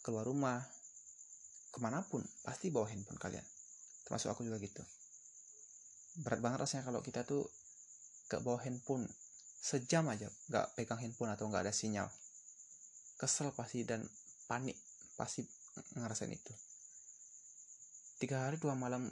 [0.00, 0.62] keluar rumah
[1.70, 3.46] ke mana pun pasti bawa handphone kalian.
[4.06, 4.82] Termasuk aku juga gitu.
[6.26, 7.46] Berat banget rasanya kalau kita tuh
[8.26, 9.06] gak bawa handphone
[9.60, 12.10] sejam aja gak pegang handphone atau gak ada sinyal.
[13.14, 14.02] Kesel pasti dan
[14.50, 14.74] panik
[15.14, 15.46] pasti
[15.94, 16.54] ngerasain itu.
[18.18, 19.06] Tiga hari dua malam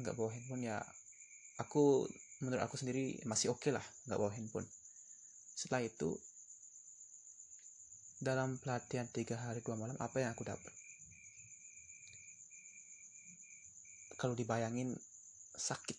[0.00, 0.80] gak bawa handphone ya
[1.60, 2.08] aku
[2.40, 4.64] menurut aku sendiri masih oke okay lah gak bawa handphone.
[5.52, 6.16] Setelah itu
[8.22, 10.72] dalam pelatihan tiga hari dua malam apa yang aku dapat?
[14.16, 14.94] Kalau dibayangin
[15.58, 15.98] sakit.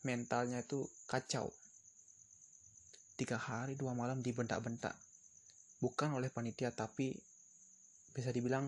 [0.00, 1.52] Mentalnya itu kacau.
[3.20, 4.96] Tiga hari dua malam dibentak-bentak.
[5.84, 7.12] Bukan oleh panitia tapi
[8.16, 8.66] bisa dibilang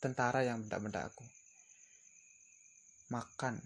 [0.00, 1.41] tentara yang bentak-bentak aku
[3.12, 3.60] makan.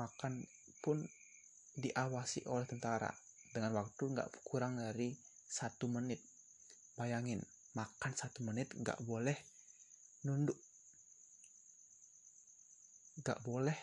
[0.00, 0.40] Makan
[0.80, 1.04] pun
[1.76, 3.12] diawasi oleh tentara.
[3.52, 5.12] Dengan waktu nggak kurang dari
[5.44, 6.24] satu menit.
[6.96, 7.44] Bayangin
[7.76, 9.36] makan satu menit nggak boleh
[10.24, 10.56] nunduk.
[13.20, 13.76] Gak boleh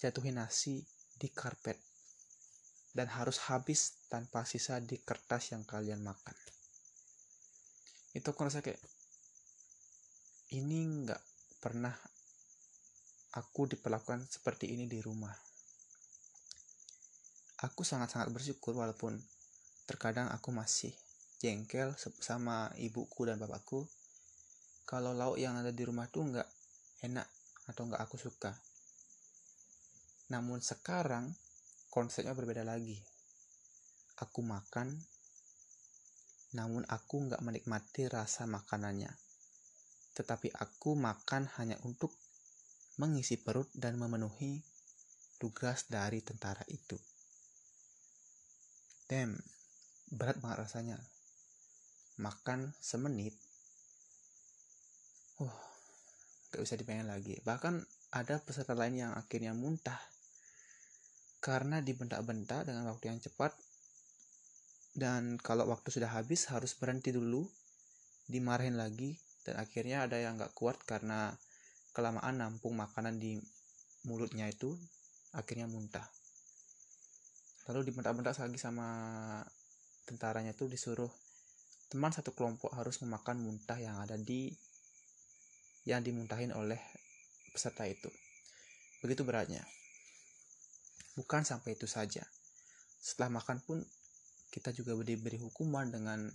[0.00, 0.80] jatuhin nasi
[1.20, 1.76] di karpet.
[2.96, 6.32] Dan harus habis tanpa sisa di kertas yang kalian makan.
[8.16, 8.80] Itu aku rasa kayak
[10.56, 11.20] ini nggak
[11.60, 11.92] pernah
[13.36, 15.36] aku diperlakukan seperti ini di rumah
[17.60, 19.20] aku sangat-sangat bersyukur walaupun
[19.84, 20.96] terkadang aku masih
[21.38, 23.84] jengkel sama ibuku dan bapakku
[24.86, 26.46] kalau lauk yang ada di rumah tuh nggak
[27.02, 27.26] enak
[27.66, 28.54] atau nggak aku suka.
[30.30, 31.34] Namun sekarang
[31.90, 32.94] konsepnya berbeda lagi.
[34.22, 34.94] Aku makan,
[36.54, 39.10] namun aku nggak menikmati rasa makanannya.
[40.14, 42.14] Tetapi aku makan hanya untuk
[42.96, 44.60] mengisi perut dan memenuhi
[45.36, 46.96] tugas dari tentara itu.
[49.06, 49.36] Damn,
[50.10, 50.98] berat banget rasanya.
[52.16, 53.36] Makan semenit.
[55.36, 55.52] Uh,
[56.56, 57.84] gak bisa dipengen lagi bahkan
[58.16, 60.00] ada peserta lain yang akhirnya muntah
[61.44, 63.52] karena dibentak-bentak dengan waktu yang cepat
[64.96, 67.44] dan kalau waktu sudah habis harus berhenti dulu
[68.24, 71.36] dimarahin lagi dan akhirnya ada yang gak kuat karena
[71.96, 73.40] kelamaan nampung makanan di
[74.04, 74.76] mulutnya itu
[75.32, 76.04] akhirnya muntah
[77.72, 78.88] lalu dibentak-bentak lagi sama
[80.04, 81.10] tentaranya itu disuruh
[81.88, 84.52] teman satu kelompok harus memakan muntah yang ada di
[85.86, 86.78] yang dimuntahin oleh
[87.54, 88.10] peserta itu.
[89.00, 89.62] Begitu beratnya.
[91.14, 92.26] Bukan sampai itu saja.
[92.98, 93.78] Setelah makan pun
[94.50, 96.26] kita juga diberi hukuman dengan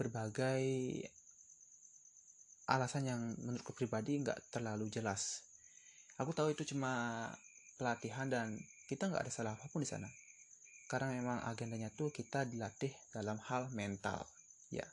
[0.00, 0.64] berbagai
[2.68, 5.40] alasan yang menurutku pribadi nggak terlalu jelas.
[6.20, 7.24] Aku tahu itu cuma
[7.80, 10.08] pelatihan dan kita nggak ada salah apa pun di sana.
[10.88, 14.20] Karena memang agendanya tuh kita dilatih dalam hal mental
[14.68, 14.84] ya.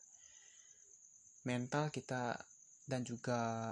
[1.44, 2.40] Mental kita
[2.88, 3.72] dan juga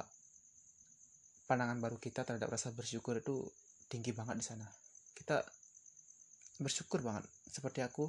[1.47, 3.47] pandangan baru kita terhadap rasa bersyukur itu
[3.87, 4.67] tinggi banget di sana.
[5.15, 5.39] Kita
[6.59, 7.23] bersyukur banget.
[7.47, 8.07] Seperti aku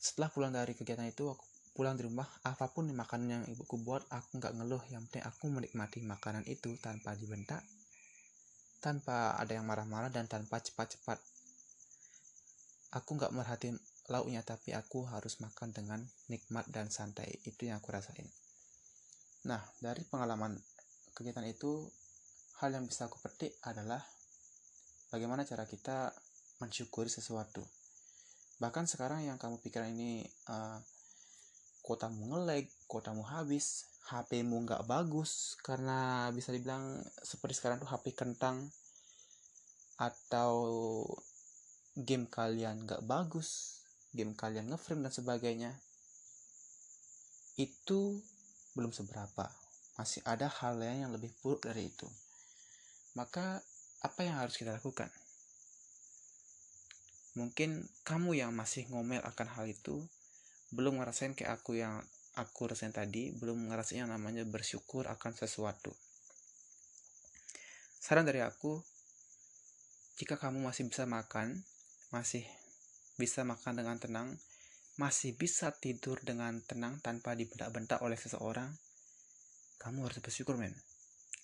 [0.00, 4.08] setelah pulang dari kegiatan itu aku pulang di rumah apa pun makanan yang ibuku buat
[4.08, 4.80] aku nggak ngeluh.
[4.88, 7.60] Yang penting aku menikmati makanan itu tanpa dibentak
[8.80, 11.20] tanpa ada yang marah-marah dan tanpa cepat-cepat.
[12.96, 13.76] Aku nggak merhatiin
[14.08, 16.00] lauknya tapi aku harus makan dengan
[16.32, 17.28] nikmat dan santai.
[17.44, 18.24] Itu yang aku rasain.
[19.44, 20.56] Nah dari pengalaman
[21.12, 21.84] kegiatan itu
[22.64, 24.00] hal yang bisa aku petik adalah
[25.12, 26.14] bagaimana cara kita
[26.62, 27.60] mensyukuri sesuatu.
[28.56, 30.80] Bahkan sekarang yang kamu pikirkan ini uh,
[31.86, 38.66] kotamu ngelag kotamu habis HPmu nggak bagus karena bisa dibilang seperti sekarang tuh HP kentang
[39.96, 40.52] atau
[41.96, 43.80] game kalian gak bagus,
[44.12, 45.72] game kalian ngeframe dan sebagainya,
[47.56, 48.20] itu
[48.76, 49.48] belum seberapa.
[49.96, 52.04] Masih ada hal lain yang lebih buruk dari itu.
[53.16, 53.64] Maka,
[54.04, 55.08] apa yang harus kita lakukan?
[57.32, 60.04] Mungkin kamu yang masih ngomel akan hal itu,
[60.74, 62.02] belum ngerasain kayak aku yang
[62.36, 65.94] aku rasain tadi, belum ngerasain yang namanya bersyukur akan sesuatu.
[67.96, 68.78] Saran dari aku,
[70.20, 71.64] jika kamu masih bisa makan,
[72.14, 72.46] masih
[73.16, 74.28] bisa makan dengan tenang,
[75.00, 78.72] masih bisa tidur dengan tenang tanpa dibentak-bentak oleh seseorang,
[79.80, 80.72] kamu harus bersyukur, men.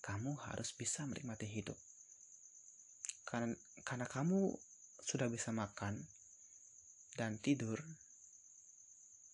[0.03, 1.79] Kamu harus bisa menikmati hidup.
[3.29, 3.55] Karena,
[3.87, 4.51] karena kamu
[5.03, 5.99] sudah bisa makan
[7.17, 7.81] dan tidur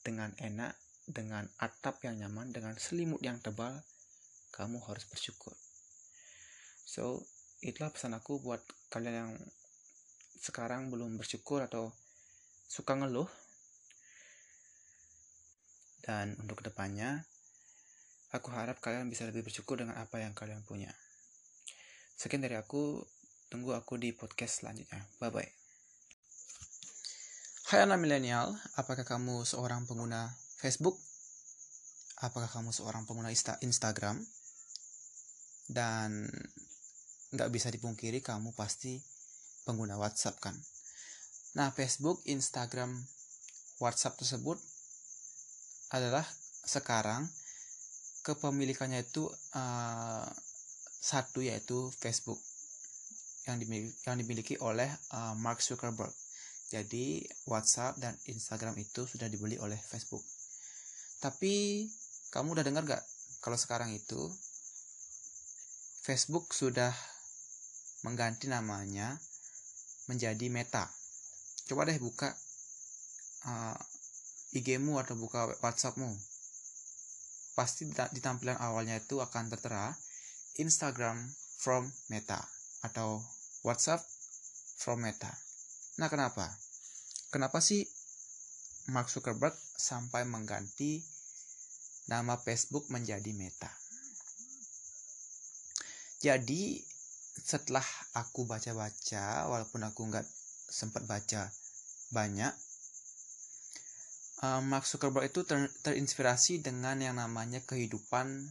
[0.02, 0.74] dengan enak,
[1.08, 3.72] dengan atap yang nyaman, dengan selimut yang tebal,
[4.52, 5.54] kamu harus bersyukur.
[6.88, 7.24] So,
[7.60, 9.32] itulah pesan aku buat kalian yang
[10.38, 11.92] sekarang belum bersyukur atau
[12.68, 13.28] suka ngeluh.
[16.04, 17.28] Dan untuk ke depannya
[18.32, 20.92] aku harap kalian bisa lebih bersyukur dengan apa yang kalian punya.
[22.16, 23.04] Sekian dari aku
[23.52, 25.04] tunggu aku di podcast selanjutnya.
[25.20, 25.57] Bye bye
[27.68, 30.96] Hai anak milenial, apakah kamu seorang pengguna Facebook?
[32.16, 33.28] Apakah kamu seorang pengguna
[33.60, 34.16] Instagram?
[35.68, 36.24] Dan
[37.28, 38.96] nggak bisa dipungkiri kamu pasti
[39.68, 40.56] pengguna WhatsApp kan.
[41.60, 42.88] Nah, Facebook, Instagram,
[43.84, 44.56] WhatsApp tersebut
[45.92, 46.24] adalah
[46.64, 47.28] sekarang
[48.24, 50.24] kepemilikannya itu uh,
[51.04, 52.40] satu yaitu Facebook
[53.44, 56.16] yang dimiliki, yang dimiliki oleh uh, Mark Zuckerberg.
[56.68, 60.20] Jadi WhatsApp dan Instagram itu sudah dibeli oleh Facebook.
[61.18, 61.88] Tapi
[62.28, 63.04] kamu udah dengar gak
[63.40, 64.28] kalau sekarang itu
[66.04, 66.92] Facebook sudah
[68.04, 69.16] mengganti namanya
[70.08, 70.88] menjadi meta.
[71.68, 72.32] Coba deh buka
[73.48, 73.76] uh,
[74.56, 76.08] IG-mu atau buka WhatsApp-mu.
[77.56, 79.92] Pasti di tampilan awalnya itu akan tertera
[80.56, 81.20] Instagram
[81.58, 82.38] from Meta
[82.86, 83.20] atau
[83.66, 84.00] WhatsApp
[84.78, 85.47] from Meta.
[85.98, 86.46] Nah, kenapa?
[87.34, 87.82] Kenapa sih
[88.94, 91.02] Mark Zuckerberg sampai mengganti
[92.06, 93.68] nama Facebook menjadi Meta?
[96.18, 96.82] Jadi,
[97.42, 97.84] setelah
[98.18, 100.26] aku baca-baca walaupun aku nggak
[100.68, 101.48] sempat baca
[102.10, 102.52] banyak
[104.42, 108.50] uh, Mark Zuckerberg itu ter terinspirasi dengan yang namanya kehidupan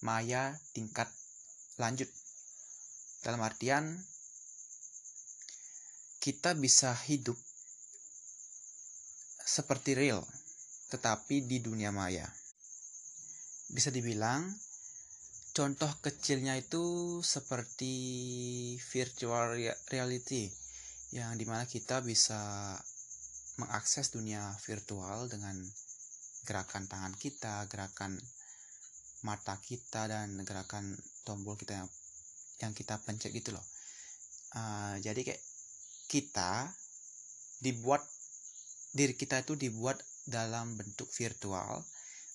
[0.00, 1.08] maya tingkat
[1.76, 2.08] lanjut
[3.24, 4.00] dalam artian
[6.20, 7.36] kita bisa hidup
[9.42, 10.22] seperti real
[10.94, 12.28] tetapi di dunia maya
[13.72, 14.46] bisa dibilang
[15.50, 17.92] Contoh kecilnya itu seperti
[18.80, 19.58] virtual
[19.90, 20.46] reality
[21.10, 22.38] yang di mana kita bisa
[23.58, 25.58] mengakses dunia virtual dengan
[26.46, 28.14] gerakan tangan kita, gerakan
[29.26, 30.94] mata kita dan gerakan
[31.26, 31.88] tombol kita yang
[32.62, 33.66] yang kita pencet gitu loh.
[34.54, 35.42] Uh, jadi kayak
[36.10, 36.66] kita
[37.62, 38.02] dibuat
[38.90, 41.86] diri kita itu dibuat dalam bentuk virtual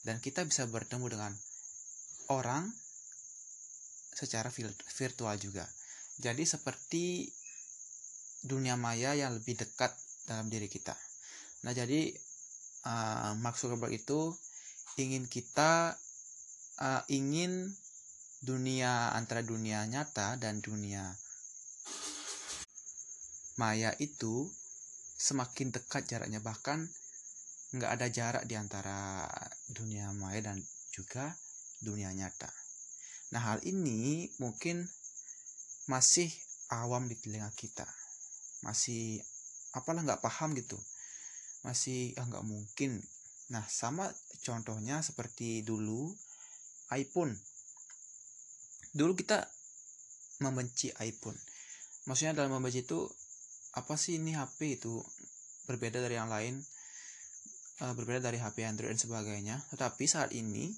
[0.08, 1.34] dan kita bisa bertemu dengan
[2.32, 2.72] orang
[4.16, 4.48] secara
[4.96, 5.68] virtual juga.
[6.24, 7.28] Jadi seperti
[8.48, 9.92] dunia maya yang lebih dekat
[10.24, 10.96] dalam diri kita.
[11.68, 12.14] Nah, jadi
[12.88, 14.32] uh, Mark Zuckerberg itu
[14.96, 15.98] ingin kita
[16.80, 17.68] uh, ingin
[18.46, 21.18] dunia antara dunia nyata dan dunia
[23.56, 24.52] maya itu
[25.16, 26.92] semakin dekat jaraknya bahkan
[27.76, 29.28] nggak ada jarak di antara
[29.72, 30.60] dunia maya dan
[30.92, 31.36] juga
[31.84, 32.48] dunia nyata.
[33.36, 34.88] Nah, hal ini mungkin
[35.92, 36.32] masih
[36.72, 37.86] awam di telinga kita.
[38.66, 39.22] masih
[39.78, 40.74] apalah nggak paham gitu
[41.62, 42.98] masih ah nggak mungkin
[43.54, 44.10] nah sama
[44.42, 46.10] contohnya seperti dulu
[46.98, 47.38] iPhone
[48.98, 49.46] dulu kita
[50.42, 51.38] membenci iPhone
[52.10, 53.06] maksudnya dalam membenci itu
[53.76, 55.04] apa sih ini HP itu
[55.68, 56.60] berbeda dari yang lain
[57.84, 60.72] uh, berbeda dari HP Android dan sebagainya tetapi saat ini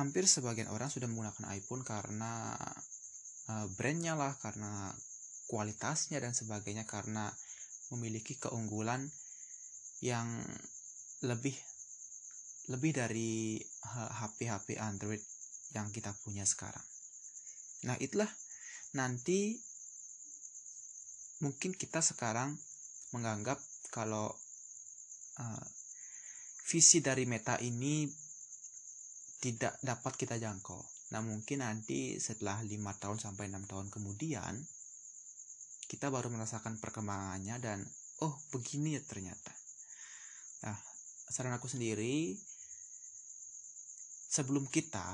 [0.00, 2.56] hampir sebagian orang sudah menggunakan iPhone karena
[3.52, 4.88] uh, brandnya lah karena
[5.52, 7.28] kualitasnya dan sebagainya karena
[7.92, 9.04] memiliki keunggulan
[10.00, 10.40] yang
[11.20, 11.52] lebih
[12.72, 15.20] lebih dari HP-HP Android
[15.76, 16.82] yang kita punya sekarang.
[17.84, 18.30] Nah, itulah
[18.94, 19.58] nanti
[21.42, 22.54] mungkin kita sekarang
[23.12, 23.58] menganggap
[23.90, 24.30] kalau
[25.42, 25.64] uh,
[26.64, 28.08] visi dari meta ini
[29.42, 30.78] tidak dapat kita jangkau.
[31.12, 34.56] Nah, mungkin nanti setelah lima tahun sampai enam tahun kemudian
[35.92, 37.84] kita baru merasakan perkembangannya dan
[38.24, 39.52] oh begini ya ternyata
[40.64, 40.78] nah
[41.28, 42.32] saran aku sendiri
[44.32, 45.04] sebelum kita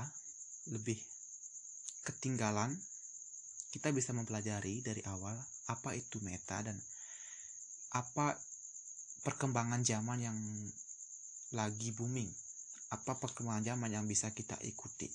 [0.71, 0.95] lebih
[2.07, 2.71] ketinggalan
[3.75, 5.35] kita bisa mempelajari dari awal
[5.69, 6.75] apa itu meta dan
[7.93, 8.33] apa
[9.21, 10.37] perkembangan zaman yang
[11.53, 12.29] lagi booming
[12.89, 15.09] apa perkembangan zaman yang bisa kita ikuti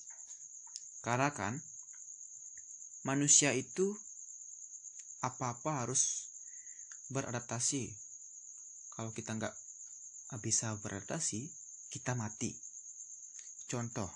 [1.03, 1.59] karena kan
[3.05, 3.93] manusia itu
[5.21, 6.33] apa-apa harus
[7.13, 7.93] beradaptasi.
[8.97, 9.55] Kalau kita nggak
[10.41, 11.49] bisa beradaptasi,
[11.93, 12.53] kita mati.
[13.69, 14.09] Contoh,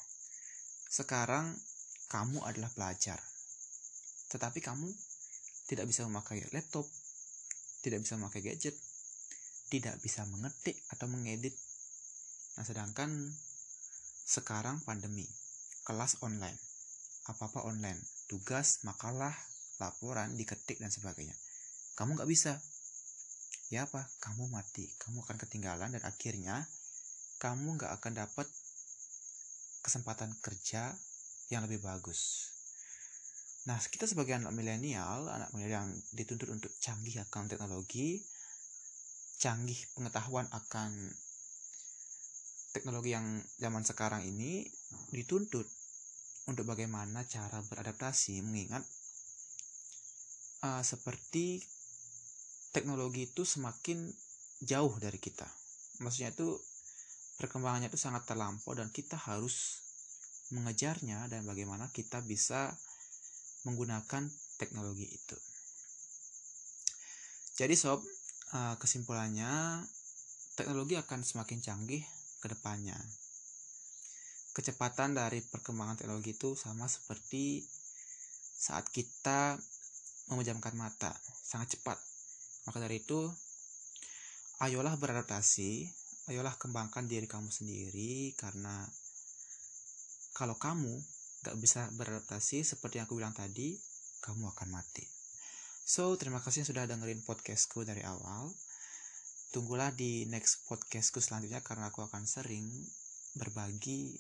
[0.89, 1.57] sekarang
[2.09, 3.21] kamu adalah pelajar,
[4.33, 4.89] tetapi kamu
[5.69, 6.89] tidak bisa memakai laptop,
[7.85, 8.75] tidak bisa memakai gadget,
[9.69, 11.53] tidak bisa mengetik atau mengedit.
[12.57, 13.13] Nah, sedangkan
[14.25, 15.29] sekarang pandemi,
[15.85, 16.57] kelas online,
[17.29, 19.37] apa-apa online, tugas, makalah,
[19.79, 21.37] laporan, diketik dan sebagainya.
[21.95, 22.57] Kamu nggak bisa.
[23.69, 24.09] Ya apa?
[24.25, 24.89] Kamu mati.
[24.97, 26.65] Kamu akan ketinggalan dan akhirnya
[27.39, 28.49] kamu nggak akan dapat
[29.85, 30.97] kesempatan kerja
[31.53, 32.53] yang lebih bagus.
[33.69, 38.17] Nah, kita sebagai anak milenial, anak milenial yang dituntut untuk canggih akan teknologi,
[39.37, 41.13] canggih pengetahuan akan
[42.73, 44.65] teknologi yang zaman sekarang ini
[45.13, 45.69] dituntut
[46.49, 48.81] untuk bagaimana cara beradaptasi mengingat
[50.65, 51.61] uh, seperti
[52.73, 54.09] teknologi itu semakin
[54.65, 55.45] jauh dari kita.
[56.01, 56.57] Maksudnya itu
[57.37, 59.85] perkembangannya itu sangat terlampau dan kita harus
[60.57, 62.73] mengejarnya dan bagaimana kita bisa
[63.67, 64.29] menggunakan
[64.59, 65.39] teknologi itu.
[67.59, 68.03] Jadi sob,
[68.55, 69.83] uh, kesimpulannya
[70.55, 72.03] teknologi akan semakin canggih
[72.39, 72.95] ke depannya.
[74.55, 77.63] Kecepatan dari perkembangan teknologi itu sama seperti
[78.59, 79.59] saat kita
[80.31, 81.99] memejamkan mata sangat cepat.
[82.67, 83.27] Maka dari itu,
[84.61, 85.87] ayolah beradaptasi,
[86.29, 88.85] ayolah kembangkan diri kamu sendiri karena
[90.37, 91.01] kalau kamu
[91.47, 93.79] gak bisa beradaptasi seperti yang aku bilang tadi,
[94.23, 95.07] kamu akan mati.
[95.89, 98.53] So, terima kasih sudah dengerin podcastku dari awal.
[99.55, 102.69] Tunggulah di next podcastku selanjutnya karena aku akan sering
[103.39, 104.13] berbagi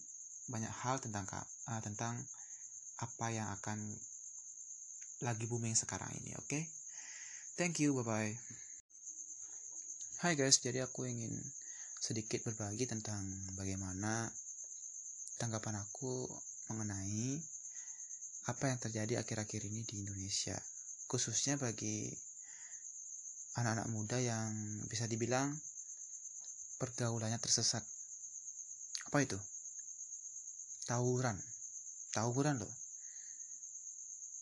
[0.48, 1.28] banyak hal tentang
[1.68, 2.16] uh, tentang
[3.04, 3.76] apa yang akan
[5.20, 6.48] lagi booming sekarang ini, oke?
[6.48, 6.64] Okay?
[7.60, 8.32] Thank you, bye-bye.
[10.24, 11.30] Hai guys, jadi aku ingin
[11.98, 13.26] sedikit berbagi tentang
[13.58, 14.30] bagaimana
[15.36, 16.26] tanggapan aku
[16.68, 17.40] mengenai
[18.48, 20.56] apa yang terjadi akhir-akhir ini di Indonesia,
[21.08, 22.08] khususnya bagi
[23.60, 24.52] anak-anak muda yang
[24.88, 25.52] bisa dibilang
[26.80, 27.84] pergaulannya tersesat.
[29.12, 29.36] Apa itu?
[30.88, 31.36] Tawuran.
[32.12, 32.72] Tawuran loh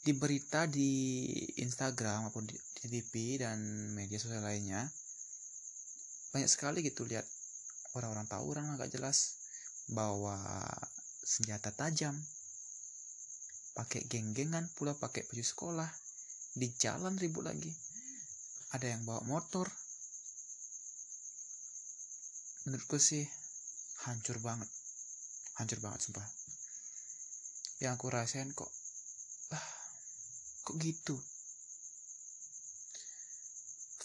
[0.07, 1.19] di berita di
[1.59, 2.55] Instagram maupun di,
[2.87, 3.59] TV dan
[3.91, 4.87] media sosial lainnya
[6.31, 7.27] banyak sekali gitu lihat
[7.99, 9.35] orang-orang tawuran agak jelas
[9.91, 10.39] bawa
[11.27, 12.15] senjata tajam.
[13.75, 15.91] Pakai geng-gengan pula pakai baju sekolah.
[16.55, 17.75] Di jalan ribut lagi.
[18.79, 19.67] Ada yang bawa motor.
[22.71, 23.27] Menurutku sih
[24.07, 24.71] hancur banget.
[25.59, 26.27] Hancur banget sumpah.
[27.83, 28.71] Yang aku rasain kok
[29.53, 29.67] ah
[30.65, 31.19] kok gitu?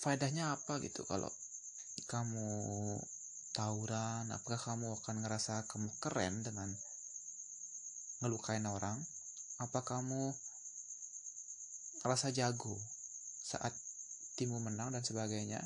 [0.01, 1.05] Faedahnya apa gitu?
[1.07, 1.29] Kalau
[2.11, 2.49] kamu
[3.55, 6.67] tawuran apakah kamu akan ngerasa kamu keren dengan
[8.21, 8.97] ngelukain orang
[9.61, 10.33] apa kamu
[12.01, 12.73] ngerasa jago
[13.45, 13.73] saat
[14.37, 15.61] timmu menang dan sebagainya?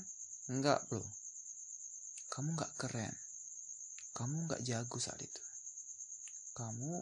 [0.51, 0.99] Enggak bro.
[2.31, 3.13] Kamu enggak keren.
[4.15, 5.41] Kamu enggak jago saat itu.
[6.55, 6.99] Kamu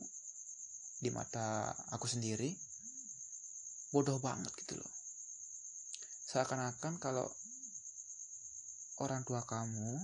[1.01, 2.53] di mata aku sendiri
[3.89, 4.91] bodoh banget gitu loh.
[6.30, 7.30] Seakan-akan kalau
[9.01, 9.97] orang tua kamu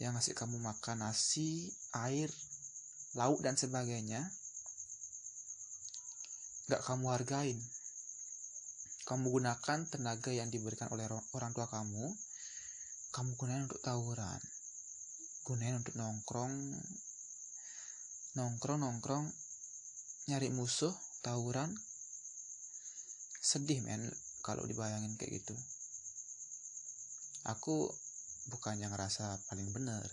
[0.00, 2.28] yang ngasih kamu makan nasi air
[3.14, 4.26] lauk dan sebagainya
[6.68, 7.58] gak kamu hargain.
[9.04, 11.04] Kamu gunakan tenaga yang diberikan oleh
[11.36, 12.08] orang tua kamu.
[13.12, 14.40] Kamu gunain untuk tawuran.
[15.44, 16.52] Gunain untuk nongkrong.
[18.40, 19.28] Nongkrong nongkrong.
[20.32, 21.68] Nyari musuh tawuran.
[23.44, 24.08] Sedih men
[24.40, 25.52] kalau dibayangin kayak gitu.
[27.44, 27.92] Aku
[28.48, 30.08] bukannya ngerasa paling bener.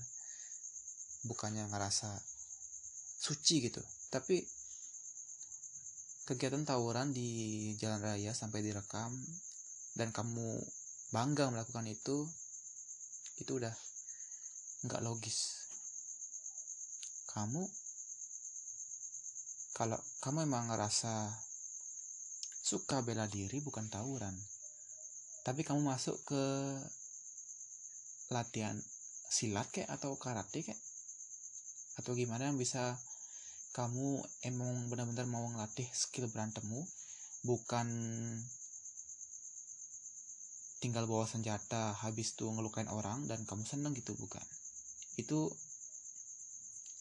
[1.24, 2.12] Bukannya ngerasa
[3.24, 3.80] suci gitu.
[4.12, 4.44] Tapi
[6.26, 9.12] kegiatan tawuran di jalan raya sampai direkam
[9.98, 10.62] dan kamu
[11.12, 12.30] bangga melakukan itu
[13.42, 13.74] itu udah
[14.86, 15.62] nggak logis.
[17.32, 17.64] Kamu
[19.72, 21.32] kalau kamu emang ngerasa
[22.62, 24.38] suka bela diri bukan tawuran
[25.42, 26.44] tapi kamu masuk ke
[28.30, 28.78] latihan
[29.28, 30.78] silat kayak atau karate kayak
[31.98, 32.96] atau gimana yang bisa
[33.72, 36.84] kamu emang benar-benar mau ngelatih skill berantemmu
[37.48, 37.88] bukan
[40.84, 44.44] tinggal bawa senjata habis tuh ngelukain orang dan kamu seneng gitu bukan.
[45.16, 45.48] Itu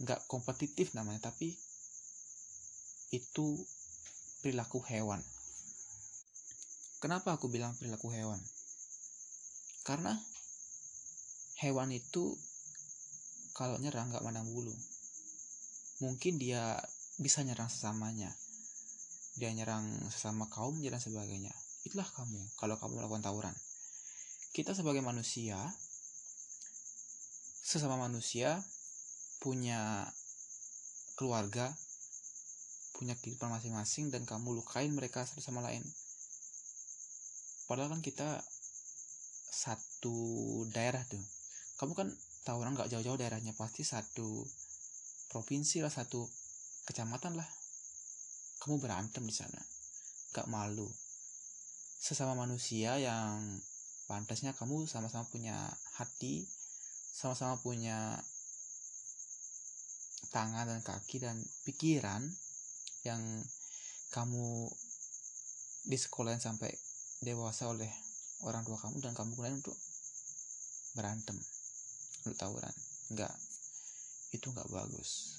[0.07, 1.59] nggak kompetitif namanya tapi
[3.11, 3.47] itu
[4.45, 5.19] perilaku hewan.
[7.03, 8.39] Kenapa aku bilang perilaku hewan?
[9.83, 10.15] Karena
[11.59, 12.39] hewan itu
[13.59, 14.73] kalau nyerang nggak mandang bulu
[16.01, 16.81] mungkin dia
[17.21, 18.33] bisa nyerang sesamanya.
[19.37, 21.53] Dia nyerang sesama kaum dan sebagainya.
[21.85, 23.55] Itulah kamu kalau kamu melakukan tawuran.
[24.53, 25.57] Kita sebagai manusia
[27.61, 28.59] sesama manusia
[29.39, 30.11] punya
[31.15, 31.71] keluarga
[33.01, 35.81] punya kehidupan masing-masing dan kamu lukain mereka satu sama lain.
[37.65, 38.45] Padahal kan kita
[39.49, 40.17] satu
[40.69, 41.25] daerah tuh.
[41.81, 42.13] Kamu kan
[42.45, 44.45] tawuran nggak jauh-jauh daerahnya pasti satu
[45.31, 46.27] provinsi lah satu
[46.91, 47.47] kecamatan lah.
[48.61, 49.63] Kamu berantem di sana.
[50.35, 50.91] Gak malu.
[52.03, 53.39] Sesama manusia yang
[54.11, 55.55] pantasnya kamu sama-sama punya
[55.95, 56.43] hati
[57.11, 58.17] sama-sama punya
[60.35, 61.37] tangan dan kaki dan
[61.69, 62.23] pikiran
[63.05, 63.21] yang
[64.15, 64.71] kamu
[65.85, 66.71] di sekolah sampai
[67.23, 67.91] dewasa oleh
[68.47, 69.77] orang tua kamu dan kamu gunain untuk
[70.97, 71.37] berantem.
[72.25, 72.75] Untuk tawuran.
[73.13, 73.50] Enggak
[74.31, 75.39] itu nggak bagus.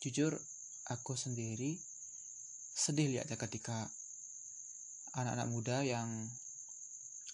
[0.00, 0.32] Jujur
[0.88, 1.76] aku sendiri
[2.72, 3.84] sedih lihatnya ketika
[5.12, 6.08] anak-anak muda yang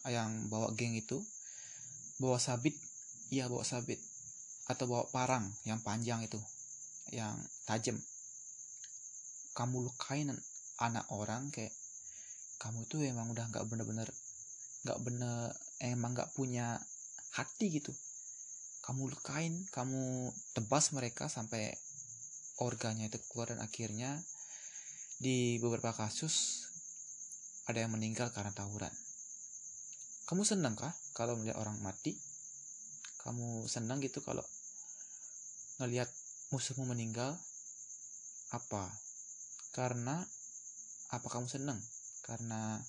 [0.06, 1.22] yang bawa geng itu
[2.18, 2.74] bawa sabit
[3.30, 3.98] iya bawa sabit
[4.66, 6.38] atau bawa parang yang panjang itu
[7.14, 7.98] yang tajam.
[9.54, 10.34] Kamu lukain
[10.82, 11.72] anak orang kayak
[12.58, 14.08] kamu tuh emang udah nggak bener-bener
[14.84, 15.50] nggak bener
[15.82, 16.80] emang nggak punya
[17.36, 17.92] hati gitu.
[18.80, 21.74] Kamu lukain kamu tebas mereka sampai
[22.62, 24.16] organnya itu keluar dan akhirnya
[25.20, 26.64] di beberapa kasus
[27.68, 28.92] ada yang meninggal karena tawuran.
[30.26, 32.16] Kamu senang kah kalau melihat orang mati?
[33.22, 34.42] Kamu senang gitu kalau
[35.82, 36.08] ngelihat
[36.54, 37.36] musuhmu meninggal?
[38.54, 38.90] Apa?
[39.74, 40.22] Karena
[41.10, 41.78] apa kamu senang?
[42.22, 42.80] Karena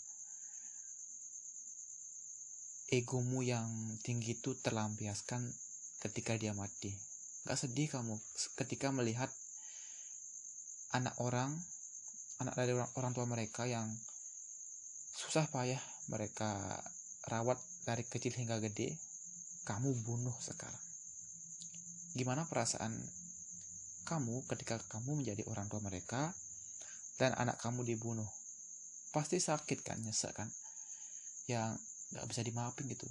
[2.87, 3.67] egomu yang
[3.99, 5.43] tinggi itu terlampiaskan
[6.07, 6.95] ketika dia mati.
[7.43, 8.15] Gak sedih kamu
[8.59, 9.31] ketika melihat
[10.95, 11.51] anak orang,
[12.39, 13.87] anak dari orang, orang tua mereka yang
[15.17, 16.79] susah payah mereka
[17.27, 18.95] rawat dari kecil hingga gede,
[19.67, 20.83] kamu bunuh sekarang.
[22.15, 22.95] Gimana perasaan
[24.07, 26.31] kamu ketika kamu menjadi orang tua mereka
[27.19, 28.27] dan anak kamu dibunuh?
[29.11, 30.47] Pasti sakit kan, nyesek kan?
[31.51, 31.83] Yang
[32.13, 33.07] nggak bisa dimaafin gitu.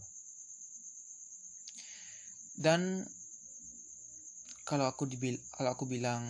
[2.56, 3.04] Dan
[4.64, 6.24] kalau aku dibil kalau aku bilang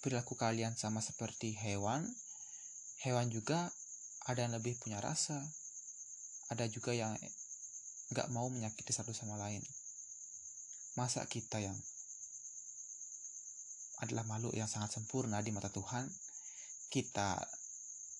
[0.00, 2.08] perilaku kalian sama seperti hewan
[3.04, 3.68] hewan juga
[4.28, 5.40] ada yang lebih punya rasa.
[6.50, 7.14] Ada juga yang
[8.10, 9.62] nggak mau menyakiti satu sama lain.
[10.98, 11.78] Masa kita yang
[14.00, 16.08] adalah makhluk yang sangat sempurna di mata Tuhan
[16.90, 17.38] kita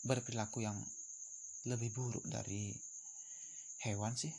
[0.04, 0.76] berperilaku yang
[1.66, 2.72] lebih buruk dari
[3.84, 4.32] hewan sih.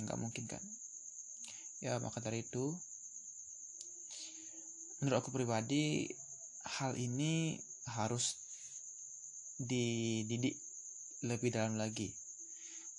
[0.00, 0.60] Nggak mungkin kan
[1.84, 2.72] ya maka dari itu
[4.98, 6.08] menurut aku pribadi
[6.80, 7.60] hal ini
[7.92, 8.40] harus
[9.60, 10.56] dididik
[11.24, 12.12] lebih dalam lagi.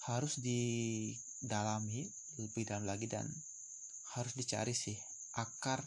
[0.07, 2.07] Harus didalami
[2.39, 3.27] lebih dalam lagi dan
[4.15, 4.95] harus dicari sih
[5.35, 5.83] akar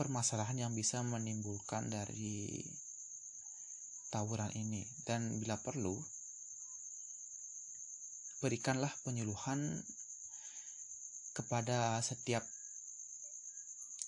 [0.00, 2.64] permasalahan yang bisa menimbulkan dari
[4.08, 4.86] tawuran ini.
[5.04, 6.00] Dan bila perlu
[8.38, 9.58] berikanlah penyuluhan
[11.34, 12.42] kepada setiap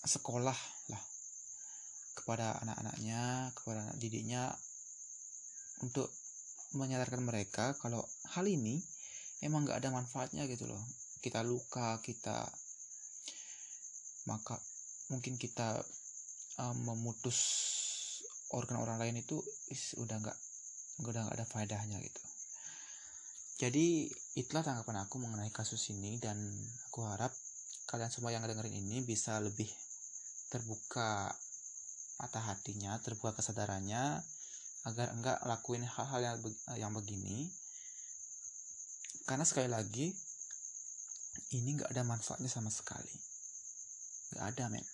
[0.07, 0.57] sekolah
[0.91, 1.03] lah.
[2.11, 4.51] Kepada anak-anaknya kepada anak didiknya
[5.81, 6.11] untuk
[6.77, 8.03] menyadarkan mereka kalau
[8.35, 8.79] hal ini
[9.43, 10.81] emang nggak ada manfaatnya gitu loh.
[11.19, 12.47] Kita luka kita
[14.29, 14.55] maka
[15.09, 15.81] mungkin kita
[16.61, 17.39] um, memutus
[18.53, 19.41] organ orang lain itu
[19.71, 20.37] is, udah nggak
[21.07, 22.21] udah nggak ada faedahnya gitu
[23.61, 26.41] jadi itulah tanggapan aku mengenai kasus ini dan
[26.89, 27.29] aku harap
[27.85, 29.69] kalian semua yang dengerin ini bisa lebih
[30.49, 31.29] terbuka
[32.17, 34.17] mata hatinya, terbuka kesadarannya
[34.89, 36.37] agar enggak lakuin hal-hal yang
[36.73, 37.53] yang begini.
[39.29, 40.09] Karena sekali lagi
[41.53, 43.13] ini enggak ada manfaatnya sama sekali.
[44.33, 44.85] Enggak ada, men.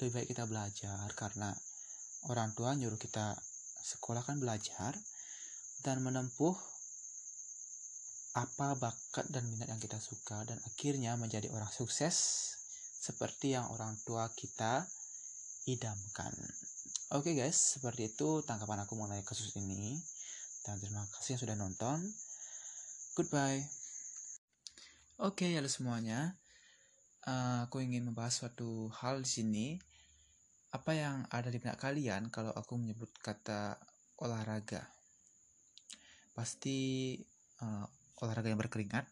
[0.00, 1.52] Lebih baik kita belajar karena
[2.32, 3.36] orang tua nyuruh kita
[3.84, 4.96] sekolah kan belajar
[5.84, 6.56] dan menempuh
[8.38, 12.14] apa bakat dan minat yang kita suka dan akhirnya menjadi orang sukses
[13.00, 14.86] seperti yang orang tua kita
[15.66, 16.30] idamkan.
[17.10, 19.98] Oke okay guys, seperti itu tanggapan aku mengenai kasus ini.
[20.62, 21.98] Dan terima kasih yang sudah nonton.
[23.18, 23.64] Goodbye.
[25.18, 26.38] Oke, okay, halo semuanya.
[27.26, 29.66] Uh, aku ingin membahas suatu hal di sini.
[30.70, 33.80] Apa yang ada di benak kalian kalau aku menyebut kata
[34.22, 34.86] olahraga?
[36.36, 37.18] Pasti
[37.64, 37.84] uh,
[38.20, 39.08] olahraga yang berkeringat,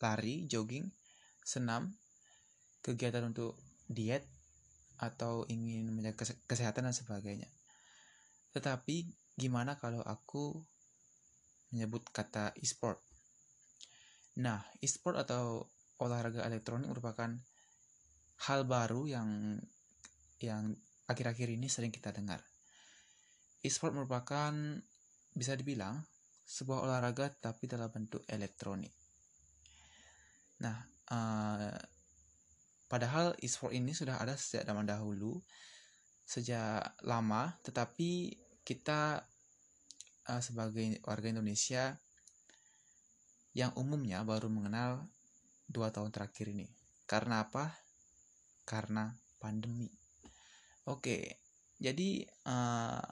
[0.00, 0.88] lari, jogging,
[1.44, 1.92] senam,
[2.80, 3.56] kegiatan untuk
[3.88, 4.24] diet
[5.00, 7.48] atau ingin menjaga kesehatan dan sebagainya.
[8.56, 10.56] Tetapi gimana kalau aku
[11.74, 13.02] menyebut kata e-sport?
[14.40, 15.66] Nah, e-sport atau
[16.02, 17.30] olahraga elektronik merupakan
[18.50, 19.58] hal baru yang
[20.42, 20.74] yang
[21.06, 22.42] akhir-akhir ini sering kita dengar.
[23.64, 24.52] E-sport merupakan
[25.34, 26.02] bisa dibilang
[26.44, 28.92] sebuah olahraga tapi dalam bentuk elektronik.
[30.60, 30.76] Nah,
[31.10, 31.74] uh,
[32.94, 35.42] Padahal e-sport ini sudah ada sejak zaman dahulu,
[36.22, 39.18] sejak lama, tetapi kita
[40.30, 41.98] uh, sebagai warga Indonesia
[43.50, 45.10] yang umumnya baru mengenal
[45.66, 46.70] dua tahun terakhir ini.
[47.10, 47.74] Karena apa?
[48.62, 49.10] Karena
[49.42, 49.90] pandemi.
[50.86, 51.40] Oke,
[51.82, 53.02] jadi uh,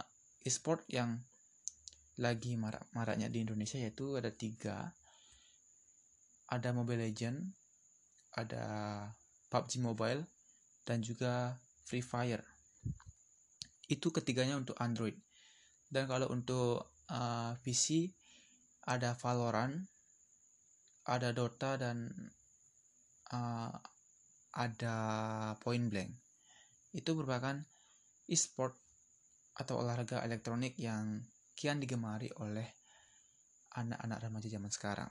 [0.46, 1.18] e-sport yang
[2.22, 4.94] lagi marak maraknya di Indonesia yaitu ada tiga.
[6.46, 7.42] Ada Mobile Legend,
[8.38, 8.64] ada
[9.50, 10.22] PUBG Mobile,
[10.86, 12.44] dan juga Free Fire.
[13.90, 15.16] Itu ketiganya untuk Android.
[15.90, 18.12] Dan kalau untuk uh, PC
[18.86, 19.74] ada Valorant,
[21.08, 22.08] ada Dota dan
[23.32, 23.72] uh,
[24.54, 24.96] ada
[25.58, 26.12] Point Blank.
[26.92, 27.56] Itu merupakan
[28.28, 28.76] e-sport
[29.56, 31.20] atau olahraga elektronik yang
[31.62, 32.66] kian digemari oleh
[33.78, 35.10] anak-anak remaja zaman sekarang.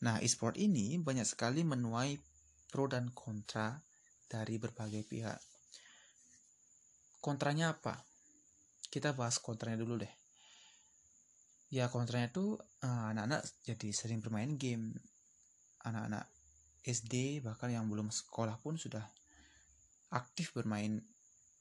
[0.00, 2.16] Nah, e-sport ini banyak sekali menuai
[2.72, 3.76] pro dan kontra
[4.32, 5.36] dari berbagai pihak.
[7.20, 8.00] Kontranya apa?
[8.88, 10.14] Kita bahas kontranya dulu deh.
[11.68, 14.96] Ya kontranya itu eh, anak-anak jadi sering bermain game.
[15.84, 16.32] Anak-anak
[16.80, 19.04] SD bahkan yang belum sekolah pun sudah
[20.16, 20.96] aktif bermain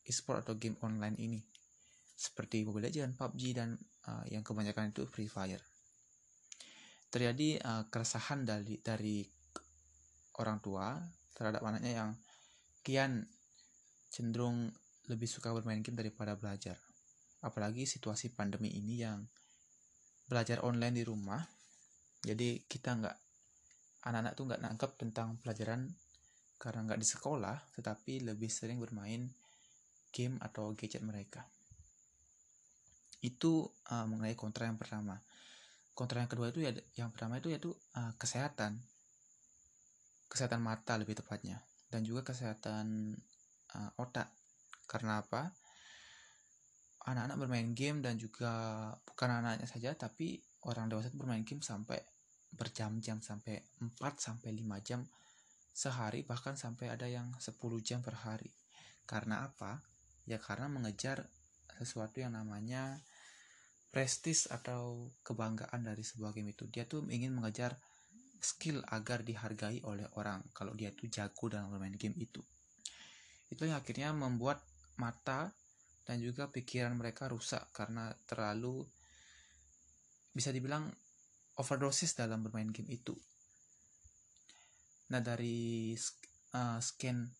[0.07, 1.43] e-sport atau game online ini.
[2.15, 3.75] Seperti Mobile Legends, PUBG dan
[4.07, 5.61] uh, yang kebanyakan itu Free Fire.
[7.11, 9.23] Terjadi uh, keresahan dari dari
[10.39, 10.95] orang tua
[11.35, 12.11] terhadap anaknya yang
[12.83, 13.27] kian
[14.11, 14.71] cenderung
[15.11, 16.79] lebih suka bermain game daripada belajar.
[17.43, 19.21] Apalagi situasi pandemi ini yang
[20.25, 21.43] belajar online di rumah,
[22.25, 23.17] jadi kita nggak
[24.09, 25.93] anak-anak tuh nggak nangkep tentang pelajaran
[26.57, 29.29] karena nggak di sekolah, tetapi lebih sering bermain
[30.09, 31.45] game atau gadget mereka.
[33.25, 35.17] Itu uh, mengenai kontra yang pertama.
[35.97, 38.77] Kontra yang kedua itu ya, yang pertama itu yaitu uh, kesehatan.
[40.29, 41.57] Kesehatan mata lebih tepatnya.
[41.89, 43.17] Dan juga kesehatan
[43.73, 44.29] uh, otak.
[44.85, 45.49] Karena apa?
[47.09, 48.53] Anak-anak bermain game dan juga
[49.09, 52.01] bukan anak-anaknya saja tapi orang dewasa itu bermain game sampai
[52.55, 55.05] berjam-jam sampai 4 sampai 5 jam
[55.75, 57.51] sehari bahkan sampai ada yang 10
[57.83, 58.49] jam per hari.
[59.05, 59.83] Karena apa?
[60.25, 61.29] Ya karena mengejar
[61.77, 63.03] sesuatu yang namanya
[63.95, 67.79] prestis atau kebanggaan dari sebuah game itu dia tuh ingin mengejar
[68.43, 72.43] skill agar dihargai oleh orang kalau dia tuh jago dalam bermain game itu.
[73.47, 74.59] Itu yang akhirnya membuat
[74.99, 75.55] mata
[76.03, 78.83] dan juga pikiran mereka rusak karena terlalu
[80.35, 80.91] bisa dibilang
[81.55, 83.15] overdosis dalam bermain game itu.
[85.07, 85.95] Nah dari
[86.51, 87.31] uh, scan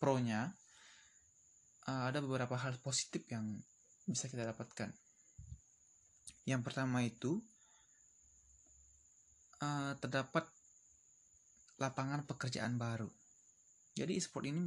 [0.00, 0.48] pro-nya
[1.84, 3.60] uh, ada beberapa hal positif yang
[4.08, 4.90] bisa kita dapatkan.
[6.50, 7.38] Yang pertama itu
[9.62, 10.50] uh, terdapat
[11.78, 13.06] lapangan pekerjaan baru.
[13.94, 14.58] Jadi e-sport ini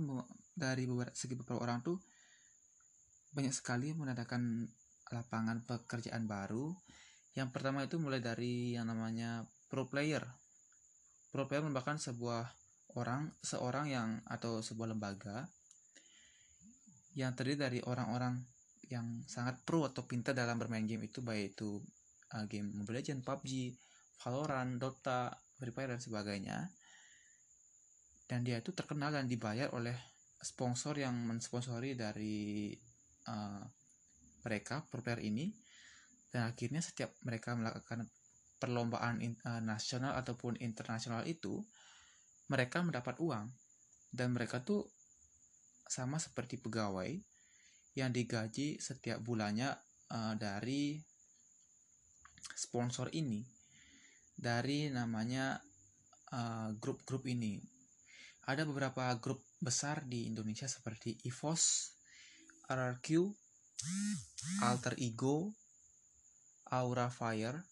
[0.55, 1.99] dari beberapa, segi beberapa orang tuh
[3.35, 4.63] banyak sekali menandakan
[5.11, 6.71] lapangan pekerjaan baru.
[7.35, 10.23] Yang pertama itu mulai dari yang namanya pro player.
[11.35, 12.47] Pro player merupakan sebuah
[12.95, 15.51] orang, seorang yang atau sebuah lembaga
[17.13, 18.52] yang terdiri dari orang-orang
[18.93, 21.81] yang sangat pro atau pintar dalam bermain game itu baik itu
[22.37, 23.73] uh, game Mobile Legends, PUBG,
[24.21, 26.57] Valorant, Dota, Free Fire dan sebagainya.
[28.29, 29.97] Dan dia itu terkenal dan dibayar oleh
[30.37, 32.71] sponsor yang mensponsori dari
[33.29, 33.63] uh,
[34.45, 35.49] mereka pro player ini.
[36.29, 38.05] Dan akhirnya setiap mereka melakukan
[38.61, 41.61] perlombaan in, uh, nasional ataupun internasional itu,
[42.47, 43.49] mereka mendapat uang
[44.13, 44.85] dan mereka tuh
[45.89, 47.32] sama seperti pegawai
[47.93, 49.69] yang digaji setiap bulannya
[50.13, 50.97] uh, dari
[52.53, 53.41] sponsor ini
[54.33, 55.61] dari namanya
[56.33, 57.61] eh, grup-grup uh, ini
[58.49, 61.95] ada beberapa grup besar di Indonesia seperti EVOS,
[62.67, 63.07] RRQ,
[64.67, 65.55] Alter Ego,
[66.75, 67.63] Aura Fire,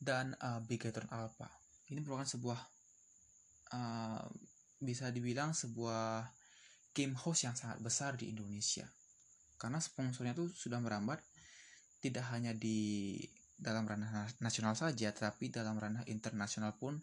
[0.00, 1.52] dan uh, Bigatron Alpha.
[1.92, 2.60] Ini merupakan sebuah
[3.76, 4.24] uh,
[4.80, 6.24] bisa dibilang sebuah
[6.96, 8.88] game host yang sangat besar di Indonesia
[9.64, 11.24] karena sponsornya tuh sudah merambat
[12.04, 13.16] tidak hanya di
[13.56, 17.00] dalam ranah nasional saja tapi dalam ranah internasional pun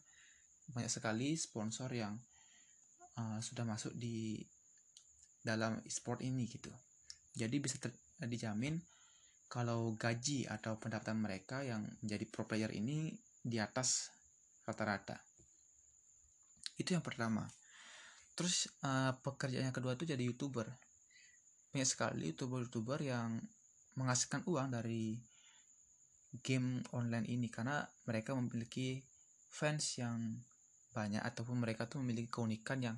[0.69, 2.13] banyak sekali sponsor yang
[3.17, 4.45] uh, sudah masuk di
[5.41, 6.69] dalam e-sport ini gitu.
[7.33, 7.81] Jadi bisa
[8.21, 8.77] dijamin
[9.49, 13.09] kalau gaji atau pendapatan mereka yang menjadi pro player ini
[13.41, 14.13] di atas
[14.69, 15.17] rata-rata.
[16.77, 17.49] Itu yang pertama.
[18.37, 20.69] Terus uh, pekerjaan yang kedua itu jadi youtuber
[21.71, 23.39] banyak sekali youtuber-youtuber yang
[23.95, 25.15] menghasilkan uang dari
[26.43, 29.03] game online ini karena mereka memiliki
[29.51, 30.39] fans yang
[30.91, 32.97] banyak ataupun mereka tuh memiliki keunikan yang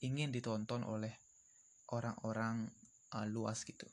[0.00, 1.12] ingin ditonton oleh
[1.92, 2.68] orang-orang
[3.12, 3.88] uh, luas gitu.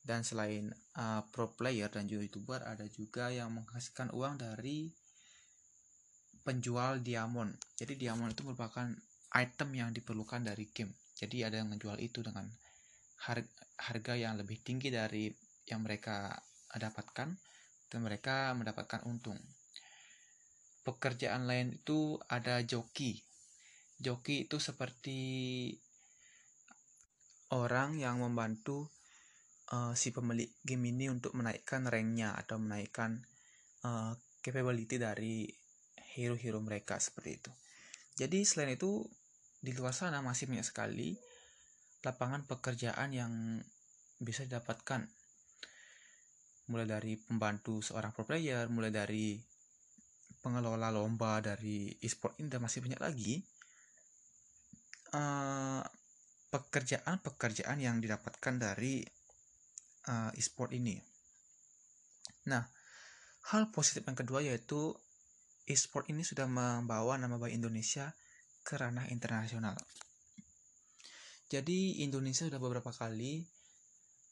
[0.00, 4.88] Dan selain uh, pro player dan juga youtuber ada juga yang menghasilkan uang dari
[6.40, 7.52] penjual diamond.
[7.76, 8.88] Jadi diamond itu merupakan
[9.36, 10.99] item yang diperlukan dari game.
[11.20, 12.48] Jadi ada yang menjual itu dengan
[13.76, 15.28] harga yang lebih tinggi dari
[15.68, 16.32] yang mereka
[16.72, 17.28] dapatkan
[17.92, 19.36] dan mereka mendapatkan untung.
[20.80, 23.20] Pekerjaan lain itu ada joki.
[24.00, 25.20] Joki itu seperti
[27.52, 28.88] orang yang membantu
[29.76, 33.20] uh, si pemilik game ini untuk menaikkan ranknya atau menaikkan
[33.84, 35.44] uh, capability dari
[36.16, 37.52] hero-hero mereka seperti itu.
[38.16, 39.04] Jadi selain itu
[39.60, 41.16] di luar sana masih banyak sekali
[42.00, 43.32] lapangan pekerjaan yang
[44.16, 45.04] bisa didapatkan
[46.72, 49.36] mulai dari pembantu seorang pro player mulai dari
[50.40, 53.36] pengelola lomba dari e-sport ini dan masih banyak lagi
[55.12, 55.82] eh,
[56.50, 59.06] pekerjaan-pekerjaan yang didapatkan dari
[60.10, 60.98] uh, e-sport ini.
[62.50, 62.66] Nah,
[63.54, 64.90] hal positif yang kedua yaitu
[65.70, 68.10] e-sport ini sudah membawa nama baik Indonesia
[68.60, 69.76] ke ranah internasional.
[71.50, 73.42] Jadi Indonesia sudah beberapa kali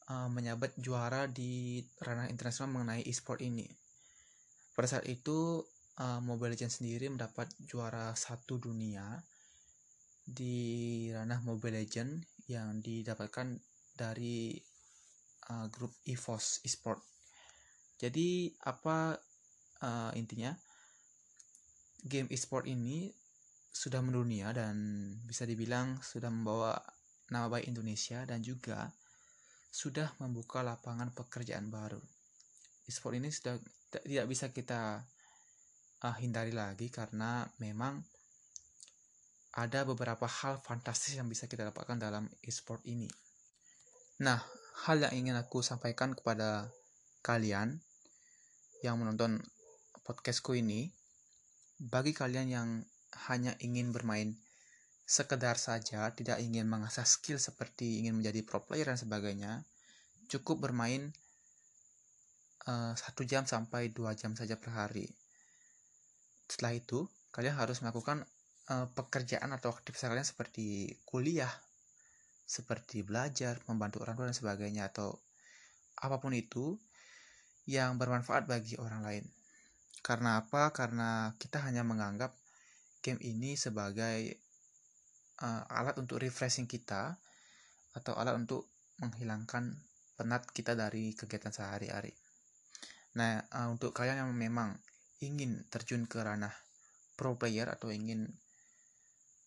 [0.08, 3.66] uh, menyabat juara di ranah internasional mengenai e-sport ini.
[4.78, 5.66] Pada saat itu
[5.98, 9.18] uh, Mobile Legends sendiri mendapat juara satu dunia
[10.22, 13.58] di ranah Mobile Legends yang didapatkan
[13.98, 14.54] dari
[15.50, 17.02] uh, grup EVOS Esport.
[17.98, 19.18] Jadi apa
[19.82, 20.54] uh, intinya?
[21.98, 23.10] Game e-sport ini
[23.78, 24.74] sudah mendunia dan
[25.22, 26.74] bisa dibilang sudah membawa
[27.30, 28.90] nama baik Indonesia dan juga
[29.70, 32.02] sudah membuka lapangan pekerjaan baru.
[32.90, 33.54] E-sport ini sudah
[34.02, 35.06] tidak bisa kita
[36.02, 38.02] uh, hindari lagi karena memang
[39.54, 43.06] ada beberapa hal fantastis yang bisa kita dapatkan dalam e-sport ini.
[44.26, 44.42] Nah,
[44.90, 46.66] hal yang ingin aku sampaikan kepada
[47.22, 47.78] kalian
[48.82, 49.38] yang menonton
[50.02, 50.90] podcastku ini,
[51.78, 52.68] bagi kalian yang
[53.28, 54.36] hanya ingin bermain
[55.08, 59.64] sekedar saja, tidak ingin mengasah skill seperti ingin menjadi pro player dan sebagainya,
[60.28, 61.08] cukup bermain
[62.68, 65.08] eh, satu uh, jam sampai dua jam saja per hari.
[66.44, 68.28] Setelah itu, kalian harus melakukan
[68.68, 71.52] uh, pekerjaan atau aktivitas kalian seperti kuliah,
[72.44, 75.16] seperti belajar, membantu orang tua dan sebagainya atau
[76.00, 76.76] apa pun itu
[77.68, 79.24] yang bermanfaat bagi orang lain.
[80.00, 80.72] Karena apa?
[80.72, 82.32] Karena kita hanya menganggap
[83.04, 84.38] game ini sebagai
[85.42, 87.16] uh, alat untuk refreshing kita
[87.94, 88.68] atau alat untuk
[88.98, 89.78] menghilangkan
[90.18, 92.10] penat kita dari kegiatan sehari-hari.
[93.14, 94.74] Nah, uh, untuk kalian yang memang
[95.22, 96.54] ingin terjun ke ranah
[97.18, 98.30] pro player atau ingin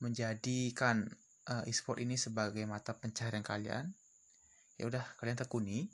[0.03, 1.07] menjadikan
[1.47, 3.85] uh, e-sport ini sebagai mata pencaharian kalian,
[4.79, 5.87] ya udah kalian tekuni.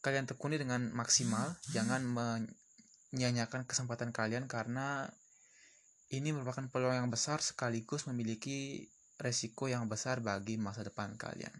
[0.00, 5.12] Kalian tekuni dengan maksimal, jangan menyanyiakan kesempatan kalian karena
[6.10, 8.90] ini merupakan peluang yang besar sekaligus memiliki
[9.22, 11.52] resiko yang besar bagi masa depan kalian.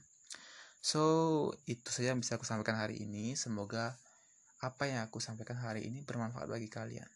[0.82, 3.38] So, itu saja yang bisa aku sampaikan hari ini.
[3.38, 3.94] Semoga
[4.58, 7.06] apa yang aku sampaikan hari ini bermanfaat bagi kalian.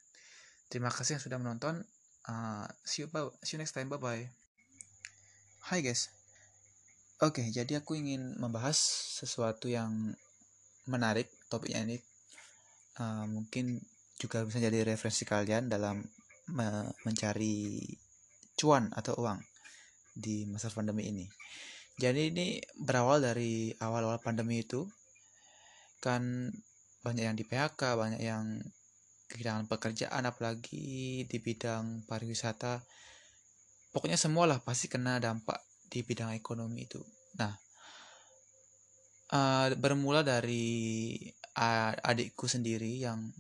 [0.71, 1.83] Terima kasih yang sudah menonton.
[2.25, 3.09] Uh, see you,
[3.43, 3.91] see you next time.
[3.91, 4.25] Bye bye.
[5.65, 6.13] Hai guys.
[7.25, 8.77] Oke, okay, jadi aku ingin membahas
[9.17, 10.13] sesuatu yang
[10.85, 11.99] menarik topiknya ini.
[13.01, 13.81] Uh, mungkin
[14.21, 16.05] juga bisa jadi referensi kalian dalam
[17.05, 17.81] mencari
[18.55, 19.41] cuan atau uang
[20.15, 21.27] di masa pandemi ini.
[21.95, 24.83] Jadi ini berawal dari awal-awal pandemi itu
[26.03, 26.51] kan
[27.07, 28.59] banyak yang di PHK, banyak yang
[29.31, 32.83] kehilangan pekerjaan apalagi di bidang pariwisata.
[33.95, 36.99] Pokoknya semualah pasti kena dampak di bidang ekonomi itu.
[37.39, 37.55] Nah,
[39.31, 41.15] uh, bermula dari
[42.03, 43.31] adikku sendiri yang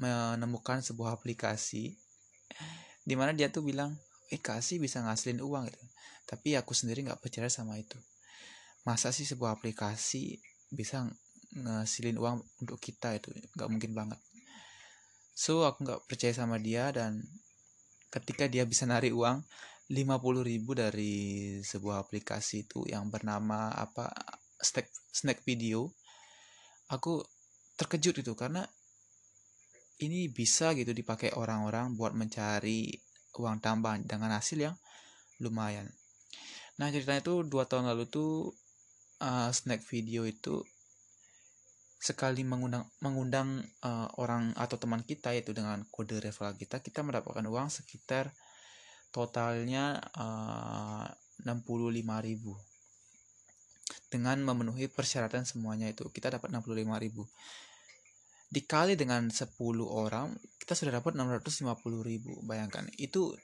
[0.00, 1.94] menemukan sebuah aplikasi
[3.04, 3.96] di mana dia tuh bilang,
[4.32, 5.84] eh kasih bisa ngasilin uang gitu.
[6.28, 7.96] Tapi aku sendiri nggak percaya sama itu.
[8.86, 10.40] Masa sih sebuah aplikasi
[10.72, 11.04] bisa
[11.56, 13.32] ngasilin uang untuk kita itu?
[13.56, 14.20] Nggak mungkin banget.
[15.34, 17.24] So aku nggak percaya sama dia dan
[18.12, 19.42] ketika dia bisa narik uang
[19.90, 24.10] 50 ribu dari sebuah aplikasi itu yang bernama apa
[24.62, 25.90] snack snack video
[26.90, 27.22] aku
[27.74, 28.62] terkejut itu karena
[30.00, 32.88] ini bisa gitu dipakai orang-orang buat mencari
[33.36, 34.76] uang tambahan dengan hasil yang
[35.40, 35.88] lumayan.
[36.80, 38.52] Nah ceritanya itu dua tahun lalu tuh
[39.20, 40.64] uh, snack video itu
[42.00, 47.44] sekali mengundang mengundang uh, orang atau teman kita yaitu dengan kode referral kita kita mendapatkan
[47.44, 48.32] uang sekitar
[49.12, 51.04] totalnya uh,
[51.44, 52.40] 65.000
[54.08, 56.88] dengan memenuhi persyaratan semuanya itu kita dapat 65.000
[58.50, 59.46] dikali dengan 10
[59.86, 62.86] orang kita sudah dapat 650.000 bayangkan.
[62.98, 63.34] Itu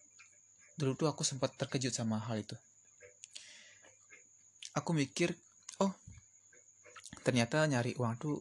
[0.76, 2.58] dulu tuh aku sempat terkejut sama hal itu.
[4.74, 5.32] Aku mikir
[5.80, 5.94] oh
[7.22, 8.36] ternyata nyari uang tuh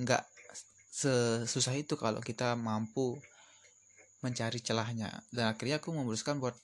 [0.00, 0.24] nggak
[0.92, 3.20] sesusah itu kalau kita mampu
[4.24, 5.12] mencari celahnya.
[5.28, 6.56] Dan akhirnya aku memutuskan buat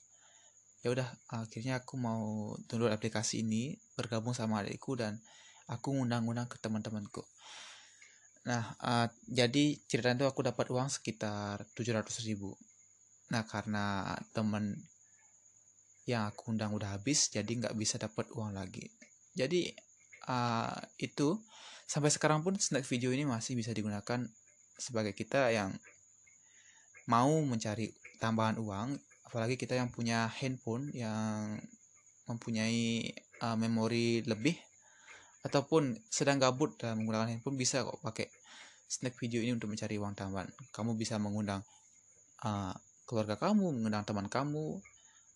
[0.82, 5.14] ya udah akhirnya aku mau download aplikasi ini bergabung sama adikku dan
[5.70, 7.22] aku ngundang-undang ke teman-temanku
[8.42, 12.54] nah uh, jadi cerita itu aku dapat uang sekitar 700 ribu.
[13.30, 14.74] Nah karena teman
[16.04, 18.90] yang aku undang udah habis jadi nggak bisa dapat uang lagi.
[19.38, 19.70] Jadi
[20.26, 21.38] uh, itu
[21.86, 24.26] sampai sekarang pun snack video ini masih bisa digunakan
[24.78, 25.70] sebagai kita yang
[27.06, 31.58] mau mencari tambahan uang apalagi kita yang punya handphone yang
[32.30, 33.10] mempunyai
[33.42, 34.54] uh, memori lebih
[35.42, 38.30] ataupun sedang gabut dalam menggunakan handphone bisa kok pakai
[38.86, 41.66] snack video ini untuk mencari uang tambahan kamu bisa mengundang
[42.46, 42.74] uh,
[43.06, 44.78] keluarga kamu mengundang teman kamu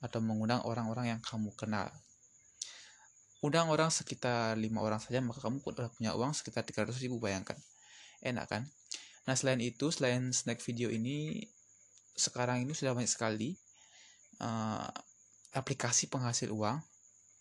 [0.01, 1.89] atau mengundang orang-orang yang kamu kenal.
[3.45, 7.57] Undang orang sekitar lima orang saja, maka kamu sudah punya uang sekitar 300 ribu, bayangkan.
[8.24, 8.62] Enak kan?
[9.28, 11.45] Nah, selain itu, selain snack video ini,
[12.16, 13.57] sekarang ini sudah banyak sekali
[14.41, 14.89] uh,
[15.53, 16.81] aplikasi penghasil uang.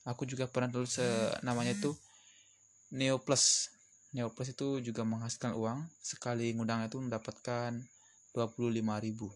[0.06, 1.96] Aku juga pernah tulis uh, namanya itu
[2.96, 3.70] Neo Plus.
[4.16, 5.84] Neo Plus itu juga menghasilkan uang.
[6.00, 7.76] Sekali ngundang itu mendapatkan
[8.32, 8.72] 25
[9.04, 9.28] ribu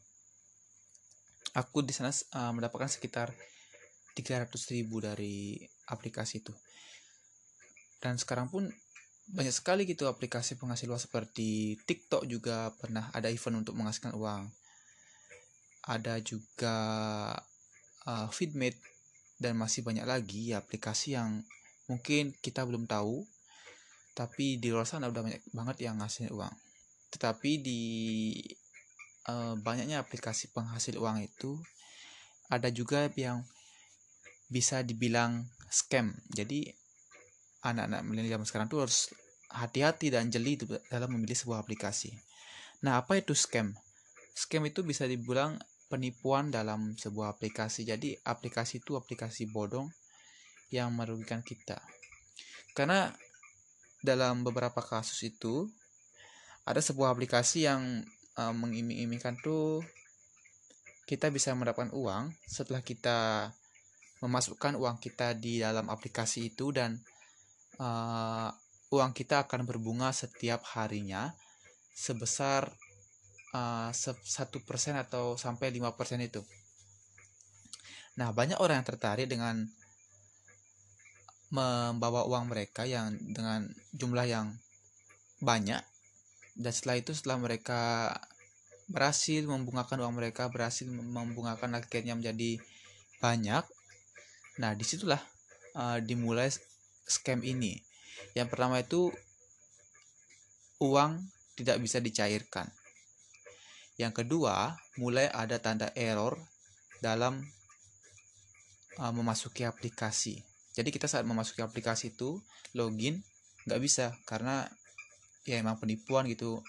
[1.53, 3.33] aku di sana uh, mendapatkan sekitar
[4.13, 5.57] 300 ribu dari
[5.89, 6.53] aplikasi itu
[8.03, 8.69] dan sekarang pun
[9.29, 14.49] banyak sekali gitu aplikasi penghasil uang seperti TikTok juga pernah ada event untuk menghasilkan uang
[15.89, 16.77] ada juga
[18.05, 18.77] uh, Feedmate
[19.39, 21.45] dan masih banyak lagi aplikasi yang
[21.87, 23.25] mungkin kita belum tahu
[24.19, 26.51] tapi di luar sana udah banyak banget yang ngasih uang
[27.15, 27.81] tetapi di
[29.31, 31.55] uh, banyaknya aplikasi penghasil uang itu
[32.49, 33.45] ada juga yang
[34.49, 36.17] bisa dibilang scam.
[36.33, 36.65] Jadi
[37.61, 39.13] anak-anak milenial zaman sekarang tuh harus
[39.53, 40.57] hati-hati dan jeli
[40.89, 42.13] dalam memilih sebuah aplikasi.
[42.81, 43.77] Nah, apa itu scam?
[44.33, 47.85] Scam itu bisa dibilang penipuan dalam sebuah aplikasi.
[47.85, 49.89] Jadi, aplikasi itu aplikasi bodong
[50.73, 51.77] yang merugikan kita.
[52.73, 53.09] Karena
[53.99, 55.67] dalam beberapa kasus itu
[56.63, 58.03] ada sebuah aplikasi yang
[58.39, 59.83] uh, mengiming-imingkan tuh
[61.09, 63.49] kita bisa mendapatkan uang setelah kita
[64.21, 66.99] memasukkan uang kita di dalam aplikasi itu dan
[67.81, 68.51] uh,
[68.93, 71.33] uang kita akan berbunga setiap harinya
[71.93, 72.69] sebesar
[74.21, 76.45] satu persen atau sampai lima persen itu.
[78.21, 79.65] Nah, banyak orang yang tertarik dengan
[81.49, 83.65] membawa uang mereka yang dengan
[83.97, 84.53] jumlah yang
[85.41, 85.81] banyak.
[86.59, 88.13] Dan setelah itu setelah mereka
[88.89, 92.57] berhasil membungakan uang mereka berhasil membungakan akhirnya menjadi
[93.21, 93.61] banyak
[94.59, 95.21] nah di situlah
[95.77, 96.49] uh, dimulai
[97.07, 97.79] scam ini.
[98.35, 99.13] Yang pertama itu
[100.83, 101.21] uang
[101.55, 102.67] tidak bisa dicairkan.
[103.95, 106.35] Yang kedua mulai ada tanda error
[106.99, 107.39] dalam
[108.99, 110.48] uh, memasuki aplikasi
[110.79, 112.39] jadi kita saat memasuki aplikasi itu
[112.71, 113.19] login
[113.67, 114.63] nggak bisa karena
[115.43, 116.63] ya emang penipuan gitu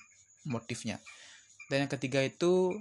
[0.51, 0.99] motifnya.
[1.70, 2.74] Dan yang ketiga itu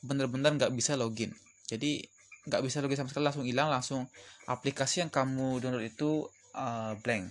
[0.00, 1.36] benar-benar nggak bisa login.
[1.68, 2.00] Jadi
[2.48, 4.08] nggak bisa login sama sekali langsung hilang langsung
[4.48, 7.28] aplikasi yang kamu download itu uh, blank.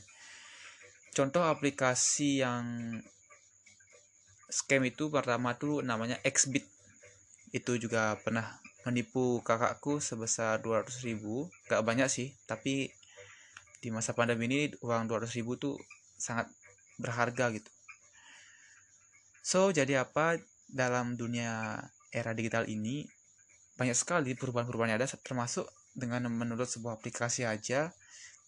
[1.18, 3.02] Contoh aplikasi yang
[4.46, 6.70] scam itu pertama tuh namanya Xbit.
[7.50, 11.50] Itu juga pernah menipu kakakku sebesar 200 ribu.
[11.66, 12.94] Gak banyak sih tapi
[13.84, 15.76] di masa pandemi ini uang 200 ribu tuh
[16.16, 16.48] sangat
[16.96, 17.68] berharga gitu.
[19.44, 20.40] So jadi apa?
[20.72, 21.84] Dalam dunia
[22.16, 23.04] era digital ini
[23.76, 27.92] banyak sekali perubahan-perubahan yang ada termasuk dengan menurut sebuah aplikasi aja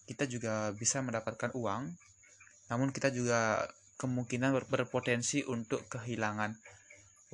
[0.08, 1.92] kita juga bisa mendapatkan uang.
[2.72, 3.68] Namun kita juga
[4.00, 6.56] kemungkinan berpotensi untuk kehilangan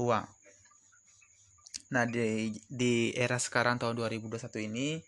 [0.01, 0.25] uang.
[1.91, 5.03] Nah di, di era sekarang tahun 2021 ini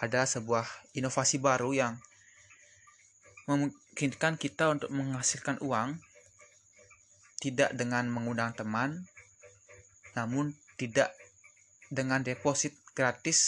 [0.00, 0.64] ada sebuah
[0.96, 1.96] inovasi baru yang
[3.46, 6.02] memungkinkan kita untuk menghasilkan uang
[7.38, 9.06] tidak dengan mengundang teman,
[10.18, 11.14] namun tidak
[11.88, 13.38] dengan deposit gratis,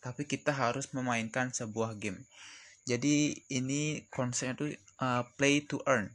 [0.00, 2.24] tapi kita harus memainkan sebuah game.
[2.88, 4.66] Jadi ini konsepnya itu
[5.04, 6.08] uh, play to earn.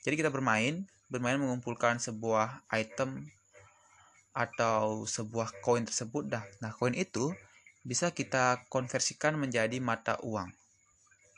[0.00, 3.28] Jadi kita bermain, bermain mengumpulkan sebuah item
[4.32, 6.44] atau sebuah koin tersebut dah.
[6.64, 7.36] Nah, koin itu
[7.84, 10.59] bisa kita konversikan menjadi mata uang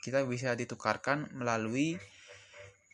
[0.03, 1.95] kita bisa ditukarkan melalui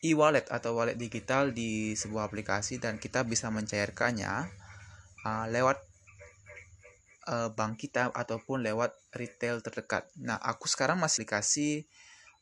[0.00, 4.46] e-wallet atau wallet digital di sebuah aplikasi dan kita bisa mencairkannya
[5.26, 5.82] uh, lewat
[7.26, 10.06] uh, bank kita ataupun lewat retail terdekat.
[10.22, 11.84] Nah, aku sekarang masih dikasih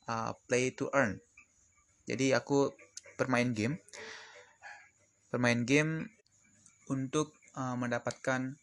[0.04, 1.16] uh, play to earn.
[2.04, 2.68] Jadi aku
[3.16, 3.80] bermain game,
[5.32, 6.12] bermain game
[6.92, 8.54] untuk uh, mendapatkan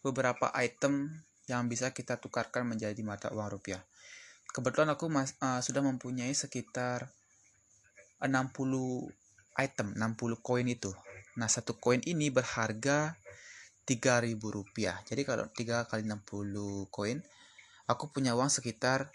[0.00, 1.12] beberapa item
[1.46, 3.84] yang bisa kita tukarkan menjadi mata uang rupiah
[4.52, 7.08] kebetulan aku mas, uh, sudah mempunyai sekitar
[8.22, 9.08] 60
[9.58, 10.92] item, 60 koin itu.
[11.40, 13.16] Nah, satu koin ini berharga
[13.88, 15.00] 3000 rupiah.
[15.08, 17.18] Jadi kalau 3 kali 60 koin,
[17.88, 19.10] aku punya uang sekitar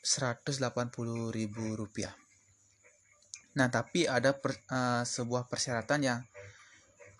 [0.00, 2.14] 180 ribu rupiah.
[3.58, 6.20] Nah, tapi ada per, uh, sebuah persyaratan yang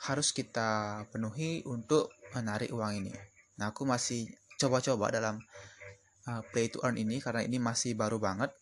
[0.06, 3.12] harus kita penuhi untuk menarik uang ini.
[3.58, 4.30] Nah, aku masih
[4.62, 5.42] coba-coba dalam
[6.28, 8.52] uh, play to earn ini karena ini masih baru banget.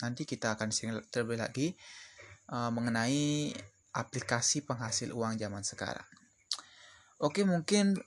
[0.00, 1.76] Nanti kita akan share terlebih lagi
[2.48, 3.52] uh, mengenai
[3.92, 6.06] aplikasi penghasil uang zaman sekarang.
[7.20, 8.00] Oke, mungkin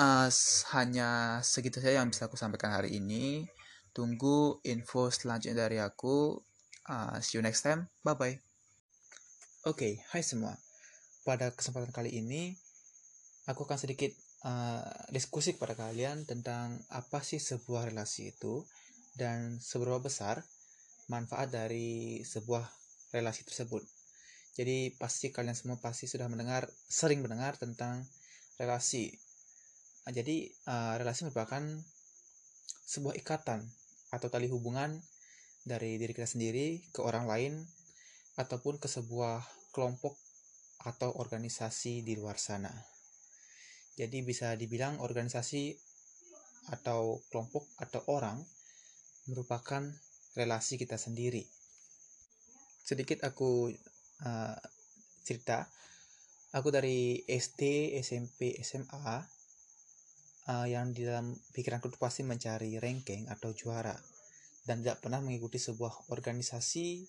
[0.00, 0.28] uh,
[0.72, 3.44] hanya segitu saja yang bisa aku sampaikan hari ini.
[3.92, 6.40] Tunggu info selanjutnya dari aku.
[6.88, 7.92] Uh, see you next time.
[8.00, 8.36] Bye bye.
[9.64, 10.56] Oke, okay, hai semua.
[11.24, 12.52] Pada kesempatan kali ini,
[13.48, 14.12] aku akan sedikit
[14.44, 18.62] uh, diskusi kepada kalian tentang apa sih sebuah relasi itu
[19.16, 20.44] dan seberapa besar
[21.08, 22.64] manfaat dari sebuah
[23.12, 23.82] relasi tersebut.
[24.54, 28.06] Jadi pasti kalian semua pasti sudah mendengar, sering mendengar tentang
[28.60, 29.10] relasi.
[30.06, 31.64] Uh, jadi uh, relasi merupakan
[32.84, 33.64] sebuah ikatan
[34.12, 35.00] atau tali hubungan
[35.64, 37.52] dari diri kita sendiri ke orang lain
[38.36, 39.40] ataupun ke sebuah
[39.72, 40.14] kelompok
[40.84, 42.93] atau organisasi di luar sana.
[43.94, 45.70] Jadi bisa dibilang organisasi
[46.74, 48.42] atau kelompok atau orang
[49.30, 49.86] merupakan
[50.34, 51.46] relasi kita sendiri.
[52.82, 53.70] Sedikit aku
[54.26, 54.58] uh,
[55.22, 55.70] cerita,
[56.52, 59.18] aku dari SD, SMP, SMA
[60.50, 63.94] uh, yang di dalam pikiranku itu pasti mencari ranking atau juara.
[64.64, 67.04] Dan tidak pernah mengikuti sebuah organisasi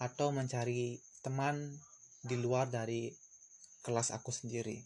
[0.00, 1.78] atau mencari teman
[2.24, 3.12] di luar dari
[3.84, 4.80] kelas aku sendiri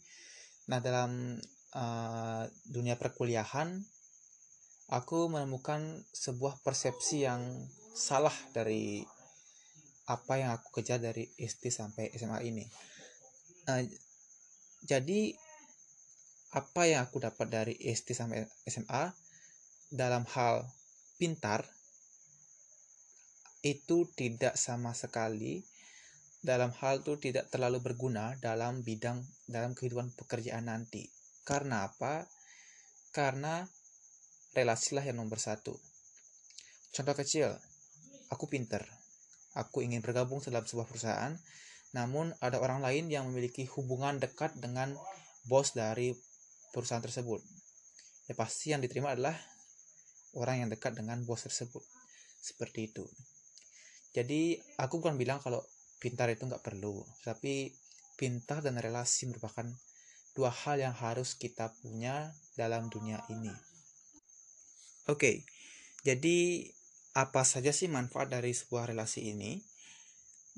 [0.69, 1.41] Nah, dalam
[1.73, 3.81] uh, dunia perkuliahan,
[4.93, 7.41] aku menemukan sebuah persepsi yang
[7.97, 9.01] salah dari
[10.05, 12.65] apa yang aku kejar dari SD sampai SMA ini.
[13.65, 13.81] Uh,
[14.85, 15.33] jadi,
[16.53, 19.09] apa yang aku dapat dari SD sampai SMA
[19.89, 20.69] dalam hal
[21.17, 21.65] pintar,
[23.65, 25.65] itu tidak sama sekali
[26.39, 31.11] dalam hal itu tidak terlalu berguna dalam bidang dalam kehidupan pekerjaan nanti.
[31.43, 32.23] Karena apa?
[33.11, 33.67] Karena
[34.55, 35.75] relasilah yang nomor satu.
[36.95, 37.51] Contoh kecil,
[38.31, 38.81] aku pinter.
[39.57, 41.33] Aku ingin bergabung dalam sebuah perusahaan,
[41.91, 44.93] namun ada orang lain yang memiliki hubungan dekat dengan
[45.49, 46.13] bos dari
[46.69, 47.41] perusahaan tersebut.
[48.29, 49.33] Ya pasti yang diterima adalah
[50.37, 51.81] orang yang dekat dengan bos tersebut.
[52.39, 53.03] Seperti itu.
[54.13, 55.61] Jadi aku bukan bilang kalau
[55.99, 57.75] pintar itu nggak perlu, tapi
[58.15, 59.67] pintar dan relasi merupakan
[60.33, 63.51] dua hal yang harus kita punya dalam dunia ini.
[65.11, 65.43] Oke,
[66.07, 66.67] jadi
[67.15, 69.59] apa saja sih manfaat dari sebuah relasi ini?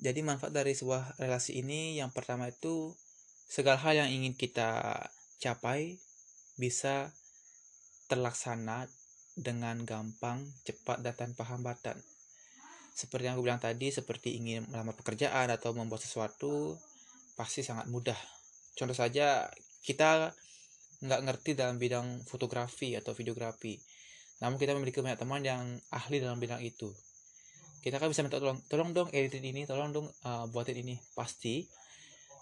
[0.01, 2.93] Jadi manfaat dari sebuah relasi ini yang pertama itu
[3.49, 4.97] segala hal yang ingin kita
[5.41, 5.97] capai
[6.57, 7.13] bisa
[8.09, 8.89] terlaksana
[9.37, 11.97] dengan gampang, cepat, dan tanpa hambatan
[13.01, 16.77] seperti yang aku bilang tadi seperti ingin melamar pekerjaan atau membuat sesuatu
[17.33, 18.17] pasti sangat mudah.
[18.77, 19.49] Contoh saja
[19.81, 20.29] kita
[21.01, 23.81] nggak ngerti dalam bidang fotografi atau videografi.
[24.45, 26.93] Namun kita memiliki banyak teman yang ahli dalam bidang itu.
[27.81, 31.01] Kita kan bisa minta tolong tolong dong editin ini tolong dong uh, buatin ini.
[31.17, 31.65] Pasti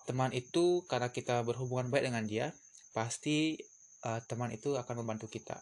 [0.04, 2.52] teman itu karena kita berhubungan baik dengan dia
[2.92, 3.56] pasti
[4.04, 5.56] uh, teman itu akan membantu kita.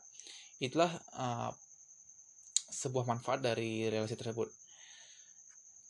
[0.58, 1.54] Itulah uh,
[2.74, 4.50] sebuah manfaat dari relasi tersebut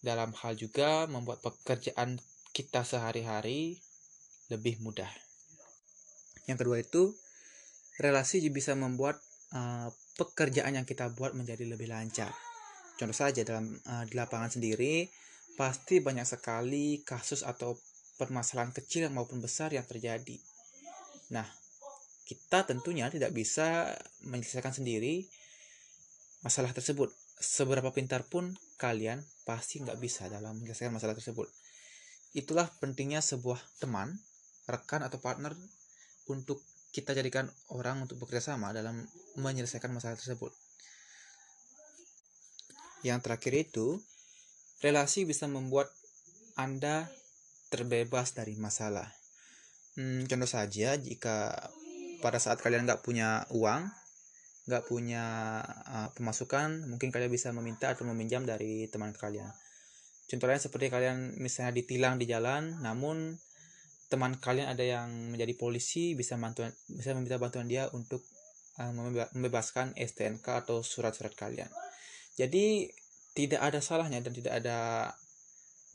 [0.08, 2.16] dalam hal juga membuat pekerjaan
[2.56, 3.76] kita sehari-hari
[4.48, 5.12] lebih mudah.
[6.48, 7.04] Yang kedua itu
[8.00, 9.20] relasi bisa membuat
[9.52, 12.32] uh, pekerjaan yang kita buat menjadi lebih lancar.
[12.96, 15.12] Contoh saja dalam uh, di lapangan sendiri
[15.60, 17.76] pasti banyak sekali kasus atau
[18.16, 20.40] permasalahan kecil maupun besar yang terjadi.
[21.36, 21.46] Nah,
[22.24, 23.92] kita tentunya tidak bisa
[24.24, 25.28] menyelesaikan sendiri
[26.42, 31.50] masalah tersebut seberapa pintar pun kalian pasti nggak bisa dalam menyelesaikan masalah tersebut.
[32.34, 34.18] Itulah pentingnya sebuah teman,
[34.70, 35.56] rekan atau partner
[36.28, 36.62] untuk
[36.92, 39.06] kita jadikan orang untuk bekerja sama dalam
[39.38, 40.50] menyelesaikan masalah tersebut.
[43.06, 43.88] Yang terakhir itu,
[44.82, 45.94] relasi bisa membuat
[46.58, 47.06] Anda
[47.70, 49.14] terbebas dari masalah.
[49.94, 51.54] Hmm, contoh saja, jika
[52.22, 53.86] pada saat kalian nggak punya uang,
[54.68, 55.24] nggak punya
[55.88, 59.48] uh, pemasukan mungkin kalian bisa meminta atau meminjam dari teman kalian.
[60.28, 63.40] Contohnya seperti kalian misalnya ditilang di jalan namun
[64.12, 68.28] teman kalian ada yang menjadi polisi bisa bantuan bisa meminta bantuan dia untuk
[68.76, 68.92] uh,
[69.32, 71.72] membebaskan STNK atau surat-surat kalian.
[72.36, 72.92] Jadi
[73.32, 75.12] tidak ada salahnya dan tidak ada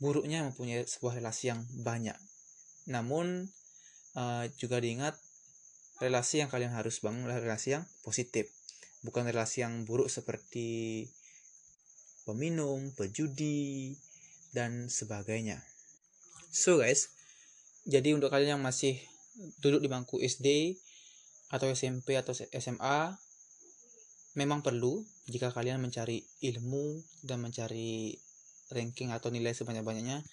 [0.01, 2.17] buruknya mempunyai sebuah relasi yang banyak.
[2.89, 3.53] Namun
[4.17, 5.13] uh, juga diingat
[6.01, 8.62] relasi yang kalian harus bangun adalah relasi yang positif
[9.03, 11.05] bukan relasi yang buruk seperti
[12.23, 13.99] peminum, pejudi,
[14.55, 15.59] dan sebagainya.
[16.55, 17.11] So guys,
[17.83, 18.95] jadi untuk kalian yang masih
[19.59, 20.79] duduk di bangku SD
[21.51, 22.99] atau SMP atau SMA,
[24.39, 28.15] memang perlu jika kalian mencari ilmu dan mencari
[28.71, 30.23] ranking atau nilai sebanyak-banyaknya,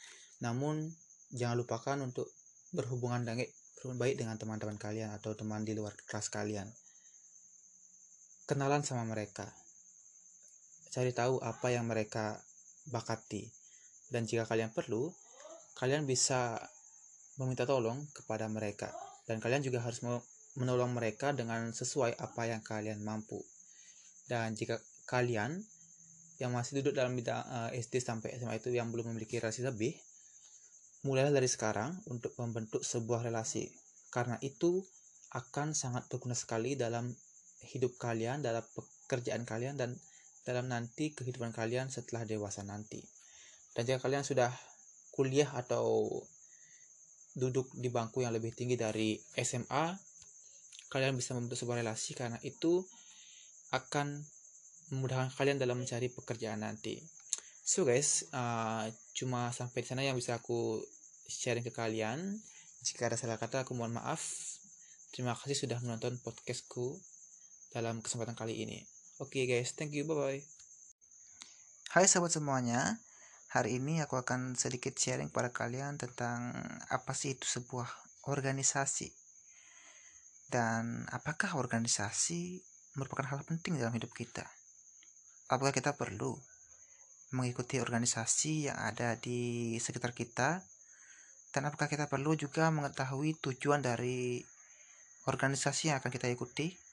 [0.41, 0.95] namun
[1.35, 2.31] jangan lupakan untuk
[2.71, 3.27] berhubungan
[3.99, 6.71] baik dengan teman-teman kalian atau teman di luar kelas kalian
[8.51, 9.47] kenalan sama mereka.
[10.91, 12.43] Cari tahu apa yang mereka
[12.91, 13.47] bakati.
[14.11, 15.07] Dan jika kalian perlu,
[15.79, 16.59] kalian bisa
[17.39, 18.91] meminta tolong kepada mereka.
[19.23, 20.03] Dan kalian juga harus
[20.59, 23.39] menolong mereka dengan sesuai apa yang kalian mampu.
[24.27, 25.63] Dan jika kalian
[26.43, 29.95] yang masih duduk dalam bidang eh, SD sampai SMA itu yang belum memiliki relasi lebih,
[31.07, 33.71] mulailah dari sekarang untuk membentuk sebuah relasi.
[34.11, 34.83] Karena itu
[35.31, 37.15] akan sangat berguna sekali dalam
[37.71, 39.95] hidup kalian, dalam pekerjaan kalian, dan
[40.45, 43.01] dalam nanti kehidupan kalian setelah dewasa nanti.
[43.77, 44.51] Dan jika kalian sudah
[45.15, 46.11] kuliah atau
[47.39, 49.95] duduk di bangku yang lebih tinggi dari SMA,
[50.91, 52.83] kalian bisa membentuk sebuah relasi karena itu
[53.71, 54.19] akan
[54.91, 56.99] memudahkan kalian dalam mencari pekerjaan nanti.
[57.63, 60.83] So guys, uh, cuma sampai di sana yang bisa aku
[61.31, 62.35] sharing ke kalian.
[62.83, 64.19] Jika ada salah kata, aku mohon maaf.
[65.15, 66.99] Terima kasih sudah menonton podcastku
[67.71, 68.83] dalam kesempatan kali ini.
[69.23, 70.43] Oke okay guys, thank you, bye-bye.
[71.95, 72.99] Hai sahabat semuanya,
[73.51, 76.55] hari ini aku akan sedikit sharing pada kalian tentang
[76.91, 77.87] apa sih itu sebuah
[78.27, 79.11] organisasi.
[80.51, 82.59] Dan apakah organisasi
[82.99, 84.43] merupakan hal penting dalam hidup kita?
[85.47, 86.35] Apakah kita perlu
[87.31, 90.63] mengikuti organisasi yang ada di sekitar kita?
[91.55, 94.43] Dan apakah kita perlu juga mengetahui tujuan dari
[95.27, 96.90] organisasi yang akan kita ikuti?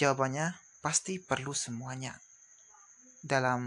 [0.00, 2.16] Jawabannya pasti perlu semuanya.
[3.22, 3.62] dalam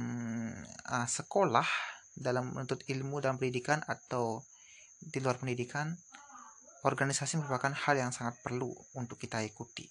[0.91, 1.63] uh, sekolah,
[2.11, 4.43] dalam menuntut ilmu dalam pendidikan atau
[4.99, 5.95] di luar pendidikan,
[6.83, 9.87] organisasi merupakan hal yang sangat perlu untuk kita ikuti.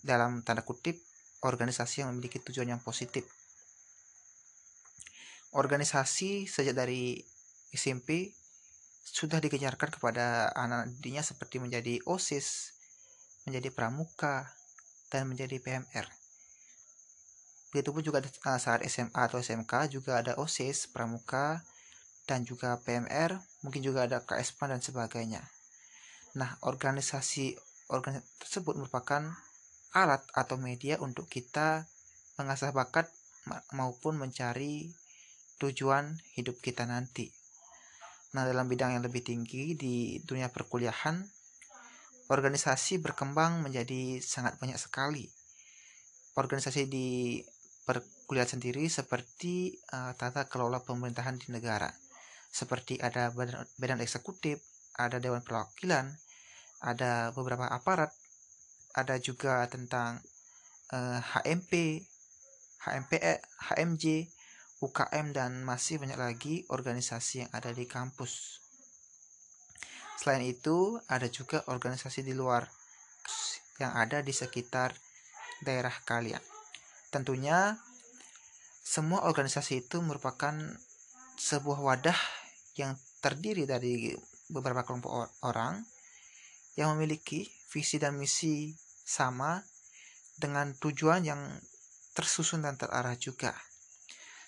[0.00, 0.96] Dalam tanda kutip,
[1.44, 3.28] organisasi yang memiliki tujuan yang positif.
[5.52, 7.20] Organisasi sejak dari
[7.76, 8.32] SMP
[9.06, 12.72] sudah dikejarkan kepada anak didiknya seperti menjadi OSIS,
[13.46, 14.50] menjadi pramuka,
[15.12, 16.06] dan menjadi PMR.
[17.70, 18.24] Begitupun juga
[18.56, 21.60] saat SMA atau SMK juga ada OSIS, pramuka,
[22.26, 25.42] dan juga PMR, mungkin juga ada KSP dan sebagainya.
[26.34, 27.54] Nah, organisasi
[27.86, 29.22] organisasi tersebut merupakan
[29.94, 31.86] alat atau media untuk kita
[32.36, 33.06] mengasah bakat
[33.72, 34.90] maupun mencari
[35.62, 37.30] tujuan hidup kita nanti.
[38.34, 41.24] Nah, dalam bidang yang lebih tinggi di dunia perkuliahan,
[42.26, 45.26] organisasi berkembang menjadi sangat banyak sekali.
[46.36, 47.40] Organisasi di
[47.86, 51.88] perkuliahan sendiri seperti uh, tata kelola pemerintahan di negara.
[52.50, 54.58] Seperti ada badan, badan eksekutif,
[54.98, 56.10] ada dewan perwakilan,
[56.82, 58.10] ada beberapa aparat,
[58.96, 60.18] ada juga tentang
[60.90, 62.02] uh, HMP,
[62.82, 63.34] HMPE,
[63.72, 64.04] HMJ,
[64.82, 68.65] UKM dan masih banyak lagi organisasi yang ada di kampus.
[70.16, 72.66] Selain itu, ada juga organisasi di luar
[73.76, 74.96] yang ada di sekitar
[75.60, 76.40] daerah kalian.
[77.12, 77.76] Tentunya
[78.82, 80.56] semua organisasi itu merupakan
[81.36, 82.20] sebuah wadah
[82.80, 84.16] yang terdiri dari
[84.48, 85.84] beberapa kelompok orang
[86.76, 88.72] yang memiliki visi dan misi
[89.04, 89.60] sama
[90.36, 91.40] dengan tujuan yang
[92.16, 93.52] tersusun dan terarah juga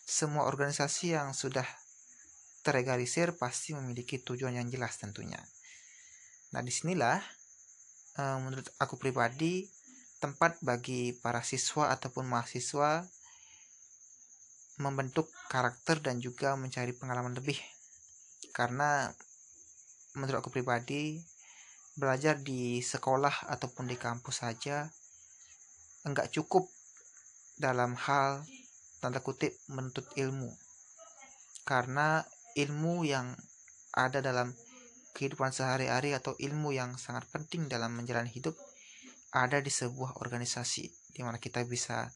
[0.09, 1.69] semua organisasi yang sudah
[2.65, 5.37] terregalisir pasti memiliki tujuan yang jelas tentunya.
[6.55, 7.19] Nah, di sinilah
[8.21, 9.69] eh, menurut aku pribadi
[10.19, 13.07] tempat bagi para siswa ataupun mahasiswa
[14.79, 17.59] membentuk karakter dan juga mencari pengalaman lebih.
[18.55, 19.11] Karena
[20.19, 21.23] menurut aku pribadi
[21.99, 24.87] belajar di sekolah ataupun di kampus saja
[26.07, 26.71] enggak cukup
[27.59, 28.47] dalam hal
[29.03, 30.55] tanda kutip menuntut ilmu
[31.67, 32.23] karena
[32.55, 33.35] ilmu yang
[33.91, 34.55] ada dalam
[35.17, 38.57] kehidupan sehari-hari atau ilmu yang sangat penting dalam menjalani hidup
[39.33, 42.09] ada di sebuah organisasi di mana kita bisa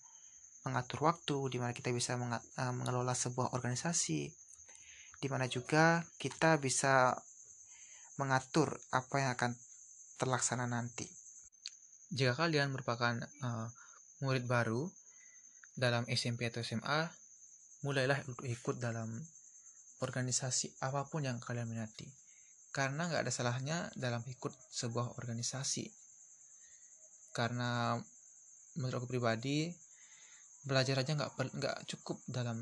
[0.63, 4.31] mengatur waktu, di mana kita bisa eh, mengelola sebuah organisasi,
[5.19, 7.19] di mana juga kita bisa
[8.15, 9.53] mengatur apa yang akan
[10.23, 11.09] terlaksana nanti.
[12.13, 13.67] Jika kalian merupakan uh,
[14.21, 14.85] murid baru
[15.75, 17.09] dalam SMP atau SMA,
[17.83, 19.09] mulailah ikut dalam
[20.05, 22.05] organisasi apa pun yang kalian minati.
[22.73, 25.85] Karena nggak ada salahnya dalam ikut sebuah organisasi.
[27.37, 28.01] Karena
[28.81, 29.69] menurut aku pribadi,
[30.65, 32.57] belajar aja nggak nggak cukup dalam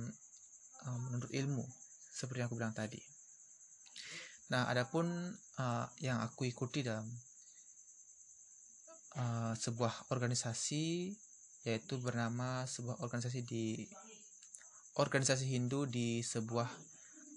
[0.87, 1.63] um, menuntut ilmu,
[2.11, 2.99] seperti yang aku bilang tadi.
[4.51, 5.07] Nah, adapun
[5.63, 7.07] uh, yang aku ikuti dalam
[9.15, 11.15] uh, sebuah organisasi
[11.61, 13.85] yaitu bernama sebuah organisasi di
[14.97, 16.67] organisasi Hindu di sebuah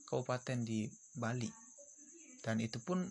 [0.08, 0.88] kabupaten di
[1.20, 1.63] Bali
[2.44, 3.08] dan itu pun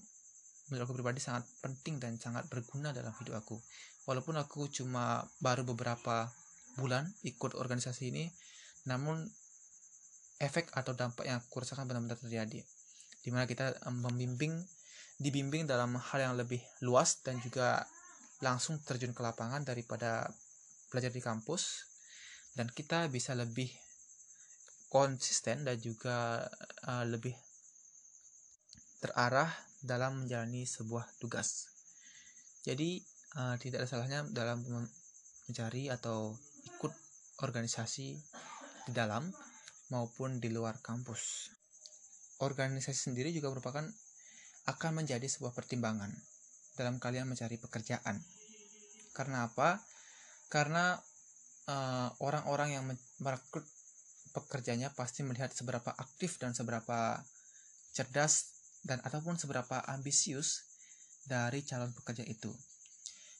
[0.69, 3.57] menurut aku pribadi sangat penting dan sangat berguna dalam hidup aku.
[4.05, 6.29] Walaupun aku cuma baru beberapa
[6.77, 8.25] bulan ikut organisasi ini
[8.89, 9.21] namun
[10.43, 12.61] efek atau dampak yang aku rasakan benar-benar terjadi.
[13.23, 14.59] Di mana kita membimbing
[15.23, 17.87] dibimbing dalam hal yang lebih luas dan juga
[18.43, 20.27] langsung terjun ke lapangan daripada
[20.91, 21.87] belajar di kampus.
[22.53, 23.71] Dan kita bisa lebih
[24.93, 26.45] konsisten dan juga
[26.85, 27.33] uh, lebih
[29.03, 29.51] terarah
[29.83, 31.67] dalam menjalani sebuah tugas.
[32.63, 33.03] Jadi
[33.35, 34.63] uh, tidak ada salahnya dalam
[35.51, 36.39] mencari atau
[36.71, 36.95] ikut
[37.43, 38.15] organisasi
[38.87, 39.27] di dalam
[39.91, 41.51] maupun di luar kampus.
[42.39, 43.83] Organisasi sendiri juga merupakan
[44.71, 46.15] akan menjadi sebuah pertimbangan
[46.79, 48.23] dalam kalian mencari pekerjaan.
[49.11, 49.83] Karena apa?
[50.53, 51.01] karena
[51.65, 52.85] eh, orang-orang uh, yang
[53.25, 53.65] merekrut
[54.37, 57.25] pekerjanya pasti melihat seberapa aktif dan seberapa
[57.97, 60.67] cerdas dan ataupun seberapa ambisius
[61.27, 62.51] dari calon pekerja itu.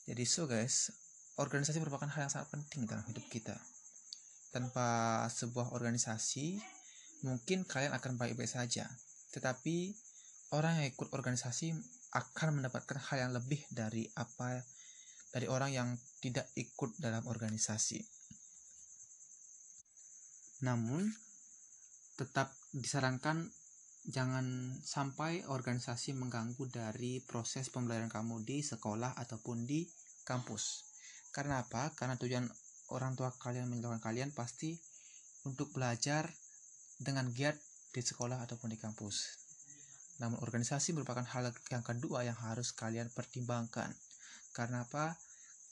[0.07, 0.91] Jadi so guys,
[1.39, 3.55] organisasi merupakan hal yang sangat penting dalam hidup kita.
[4.55, 6.61] Tanpa sebuah organisasi,
[7.27, 8.87] mungkin kalian akan baik-baik saja.
[9.35, 9.95] Tetapi
[10.55, 11.73] orang yang ikut organisasi
[12.13, 14.61] akan mendapatkan hal yang lebih dari apa
[15.33, 15.89] dari orang yang
[16.21, 18.05] tidak ikut dalam organisasi.
[20.63, 21.09] Namun,
[22.21, 23.49] tetap disarankan
[24.03, 29.87] jangan sampai organisasi mengganggu dari proses pembelajaran kamu di sekolah ataupun di
[30.27, 30.91] kampus.
[31.31, 31.95] Karena apa?
[31.95, 32.45] Karena tujuan
[32.91, 34.75] orang tua kalian menjauhkan kalian pasti
[35.47, 36.29] untuk belajar
[36.99, 37.57] dengan giat
[37.95, 39.43] di sekolah ataupun di kampus.
[40.19, 43.91] Namun organisasi merupakan hal yang kedua yang harus kalian pertimbangkan.
[44.53, 45.17] Karena apa?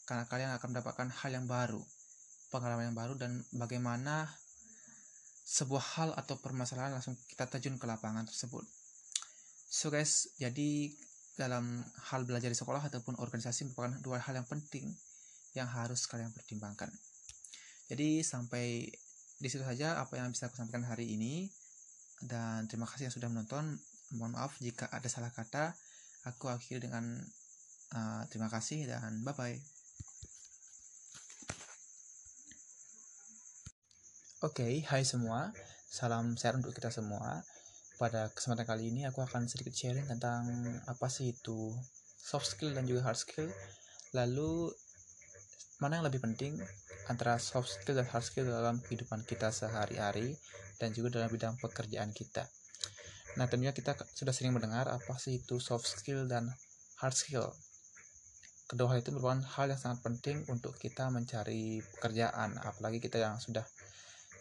[0.09, 1.83] Karena kalian akan mendapatkan hal yang baru,
[2.51, 4.27] pengalaman yang baru dan bagaimana
[5.51, 8.63] sebuah hal atau permasalahan langsung kita terjun ke lapangan tersebut.
[9.67, 10.95] So guys, jadi
[11.35, 14.95] dalam hal belajar di sekolah ataupun organisasi merupakan dua hal yang penting
[15.59, 16.95] yang harus kalian pertimbangkan.
[17.91, 18.87] Jadi sampai
[19.41, 21.51] di situ saja apa yang bisa aku sampaikan hari ini
[22.23, 23.81] dan terima kasih yang sudah menonton
[24.15, 25.73] mohon maaf jika ada salah kata
[26.29, 27.25] aku akhiri dengan
[27.97, 29.70] uh, terima kasih dan bye bye
[34.41, 35.53] Oke, okay, hai semua.
[35.85, 37.45] Salam sehat untuk kita semua.
[38.01, 41.77] Pada kesempatan kali ini aku akan sedikit sharing tentang apa sih itu
[42.17, 43.53] soft skill dan juga hard skill.
[44.17, 44.73] Lalu
[45.85, 46.57] mana yang lebih penting
[47.13, 50.33] antara soft skill dan hard skill dalam kehidupan kita sehari-hari
[50.81, 52.49] dan juga dalam bidang pekerjaan kita.
[53.37, 56.49] Nah, tentunya kita sudah sering mendengar apa sih itu soft skill dan
[57.05, 57.53] hard skill.
[58.65, 63.37] Kedua hal itu merupakan hal yang sangat penting untuk kita mencari pekerjaan, apalagi kita yang
[63.37, 63.69] sudah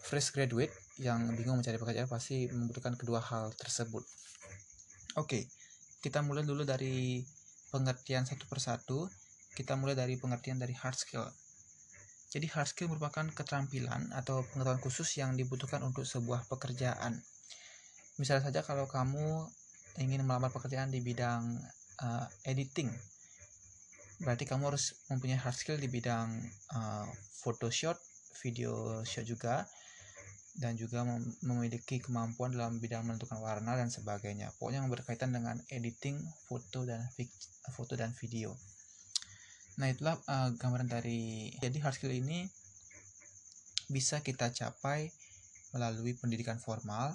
[0.00, 4.04] fresh graduate yang bingung mencari pekerjaan pasti membutuhkan kedua hal tersebut.
[5.16, 5.48] Oke,
[6.00, 7.20] kita mulai dulu dari
[7.72, 9.08] pengertian satu persatu.
[9.54, 11.26] Kita mulai dari pengertian dari hard skill.
[12.30, 17.18] Jadi hard skill merupakan keterampilan atau pengetahuan khusus yang dibutuhkan untuk sebuah pekerjaan
[18.20, 19.48] misalnya saja kalau kamu
[19.96, 21.56] ingin melamar pekerjaan di bidang
[22.04, 22.92] uh, editing
[24.20, 26.28] berarti kamu harus mempunyai hard skill di bidang
[26.76, 27.08] uh,
[27.40, 27.96] Photoshop,
[28.44, 29.64] video shot juga
[30.58, 34.50] dan juga mem memiliki kemampuan dalam bidang menentukan warna dan sebagainya.
[34.58, 36.18] Pokoknya yang berkaitan dengan editing
[36.50, 37.06] foto dan
[37.70, 38.56] foto dan video.
[39.78, 42.50] Nah, itulah uh, gambaran dari jadi hard skill ini
[43.86, 45.10] bisa kita capai
[45.70, 47.14] melalui pendidikan formal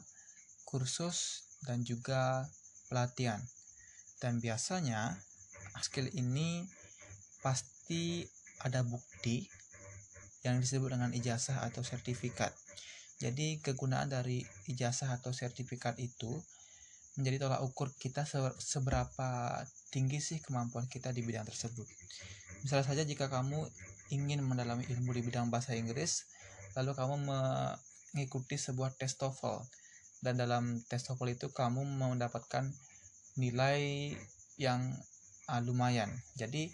[0.65, 2.49] kursus, dan juga
[2.91, 3.39] pelatihan.
[4.19, 5.15] Dan biasanya
[5.79, 6.65] skill ini
[7.39, 8.25] pasti
[8.65, 9.45] ada bukti
[10.41, 12.51] yang disebut dengan ijazah atau sertifikat.
[13.15, 16.35] Jadi kegunaan dari ijazah atau sertifikat itu
[17.15, 18.27] menjadi tolak ukur kita
[18.59, 21.87] seberapa tinggi sih kemampuan kita di bidang tersebut.
[22.67, 23.63] Misalnya saja jika kamu
[24.11, 26.27] ingin mendalami ilmu di bidang bahasa Inggris,
[26.75, 29.63] lalu kamu mengikuti sebuah tes TOEFL
[30.19, 32.67] dan dalam tes TOEFL itu kamu mendapatkan
[33.39, 34.11] nilai
[34.59, 34.91] yang
[35.47, 36.11] uh, lumayan.
[36.35, 36.71] Jadi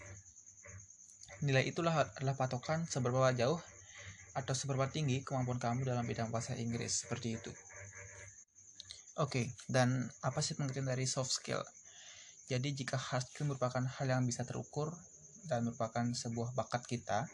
[1.42, 3.58] nilai itulah adalah patokan seberapa jauh
[4.32, 7.52] atau seberapa tinggi kemampuan kamu dalam bidang bahasa Inggris seperti itu.
[9.20, 11.60] Oke, okay, dan apa sih pengertian dari soft skill?
[12.48, 14.92] Jadi jika hard skill merupakan hal yang bisa terukur
[15.44, 17.28] dan merupakan sebuah bakat kita,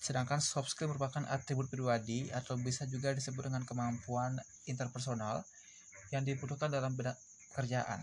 [0.00, 5.44] Sedangkan soft skill merupakan atribut pribadi atau bisa juga disebut dengan kemampuan interpersonal
[6.08, 7.14] yang dibutuhkan dalam bidang
[7.52, 8.00] pekerjaan.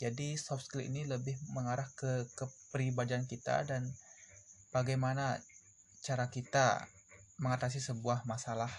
[0.00, 3.84] Jadi soft skill ini lebih mengarah ke kepribadian kita dan
[4.72, 5.36] bagaimana
[6.00, 6.88] cara kita
[7.38, 8.70] mengatasi sebuah masalah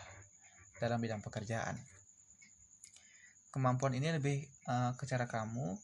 [0.80, 1.80] dalam bidang pekerjaan.
[3.50, 5.76] Kemampuan ini lebih uh, ke cara kamu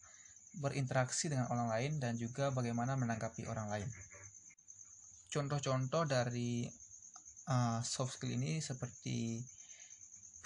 [0.61, 3.89] berinteraksi dengan orang lain dan juga bagaimana menanggapi orang lain
[5.35, 6.63] contoh-contoh dari
[7.51, 9.43] uh, soft skill ini seperti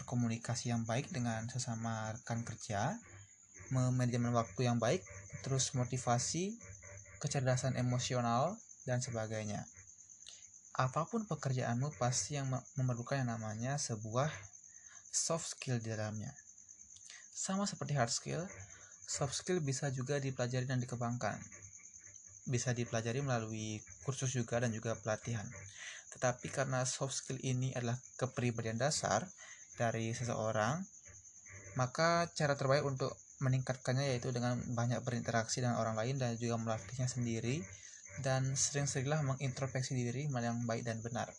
[0.02, 2.98] berkomunikasi yang baik dengan sesama rekan kerja,
[3.70, 5.06] memanajemen waktu yang baik,
[5.46, 6.58] terus motivasi,
[7.22, 8.58] kecerdasan emosional,
[8.90, 9.70] dan sebagainya.
[10.80, 12.48] Apa pun pekerjaanmu pasti yang
[12.80, 14.32] memerlukan yang namanya sebuah
[15.12, 16.32] soft skill di dalamnya.
[17.36, 18.48] Sama seperti hard skill,
[19.04, 21.36] soft skill bisa juga dipelajari dan dikembangkan
[22.50, 25.46] bisa dipelajari melalui kursus juga dan juga pelatihan.
[26.18, 29.30] Tetapi karena soft skill ini adalah kepribadian dasar
[29.78, 30.82] dari seseorang,
[31.78, 37.08] maka cara terbaik untuk meningkatkannya yaitu dengan banyak berinteraksi dengan orang lain dan juga melatihnya
[37.08, 37.64] sendiri
[38.20, 41.30] dan sering-seringlah mengintrospeksi diri mana yang baik dan benar.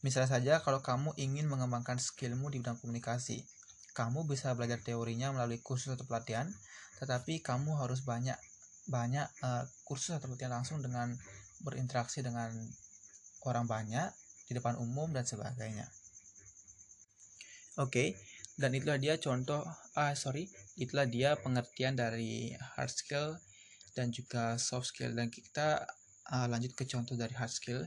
[0.00, 3.44] Misalnya saja kalau kamu ingin mengembangkan skillmu di bidang komunikasi,
[3.92, 6.48] kamu bisa belajar teorinya melalui kursus atau pelatihan,
[7.02, 8.36] tetapi kamu harus banyak
[8.88, 11.12] banyak uh, kursus atau pelatihan langsung dengan
[11.60, 12.48] berinteraksi dengan
[13.44, 14.08] orang banyak
[14.48, 15.84] di depan umum dan sebagainya.
[17.78, 18.08] Oke, okay,
[18.56, 19.62] dan itulah dia contoh,
[19.96, 20.48] ah sorry,
[20.80, 23.36] itulah dia pengertian dari hard skill
[23.94, 25.12] dan juga soft skill.
[25.14, 25.86] Dan kita
[26.30, 27.82] uh, lanjut ke contoh dari hard skill.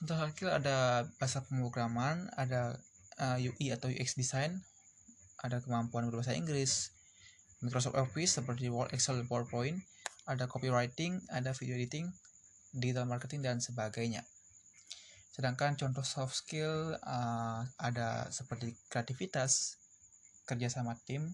[0.00, 2.80] Contoh hard skill ada bahasa pemrograman, ada
[3.20, 4.64] uh, eh, UI atau UX design,
[5.44, 6.92] ada kemampuan berbahasa Inggris,
[7.60, 9.76] Microsoft Office seperti Word, Excel, PowerPoint,
[10.24, 12.08] ada copywriting, ada video editing,
[12.72, 14.24] digital marketing, dan sebagainya.
[15.36, 19.76] Sedangkan contoh soft skill uh, ada seperti kreativitas,
[20.48, 21.28] kerja sama tim,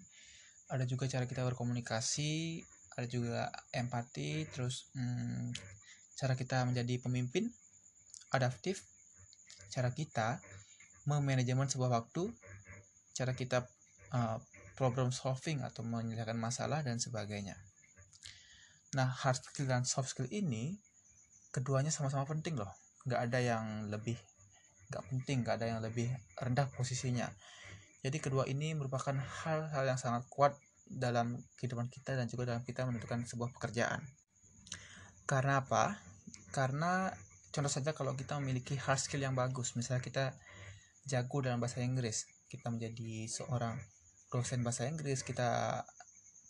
[0.66, 2.62] ada juga cara kita berkomunikasi,
[2.96, 5.52] ada juga empati, terus hmm,
[6.16, 7.52] cara kita menjadi pemimpin,
[8.32, 8.80] adaptif,
[9.68, 10.40] cara kita
[11.04, 12.32] memanajemen sebuah waktu,
[13.12, 13.68] cara kita
[14.16, 14.40] uh,
[14.76, 17.56] problem solving atau menyelesaikan masalah dan sebagainya.
[18.96, 20.80] Nah, hard skill dan soft skill ini
[21.52, 22.72] keduanya sama-sama penting loh.
[23.04, 24.16] Nggak ada yang lebih
[24.88, 26.08] nggak penting, nggak ada yang lebih
[26.38, 27.28] rendah posisinya.
[28.00, 30.54] Jadi kedua ini merupakan hal-hal yang sangat kuat
[30.86, 34.06] dalam kehidupan kita dan juga dalam kita menentukan sebuah pekerjaan.
[35.26, 35.98] Karena apa?
[36.54, 37.10] Karena
[37.50, 40.24] contoh saja kalau kita memiliki hard skill yang bagus, misalnya kita
[41.06, 43.78] jago dalam bahasa Inggris, kita menjadi seorang
[44.30, 45.82] dosen bahasa Inggris, kita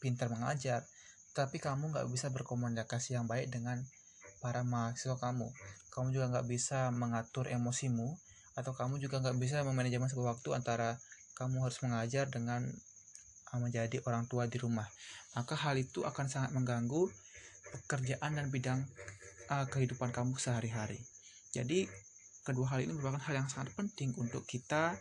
[0.00, 0.84] pintar mengajar,
[1.32, 3.84] tapi kamu nggak bisa berkomunikasi yang baik dengan
[4.44, 5.48] para mahasiswa kamu.
[5.92, 8.16] Kamu juga nggak bisa mengatur emosimu,
[8.56, 10.96] atau kamu juga nggak bisa memanajemen sebuah waktu antara
[11.36, 12.64] kamu harus mengajar dengan
[13.54, 14.86] menjadi orang tua di rumah.
[15.38, 17.08] Maka hal itu akan sangat mengganggu
[17.72, 18.80] pekerjaan dan bidang
[19.50, 20.98] uh, kehidupan kamu sehari-hari.
[21.54, 21.86] Jadi
[22.42, 24.98] kedua hal ini merupakan hal yang sangat penting untuk kita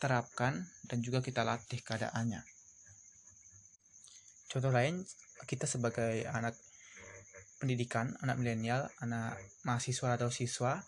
[0.00, 2.40] terapkan dan juga kita latih keadaannya.
[4.50, 5.04] Contoh lain,
[5.46, 6.56] kita sebagai anak
[7.60, 10.80] pendidikan, anak milenial, anak mahasiswa atau siswa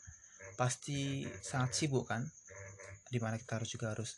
[0.56, 2.24] pasti sangat sibuk kan,
[3.12, 4.16] di mana kita harus juga harus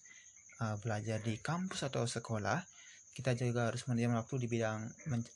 [0.64, 2.64] uh, belajar di kampus atau sekolah,
[3.12, 4.80] kita juga harus menyediakan waktu di bidang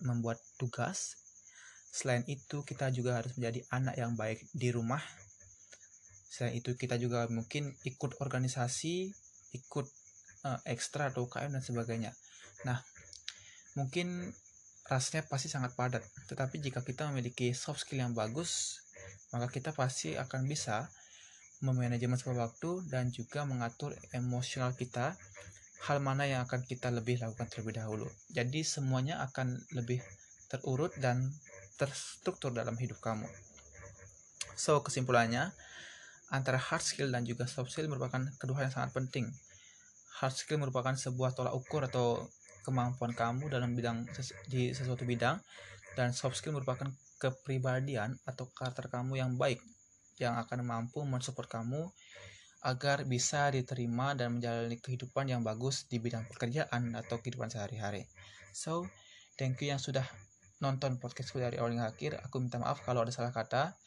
[0.01, 1.21] membuat tugas.
[1.93, 5.01] Selain itu, kita juga harus menjadi anak yang baik di rumah.
[6.33, 9.13] Selain itu, kita juga mungkin ikut organisasi,
[9.53, 9.87] ikut
[10.49, 12.13] uh, ekstra atau UKM dan sebagainya.
[12.65, 12.81] Nah,
[13.77, 14.33] mungkin
[14.89, 16.03] rasanya pasti sangat padat.
[16.27, 18.83] Tetapi jika kita memiliki soft skill yang bagus,
[19.31, 20.89] maka kita pasti akan bisa
[21.59, 25.19] memanajemen waktu dan juga mengatur emosional kita
[25.87, 28.07] hal mana yang akan kita lebih lakukan terlebih dahulu.
[28.35, 30.03] Jadi semuanya akan lebih
[30.51, 31.31] terurut dan
[31.79, 33.27] terstruktur dalam hidup kamu.
[34.59, 35.55] So kesimpulannya
[36.35, 39.31] antara hard skill dan juga soft skill merupakan kedua yang sangat penting.
[40.19, 42.27] Hard skill merupakan sebuah tolak ukur atau
[42.67, 44.05] kemampuan kamu dalam bidang
[44.51, 45.39] di sesuatu bidang
[45.95, 46.91] dan soft skill merupakan
[47.23, 49.63] kepribadian atau karakter kamu yang baik
[50.19, 51.89] yang akan mampu mensupport kamu
[52.67, 58.11] agar bisa diterima dan menjalani kehidupan yang bagus di bidang pekerjaan atau kehidupan sehari-hari.
[58.51, 58.91] So,
[59.39, 60.03] thank you yang sudah
[60.59, 62.19] nonton podcastku dari awal hingga akhir.
[62.27, 63.79] Aku minta maaf kalau ada salah kata.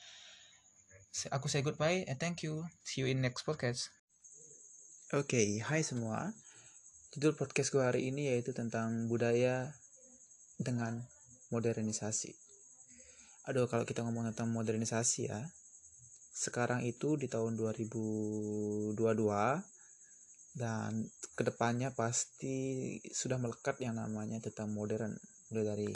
[1.36, 2.64] Aku say goodbye and thank you.
[2.88, 3.92] See you in next podcast.
[5.12, 6.32] Oke, okay, hai semua.
[7.12, 9.76] Judul podcastku hari ini yaitu tentang budaya
[10.56, 11.04] dengan
[11.52, 12.32] modernisasi.
[13.52, 15.52] Aduh, kalau kita ngomong tentang modernisasi ya,
[16.42, 18.98] sekarang itu di tahun 2022
[20.58, 21.06] dan
[21.38, 25.14] ke depannya pasti sudah melekat yang namanya tentang modern.
[25.54, 25.90] Mulai dari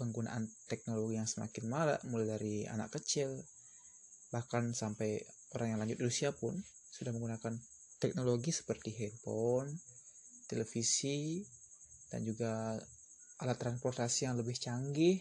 [0.00, 3.36] penggunaan teknologi yang semakin marak mulai dari anak kecil
[4.32, 5.20] bahkan sampai
[5.56, 6.56] orang yang lanjut usia pun
[6.92, 7.56] sudah menggunakan
[8.00, 9.68] teknologi seperti handphone,
[10.48, 11.44] televisi,
[12.08, 12.80] dan juga
[13.44, 15.20] alat transportasi yang lebih canggih.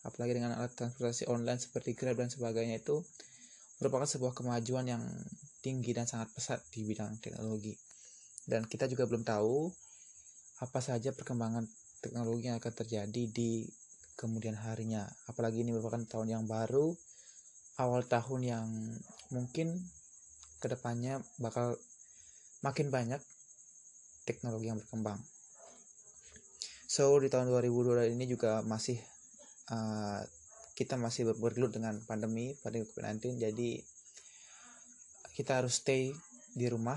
[0.00, 3.04] Apalagi dengan alat transportasi online seperti Grab dan sebagainya itu
[3.80, 5.02] merupakan sebuah kemajuan yang
[5.64, 7.72] tinggi dan sangat pesat di bidang teknologi.
[8.44, 9.72] Dan kita juga belum tahu
[10.60, 11.64] apa saja perkembangan
[12.04, 13.64] teknologi yang akan terjadi di
[14.20, 15.08] kemudian harinya.
[15.32, 16.92] Apalagi ini merupakan tahun yang baru,
[17.80, 18.66] awal tahun yang
[19.32, 19.80] mungkin
[20.60, 21.80] ke depannya bakal
[22.60, 23.20] makin banyak
[24.28, 25.16] teknologi yang berkembang.
[26.84, 29.00] So di tahun 2022 ini juga masih
[29.72, 30.20] uh,
[30.80, 33.70] kita masih bergelut dengan pandemi pandemi COVID-19 jadi
[35.36, 36.08] kita harus stay
[36.56, 36.96] di rumah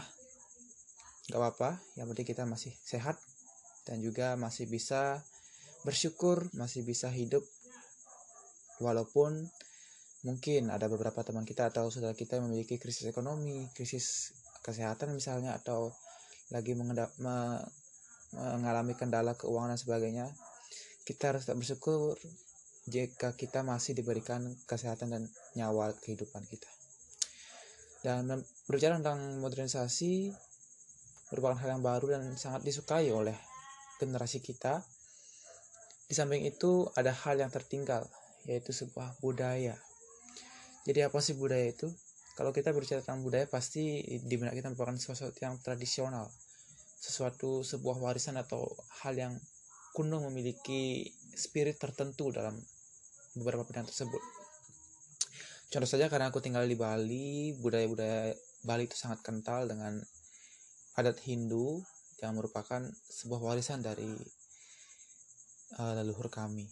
[1.28, 3.20] gak apa-apa yang penting kita masih sehat
[3.84, 5.20] dan juga masih bisa
[5.84, 7.44] bersyukur masih bisa hidup
[8.80, 9.52] walaupun
[10.24, 14.32] mungkin ada beberapa teman kita atau saudara kita yang memiliki krisis ekonomi krisis
[14.64, 15.92] kesehatan misalnya atau
[16.56, 17.60] lagi mengendap, me,
[18.32, 20.26] mengalami kendala keuangan dan sebagainya
[21.04, 22.16] kita harus tetap bersyukur
[22.84, 25.24] jika kita masih diberikan kesehatan dan
[25.56, 26.68] nyawa kehidupan kita.
[28.04, 28.28] Dan
[28.68, 30.36] berbicara tentang modernisasi
[31.32, 33.36] merupakan hal yang baru dan sangat disukai oleh
[33.98, 34.84] generasi kita.
[36.04, 38.04] Di samping itu ada hal yang tertinggal
[38.44, 39.80] yaitu sebuah budaya.
[40.84, 41.88] Jadi apa sih budaya itu?
[42.36, 46.28] Kalau kita berbicara tentang budaya pasti di benak kita merupakan sesuatu yang tradisional,
[47.00, 48.68] sesuatu sebuah warisan atau
[49.06, 49.34] hal yang
[49.96, 51.08] kuno memiliki
[51.38, 52.58] spirit tertentu dalam
[53.38, 54.22] beberapa bidang tersebut.
[55.74, 59.98] contoh saja karena aku tinggal di Bali budaya-budaya Bali itu sangat kental dengan
[60.94, 61.82] adat Hindu
[62.22, 64.14] yang merupakan sebuah warisan dari
[65.82, 66.70] uh, leluhur kami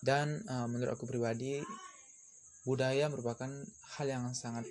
[0.00, 1.60] dan uh, menurut aku pribadi
[2.64, 3.50] budaya merupakan
[3.96, 4.64] hal yang sangat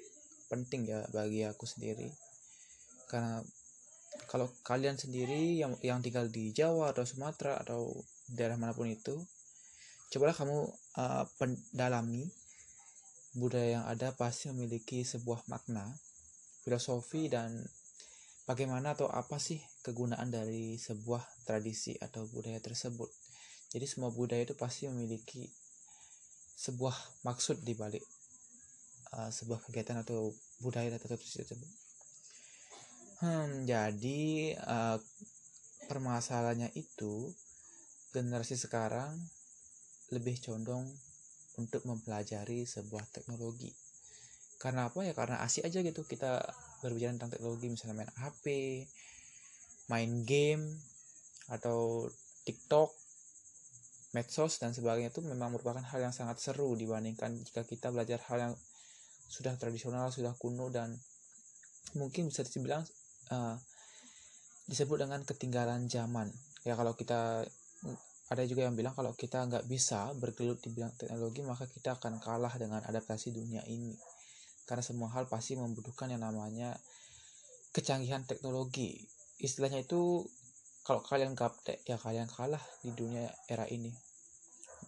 [0.47, 2.09] penting ya bagi aku sendiri
[3.11, 3.43] karena
[4.27, 7.95] kalau kalian sendiri yang yang tinggal di Jawa atau Sumatera atau
[8.27, 9.15] daerah mana pun itu
[10.13, 10.59] cobalah kamu
[10.97, 12.27] uh, pendalami
[13.37, 15.85] budaya yang ada pasti memiliki sebuah makna
[16.63, 17.53] filosofi dan
[18.49, 23.11] bagaimana atau apa sih kegunaan dari sebuah tradisi atau budaya tersebut
[23.67, 25.43] jadi semua budaya itu pasti memiliki
[26.57, 26.95] sebuah
[27.27, 28.01] maksud di balik
[29.13, 31.69] uh, sebuah kegiatan atau budaya tertentu tersebut.
[33.21, 34.97] Hmm, jadi uh,
[35.89, 37.33] permasalahannya itu
[38.13, 39.13] generasi sekarang
[40.13, 40.87] lebih condong
[41.57, 43.73] untuk mempelajari sebuah teknologi.
[44.57, 45.13] Karena apa ya?
[45.13, 46.41] Karena asik aja gitu kita
[46.81, 48.45] berbicara tentang teknologi misalnya main HP,
[49.89, 50.63] main game
[51.49, 52.09] atau
[52.45, 52.93] TikTok
[54.15, 58.49] medsos dan sebagainya itu memang merupakan hal yang sangat seru dibandingkan jika kita belajar hal
[58.49, 58.53] yang
[59.27, 60.95] sudah tradisional, sudah kuno dan
[61.93, 62.87] mungkin bisa dibilang
[63.29, 63.55] uh,
[64.71, 66.31] disebut dengan ketinggalan zaman.
[66.63, 67.43] Ya kalau kita
[68.27, 72.19] ada juga yang bilang kalau kita nggak bisa bergelut di bidang teknologi maka kita akan
[72.19, 73.95] kalah dengan adaptasi dunia ini.
[74.67, 76.75] Karena semua hal pasti membutuhkan yang namanya
[77.71, 78.99] kecanggihan teknologi.
[79.39, 80.27] Istilahnya itu
[80.87, 83.91] kalau kalian gaptek ya kalian kalah di dunia era ini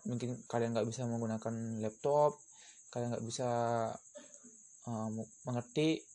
[0.07, 2.39] mungkin kalian nggak bisa menggunakan laptop
[2.95, 3.49] kalian nggak bisa
[4.87, 6.07] um, mengetik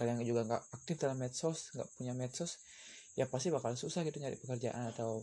[0.00, 2.56] kalian juga nggak aktif dalam medsos nggak punya medsos
[3.12, 5.20] ya pasti bakal susah gitu nyari pekerjaan atau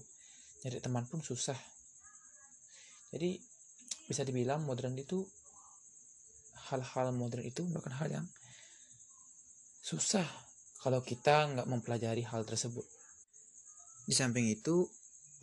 [0.64, 1.57] nyari teman pun susah.
[3.14, 3.38] Jadi
[4.10, 5.22] bisa dibilang modern itu
[6.72, 8.26] hal-hal modern itu bukan hal yang
[9.83, 10.25] susah
[10.80, 12.88] kalau kita nggak mempelajari hal tersebut.
[14.08, 14.88] Di samping itu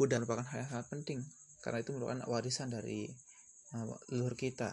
[0.01, 1.21] budaya merupakan hal yang sangat penting
[1.61, 3.09] karena itu merupakan warisan dari
[3.77, 4.73] uh, leluhur kita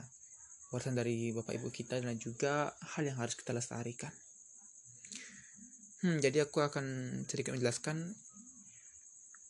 [0.72, 4.12] warisan dari bapak ibu kita dan juga hal yang harus kita lestarikan.
[6.04, 6.86] Hmm, jadi aku akan
[7.26, 8.14] sedikit menjelaskan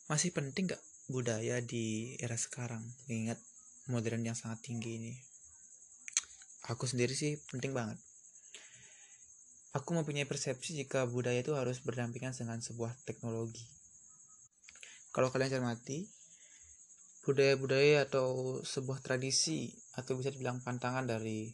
[0.08, 3.40] masih penting gak budaya di era sekarang mengingat
[3.88, 5.14] modern yang sangat tinggi ini.
[6.68, 7.96] Aku sendiri sih penting banget.
[9.72, 13.64] Aku mempunyai persepsi jika budaya itu harus berdampingan dengan sebuah teknologi.
[15.12, 16.04] Kalau kalian cermati
[17.24, 21.52] budaya-budaya atau sebuah tradisi atau bisa dibilang pantangan dari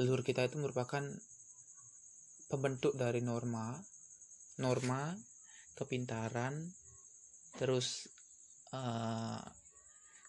[0.00, 1.04] leluhur kita itu merupakan
[2.48, 3.76] pembentuk dari norma,
[4.56, 5.12] norma,
[5.76, 6.72] kepintaran,
[7.60, 8.08] terus
[8.74, 9.40] uh,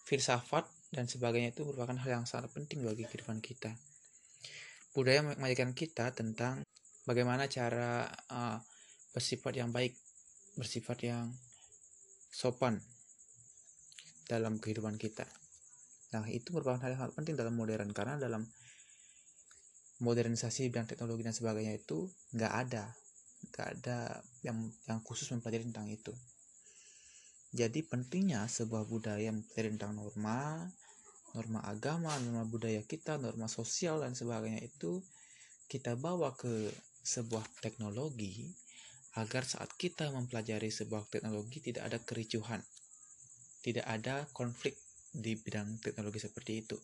[0.06, 3.74] filsafat dan sebagainya itu merupakan hal yang sangat penting bagi kehidupan kita.
[4.90, 6.66] Budaya mengajarkan kita tentang
[7.06, 8.58] bagaimana cara uh,
[9.14, 9.94] bersifat yang baik,
[10.58, 11.30] bersifat yang
[12.30, 12.82] sopan,
[14.30, 15.26] dalam kehidupan kita.
[16.14, 18.46] Nah, itu merupakan hal yang sangat penting dalam modern karena dalam
[20.00, 22.06] modernisasi dan teknologi dan sebagainya itu
[22.38, 22.94] nggak ada,
[23.50, 26.14] nggak ada yang yang khusus mempelajari tentang itu.
[27.50, 30.62] Jadi pentingnya sebuah budaya mempelajari tentang norma,
[31.34, 35.02] norma agama, norma budaya kita, norma sosial dan sebagainya itu
[35.66, 36.70] kita bawa ke
[37.02, 38.46] sebuah teknologi
[39.18, 42.62] agar saat kita mempelajari sebuah teknologi tidak ada kericuhan
[43.60, 44.76] tidak ada konflik
[45.12, 46.76] di bidang teknologi seperti itu.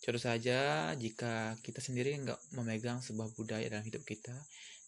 [0.00, 4.32] Contoh saja jika kita sendiri nggak memegang sebuah budaya dalam hidup kita,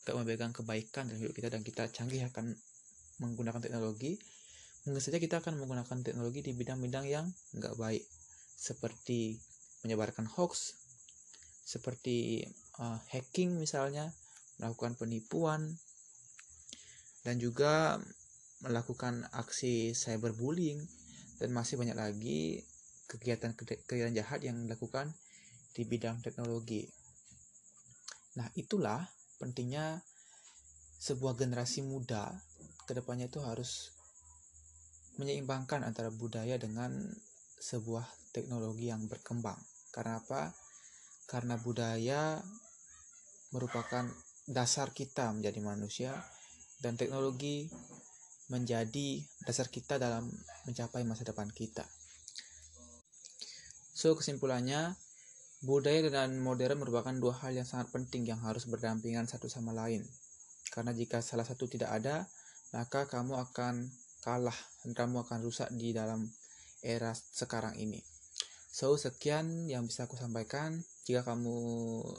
[0.02, 2.56] nggak memegang kebaikan dalam hidup kita dan kita canggih akan
[3.20, 4.18] menggunakan teknologi,
[4.82, 8.02] mungkin saja kita akan menggunakan teknologi di bidang-bidang yang nggak baik,
[8.58, 9.38] seperti
[9.86, 10.74] menyebarkan hoax,
[11.62, 12.42] seperti
[12.82, 14.10] uh, hacking misalnya,
[14.58, 15.78] melakukan penipuan,
[17.22, 18.02] dan juga
[18.62, 20.82] melakukan aksi cyberbullying
[21.38, 22.62] dan masih banyak lagi
[23.10, 25.10] kegiatan-kegiatan jahat yang dilakukan
[25.74, 26.86] di bidang teknologi.
[28.38, 29.04] Nah, itulah
[29.38, 30.00] pentingnya
[31.02, 32.30] sebuah generasi muda
[32.86, 33.91] ke depannya itu harus
[35.20, 36.92] menyeimbangkan antara budaya dengan
[37.60, 39.58] sebuah teknologi yang berkembang.
[39.92, 40.50] Karena apa?
[41.28, 42.40] Karena budaya
[43.52, 44.08] merupakan
[44.48, 46.12] dasar kita menjadi manusia
[46.82, 47.70] dan teknologi
[48.50, 50.28] menjadi dasar kita dalam
[50.66, 51.86] mencapai masa depan kita.
[53.92, 54.98] So, kesimpulannya,
[55.62, 60.02] budaya dan modern merupakan dua hal yang sangat penting yang harus berdampingan satu sama lain.
[60.74, 62.26] Karena jika salah satu tidak ada,
[62.74, 63.86] maka kamu akan
[64.22, 64.54] kalah
[64.86, 66.30] dan kamu akan rusak di dalam
[66.80, 67.98] era sekarang ini.
[68.72, 70.80] So, sekian yang bisa aku sampaikan.
[71.04, 71.58] Jika kamu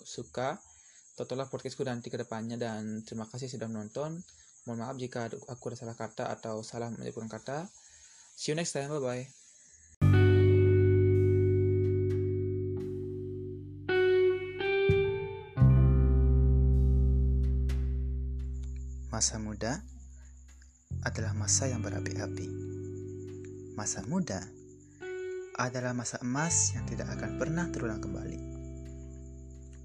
[0.06, 0.62] suka,
[1.18, 4.22] tontonlah podcastku nanti ke depannya dan terima kasih sudah menonton.
[4.68, 7.66] Mohon maaf jika aku ada salah kata atau salah menyebutkan kata.
[8.38, 8.92] See you next time.
[8.92, 9.32] Bye-bye.
[19.14, 19.93] Masa muda
[21.04, 22.48] adalah masa yang berapi-api.
[23.76, 24.40] Masa muda
[25.60, 28.40] adalah masa emas yang tidak akan pernah terulang kembali.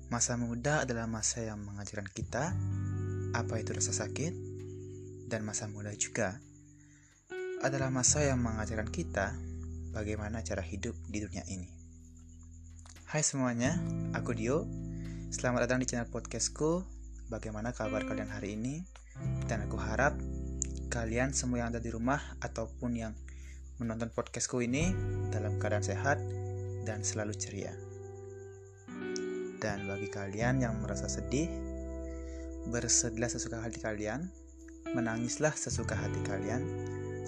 [0.08, 2.56] Masa muda adalah masa yang mengajarkan kita
[3.36, 4.32] apa itu rasa sakit,
[5.28, 6.40] dan masa muda juga
[7.60, 9.36] adalah masa yang mengajarkan kita
[9.92, 11.68] bagaimana cara hidup di dunia ini.
[13.04, 13.76] Hai semuanya,
[14.16, 14.64] aku Dio.
[15.28, 16.88] Selamat datang di channel podcastku.
[17.28, 18.80] Bagaimana kabar kalian hari ini?
[19.44, 20.16] Dan aku harap
[20.88, 23.12] kalian semua yang ada di rumah ataupun yang
[23.76, 24.90] menonton podcastku ini
[25.28, 26.16] dalam keadaan sehat
[26.88, 27.76] dan selalu ceria.
[29.60, 31.46] Dan bagi kalian yang merasa sedih,
[32.72, 34.32] bersedihlah sesuka hati kalian,
[34.96, 36.64] menangislah sesuka hati kalian.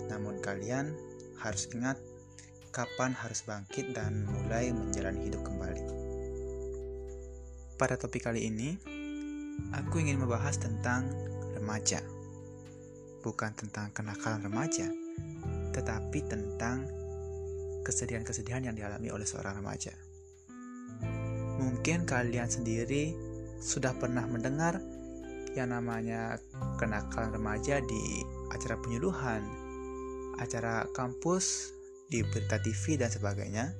[0.08, 0.96] Namun kalian
[1.38, 2.00] harus ingat
[2.72, 5.84] kapan harus bangkit dan mulai menjalani hidup kembali.
[7.76, 8.78] Pada topik kali ini,
[9.74, 11.10] aku ingin membahas tentang
[11.58, 12.00] remaja.
[13.20, 14.88] Bukan tentang kenakalan remaja,
[15.76, 16.88] tetapi tentang
[17.84, 19.92] kesedihan-kesedihan yang dialami oleh seorang remaja.
[21.60, 23.12] Mungkin kalian sendiri
[23.60, 24.80] sudah pernah mendengar
[25.52, 26.40] yang namanya
[26.80, 28.02] kenakalan remaja di
[28.54, 29.42] acara penyuluhan,
[30.40, 31.76] acara kampus,
[32.10, 33.70] di berita TV dan sebagainya.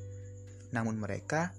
[0.71, 1.51] Namun mereka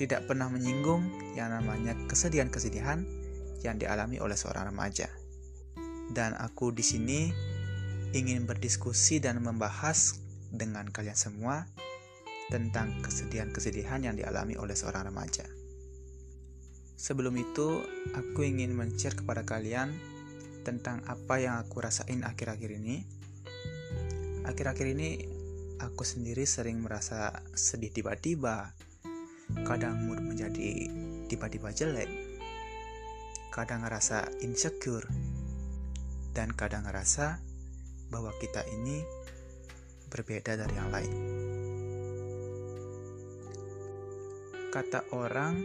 [0.00, 3.04] tidak pernah menyinggung yang namanya kesedihan-kesedihan
[3.60, 5.21] yang dialami oleh seorang remaja.
[6.12, 7.32] Dan aku di sini
[8.12, 10.20] ingin berdiskusi dan membahas
[10.52, 11.64] dengan kalian semua
[12.52, 15.48] tentang kesedihan-kesedihan yang dialami oleh seorang remaja.
[17.00, 17.80] Sebelum itu,
[18.12, 19.96] aku ingin men-share kepada kalian
[20.62, 23.02] tentang apa yang aku rasain akhir-akhir ini.
[24.44, 25.24] Akhir-akhir ini,
[25.80, 28.76] aku sendiri sering merasa sedih tiba-tiba,
[29.64, 30.86] kadang mood menjadi
[31.26, 32.12] tiba-tiba jelek,
[33.50, 35.08] kadang ngerasa insecure,
[36.32, 37.40] dan kadang ngerasa
[38.08, 39.00] bahwa kita ini
[40.12, 41.12] berbeda dari yang lain.
[44.72, 45.60] Kata orang,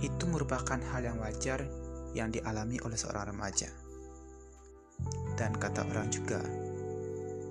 [0.00, 1.64] itu merupakan hal yang wajar
[2.16, 3.68] yang dialami oleh seorang remaja.
[5.36, 6.40] Dan kata orang juga,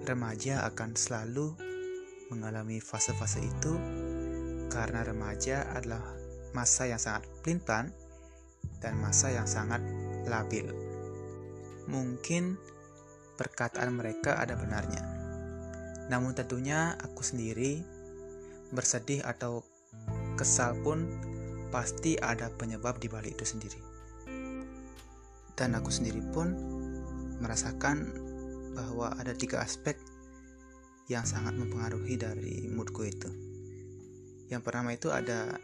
[0.10, 1.54] remaja akan selalu
[2.34, 3.74] mengalami fase-fase itu
[4.74, 6.02] karena remaja adalah
[6.58, 7.62] masa yang sangat pelin
[8.82, 9.82] dan masa yang sangat
[10.26, 10.85] labil.
[11.86, 12.58] Mungkin
[13.36, 15.04] perkataan mereka ada benarnya.
[16.10, 17.82] Namun tentunya aku sendiri
[18.74, 19.66] bersedih atau
[20.38, 21.06] kesal pun
[21.70, 23.80] pasti ada penyebab di balik itu sendiri.
[25.56, 26.52] Dan aku sendiri pun
[27.40, 28.12] merasakan
[28.76, 29.96] bahwa ada tiga aspek
[31.08, 33.30] yang sangat mempengaruhi dari moodku itu.
[34.52, 35.58] Yang pertama itu ada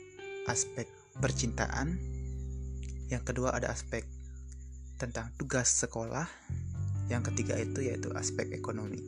[0.48, 0.88] aspek
[1.20, 2.00] percintaan,
[3.12, 4.08] yang kedua ada aspek
[5.02, 6.30] tentang tugas sekolah,
[7.10, 9.02] yang ketiga itu yaitu aspek ekonomi.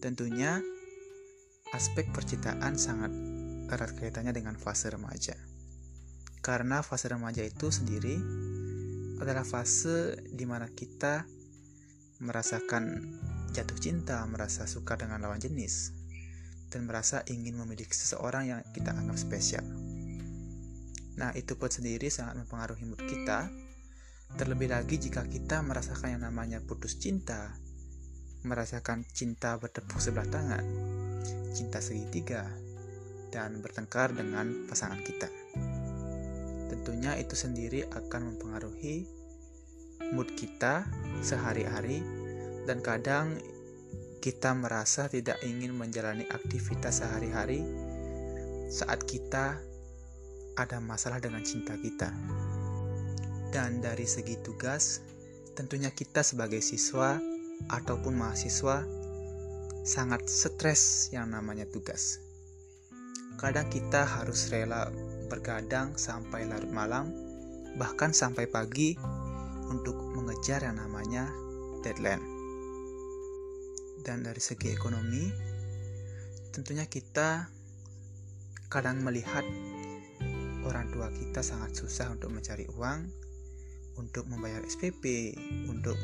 [0.00, 0.64] Tentunya
[1.76, 3.12] aspek percintaan sangat
[3.68, 5.36] erat kaitannya dengan fase remaja.
[6.40, 8.16] Karena fase remaja itu sendiri
[9.20, 11.28] adalah fase di mana kita
[12.24, 13.12] merasakan
[13.52, 15.92] jatuh cinta, merasa suka dengan lawan jenis,
[16.72, 19.62] dan merasa ingin memiliki seseorang yang kita anggap spesial.
[21.20, 23.52] Nah, itu pun sendiri sangat mempengaruhi mood kita.
[24.32, 27.52] Terlebih lagi jika kita merasakan yang namanya putus cinta,
[28.48, 30.64] merasakan cinta bertepuk sebelah tangan,
[31.52, 32.48] cinta segitiga,
[33.28, 35.28] dan bertengkar dengan pasangan kita.
[36.72, 39.04] Tentunya itu sendiri akan mempengaruhi
[40.16, 40.88] mood kita
[41.20, 42.00] sehari-hari
[42.64, 43.36] dan kadang
[44.22, 47.60] kita merasa tidak ingin menjalani aktivitas sehari-hari
[48.72, 49.60] saat kita
[50.56, 52.12] ada masalah dengan cinta kita.
[53.52, 55.04] Dan dari segi tugas,
[55.52, 57.20] tentunya kita sebagai siswa
[57.68, 58.80] ataupun mahasiswa
[59.84, 62.16] sangat stres yang namanya tugas.
[63.36, 64.88] Kadang kita harus rela
[65.28, 67.12] bergadang sampai larut malam,
[67.76, 68.96] bahkan sampai pagi
[69.68, 71.28] untuk mengejar yang namanya
[71.84, 72.24] deadline.
[74.00, 75.28] Dan dari segi ekonomi,
[76.56, 77.52] tentunya kita
[78.72, 79.44] kadang melihat
[80.64, 83.21] orang tua kita sangat susah untuk mencari uang,
[84.02, 85.38] untuk membayar SPP,
[85.70, 85.94] untuk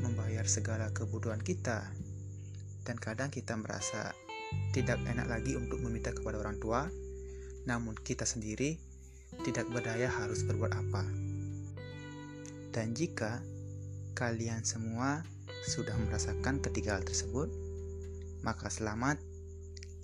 [0.00, 1.92] membayar segala kebutuhan kita.
[2.88, 4.16] Dan kadang kita merasa
[4.72, 6.88] tidak enak lagi untuk meminta kepada orang tua
[7.64, 8.76] namun kita sendiri
[9.42, 11.02] tidak berdaya harus berbuat apa.
[12.70, 13.40] Dan jika
[14.14, 15.24] kalian semua
[15.64, 17.48] sudah merasakan ketiga hal tersebut,
[18.44, 19.18] maka selamat,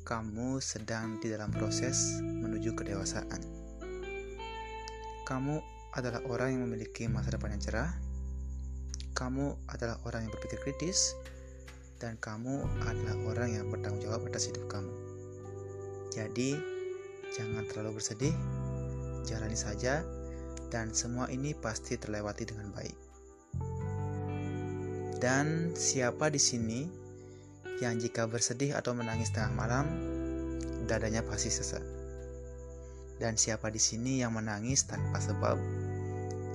[0.09, 3.45] kamu sedang di dalam proses menuju kedewasaan.
[5.29, 5.63] Kamu
[5.95, 7.91] adalah orang yang memiliki masa depan yang cerah,
[9.15, 11.19] kamu adalah orang yang berpikir kritis,
[12.01, 14.93] dan kamu adalah orang yang bertanggung jawab atas hidup kamu.
[16.15, 16.57] Jadi,
[17.35, 18.35] jangan terlalu bersedih,
[19.27, 20.03] jalani saja,
[20.71, 22.97] dan semua ini pasti terlewati dengan baik.
[25.21, 26.81] Dan siapa di sini
[27.85, 29.85] yang jika bersedih atau menangis tengah malam,
[30.89, 32.00] dadanya pasti sesak.
[33.21, 35.61] Dan siapa di sini yang menangis tanpa sebab?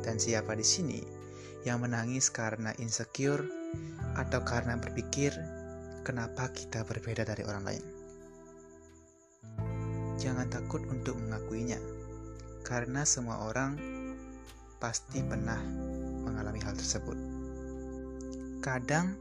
[0.02, 1.00] Dan siapa di sini
[1.62, 3.46] yang menangis karena insecure
[4.18, 5.34] atau karena berpikir
[6.02, 7.84] kenapa kita berbeda dari orang lain?
[10.18, 11.78] Jangan takut untuk mengakuinya,
[12.66, 13.78] karena semua orang
[14.82, 15.62] pasti pernah
[16.26, 17.36] mengalami hal tersebut
[18.66, 19.14] kadang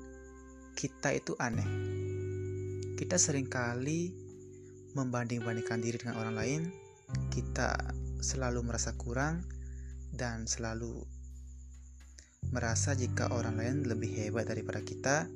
[0.73, 1.69] kita itu aneh.
[2.97, 4.09] Kita sering kali
[4.97, 6.63] membanding-bandingkan diri dengan orang lain,
[7.33, 7.77] kita
[8.23, 9.45] selalu merasa kurang
[10.15, 11.05] dan selalu
[12.53, 15.27] merasa jika orang lain lebih hebat daripada kita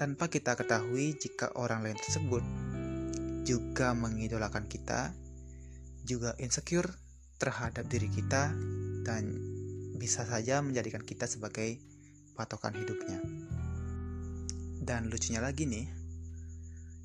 [0.00, 2.40] tanpa kita ketahui jika orang lain tersebut
[3.44, 5.12] juga mengidolakan kita,
[6.04, 6.88] juga insecure
[7.40, 8.52] terhadap diri kita
[9.04, 9.36] dan
[9.96, 11.80] bisa saja menjadikan kita sebagai
[12.36, 13.20] patokan hidupnya.
[14.80, 15.88] Dan lucunya lagi nih,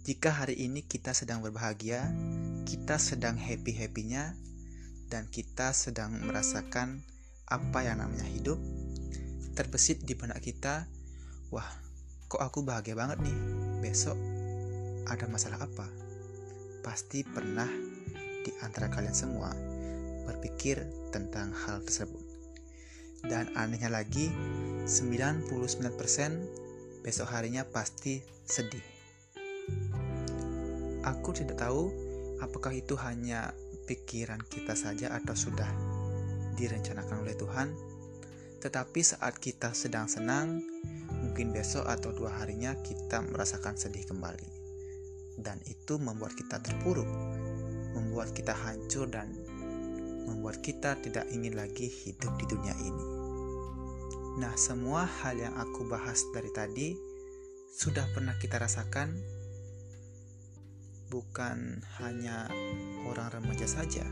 [0.07, 2.07] jika hari ini kita sedang berbahagia,
[2.65, 4.33] kita sedang happy-happynya,
[5.07, 7.05] dan kita sedang merasakan
[7.45, 8.57] apa yang namanya hidup,
[9.53, 10.89] terbesit di benak kita,
[11.53, 11.69] wah,
[12.25, 13.37] kok aku bahagia banget nih,
[13.85, 14.17] besok
[15.05, 15.85] ada masalah apa?
[16.81, 17.69] Pasti pernah
[18.45, 19.53] di antara kalian semua
[20.25, 20.81] berpikir
[21.13, 22.25] tentang hal tersebut.
[23.25, 24.29] Dan anehnya lagi,
[24.85, 25.49] 99%
[27.01, 28.81] besok harinya pasti sedih.
[31.05, 32.04] Aku tidak tahu
[32.43, 33.55] apakah itu hanya
[33.85, 35.69] pikiran kita saja atau sudah
[36.57, 37.69] direncanakan oleh Tuhan.
[38.63, 40.63] Tetapi saat kita sedang senang,
[41.21, 44.49] mungkin besok atau dua harinya kita merasakan sedih kembali.
[45.37, 47.07] Dan itu membuat kita terpuruk,
[47.93, 49.29] membuat kita hancur dan
[50.25, 53.05] membuat kita tidak ingin lagi hidup di dunia ini.
[54.41, 56.97] Nah, semua hal yang aku bahas dari tadi
[57.71, 59.15] sudah pernah kita rasakan,
[61.09, 62.49] bukan hanya
[63.05, 64.05] orang remaja saja,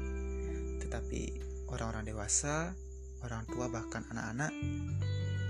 [0.79, 1.41] tetapi
[1.73, 2.77] orang-orang dewasa,
[3.25, 4.53] orang tua, bahkan anak-anak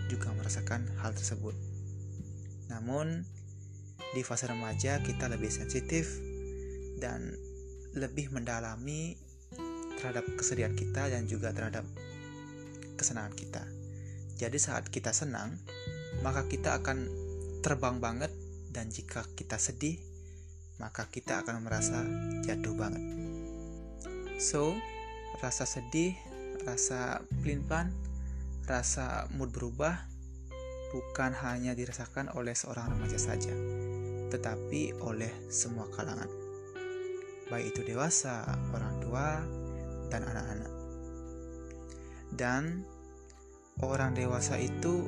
[0.07, 1.55] juga merasakan hal tersebut.
[2.71, 3.27] Namun,
[4.13, 6.05] di fase remaja kita lebih sensitif
[7.01, 7.33] dan
[7.97, 9.17] lebih mendalami
[9.97, 11.85] terhadap kesedihan kita dan juga terhadap
[12.95, 13.63] kesenangan kita.
[14.37, 15.57] Jadi saat kita senang,
[16.21, 17.09] maka kita akan
[17.63, 18.29] terbang banget
[18.73, 19.97] dan jika kita sedih,
[20.81, 22.01] maka kita akan merasa
[22.45, 23.03] jatuh banget.
[24.41, 24.73] So,
[25.41, 26.17] rasa sedih,
[26.65, 27.93] rasa pelin-pelan,
[28.65, 30.09] rasa mood berubah
[30.93, 33.53] bukan hanya dirasakan oleh seorang remaja saja,
[34.29, 36.29] tetapi oleh semua kalangan.
[37.49, 39.41] Baik itu dewasa, orang tua,
[40.13, 40.71] dan anak-anak.
[42.33, 42.63] Dan
[43.81, 45.05] orang dewasa itu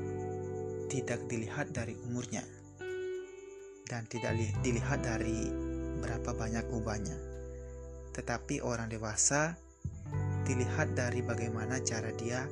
[0.89, 2.45] tidak dilihat dari umurnya
[3.85, 5.49] dan tidak dilihat dari
[6.01, 7.17] berapa banyak ubahnya.
[8.13, 9.57] Tetapi orang dewasa
[10.45, 12.45] dilihat dari bagaimana cara dia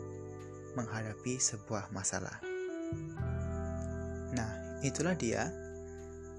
[0.73, 2.41] menghadapi sebuah masalah.
[4.33, 5.49] Nah, itulah dia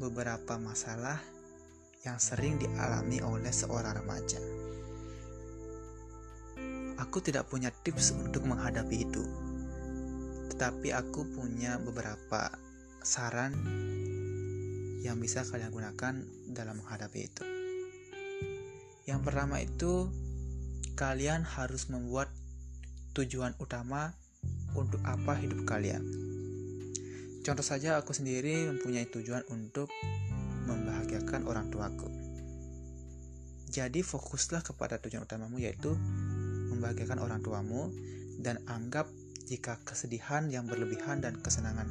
[0.02, 1.22] beberapa masalah
[2.02, 4.42] yang sering dialami oleh seorang remaja.
[7.00, 9.24] Aku tidak punya tips untuk menghadapi itu
[10.54, 12.46] tetapi aku punya beberapa
[13.02, 13.50] saran
[15.04, 17.44] yang bisa kalian gunakan dalam menghadapi itu.
[19.04, 20.08] Yang pertama itu,
[20.96, 22.32] kalian harus membuat
[23.12, 24.16] tujuan utama
[24.72, 26.00] untuk apa hidup kalian.
[27.44, 29.92] Contoh saja, aku sendiri mempunyai tujuan untuk
[30.64, 32.08] membahagiakan orang tuaku.
[33.68, 35.92] Jadi fokuslah kepada tujuan utamamu yaitu
[36.72, 37.92] membahagiakan orang tuamu
[38.40, 39.04] dan anggap
[39.44, 41.90] jika kesedihan yang berlebihan dan kesenangan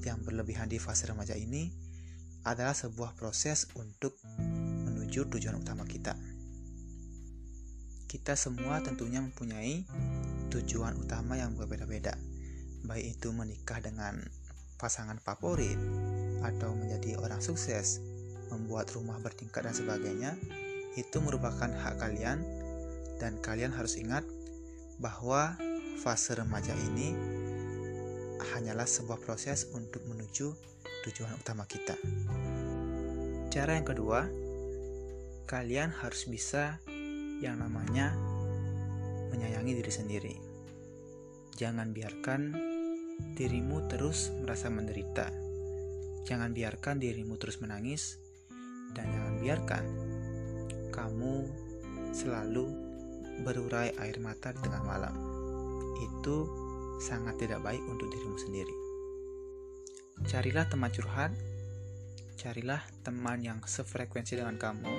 [0.00, 1.89] yang berlebihan di fase remaja ini
[2.44, 4.16] adalah sebuah proses untuk
[4.86, 6.16] menuju tujuan utama kita.
[8.10, 9.86] Kita semua tentunya mempunyai
[10.50, 12.18] tujuan utama yang berbeda-beda,
[12.82, 14.18] baik itu menikah dengan
[14.82, 15.78] pasangan favorit
[16.42, 18.02] atau menjadi orang sukses,
[18.50, 20.34] membuat rumah bertingkat dan sebagainya.
[20.98, 22.42] itu merupakan hak kalian
[23.22, 24.26] dan kalian harus ingat
[24.98, 25.54] bahwa
[26.02, 27.14] fase remaja ini
[28.42, 30.50] hanyalah sebuah proses untuk menuju
[31.06, 31.96] tujuan utama kita.
[33.50, 34.30] Cara yang kedua,
[35.50, 36.78] kalian harus bisa
[37.40, 38.14] yang namanya
[39.34, 40.34] menyayangi diri sendiri.
[41.56, 42.40] Jangan biarkan
[43.34, 45.28] dirimu terus merasa menderita.
[46.28, 48.20] Jangan biarkan dirimu terus menangis
[48.94, 49.84] dan jangan biarkan
[50.94, 51.34] kamu
[52.12, 52.70] selalu
[53.40, 55.14] berurai air mata di tengah malam.
[56.00, 56.48] Itu
[57.00, 58.79] sangat tidak baik untuk dirimu sendiri.
[60.28, 61.32] Carilah teman curhat,
[62.36, 64.94] carilah teman yang sefrekuensi dengan kamu,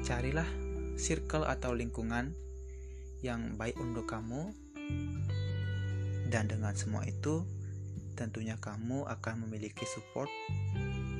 [0.00, 0.48] carilah
[0.96, 2.32] circle atau lingkungan
[3.20, 4.56] yang baik untuk kamu,
[6.32, 7.44] dan dengan semua itu,
[8.16, 10.32] tentunya kamu akan memiliki support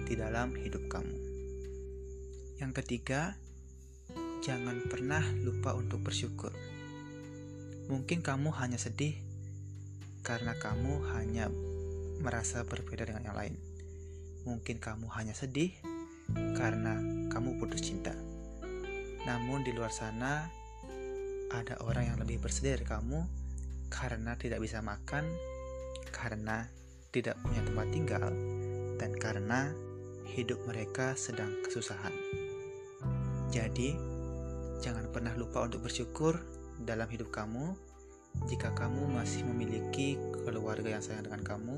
[0.08, 1.16] di dalam hidup kamu.
[2.60, 3.36] Yang ketiga,
[4.40, 6.52] jangan pernah lupa untuk bersyukur.
[7.92, 9.16] Mungkin kamu hanya sedih
[10.20, 11.48] karena kamu hanya
[12.20, 13.54] merasa berbeda dengan yang lain.
[14.44, 15.72] Mungkin kamu hanya sedih
[16.56, 16.96] karena
[17.32, 18.14] kamu putus cinta.
[19.26, 20.48] Namun di luar sana
[21.50, 23.20] ada orang yang lebih bersedih dari kamu
[23.90, 25.26] karena tidak bisa makan,
[26.14, 26.70] karena
[27.10, 28.30] tidak punya tempat tinggal,
[28.96, 29.74] dan karena
[30.30, 32.14] hidup mereka sedang kesusahan.
[33.50, 33.98] Jadi,
[34.78, 36.38] jangan pernah lupa untuk bersyukur
[36.78, 37.74] dalam hidup kamu
[38.46, 40.14] jika kamu masih memiliki
[40.46, 41.76] keluarga yang sayang dengan kamu,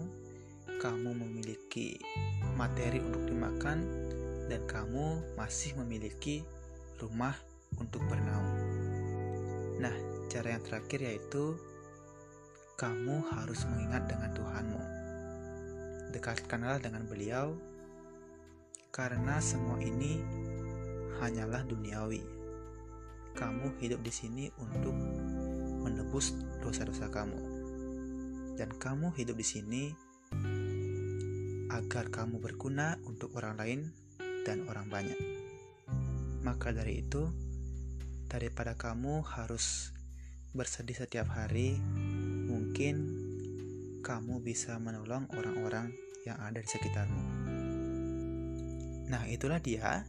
[0.83, 1.95] kamu memiliki
[2.59, 3.87] materi untuk dimakan,
[4.51, 6.43] dan kamu masih memiliki
[6.99, 7.39] rumah
[7.79, 8.59] untuk bernaung.
[9.79, 9.95] Nah,
[10.27, 11.55] cara yang terakhir yaitu
[12.75, 14.83] kamu harus mengingat dengan Tuhanmu.
[16.19, 17.55] Dekatkanlah dengan beliau,
[18.91, 20.19] karena semua ini
[21.23, 22.27] hanyalah duniawi.
[23.39, 24.99] Kamu hidup di sini untuk
[25.87, 27.39] menebus dosa-dosa kamu.
[28.59, 29.83] Dan kamu hidup di sini
[31.73, 33.81] agar kamu berguna untuk orang lain
[34.45, 35.17] dan orang banyak.
[36.45, 37.33] Maka dari itu,
[38.29, 39.97] daripada kamu harus
[40.53, 41.81] bersedih setiap hari,
[42.45, 43.25] mungkin
[44.05, 45.97] kamu bisa menolong orang-orang
[46.29, 47.25] yang ada di sekitarmu.
[49.09, 50.05] Nah, itulah dia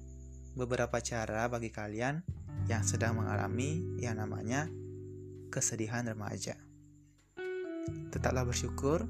[0.58, 2.20] beberapa cara bagi kalian
[2.68, 4.68] yang sedang mengalami yang namanya
[5.54, 6.58] kesedihan remaja.
[8.10, 9.06] Tetaplah bersyukur,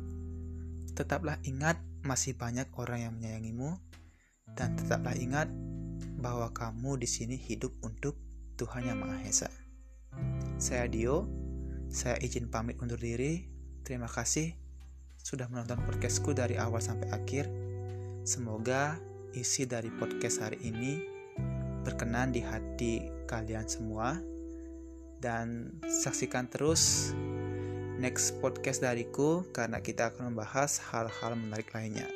[0.97, 3.79] tetaplah ingat masih banyak orang yang menyayangimu,
[4.53, 5.47] dan tetaplah ingat
[6.19, 8.19] bahwa kamu di sini hidup untuk
[8.59, 9.49] Tuhan Yang Maha Esa.
[10.61, 11.25] Saya Dio,
[11.89, 13.49] saya izin pamit undur diri.
[13.83, 14.55] Terima kasih
[15.23, 17.47] sudah menonton podcastku dari awal sampai akhir.
[18.27, 18.99] Semoga
[19.33, 20.99] isi dari podcast hari ini
[21.83, 24.15] berkenan di hati kalian semua
[25.19, 27.11] dan saksikan terus
[28.03, 32.11] next podcast dariku karena kita akan membahas hal-hal menarik lainnya.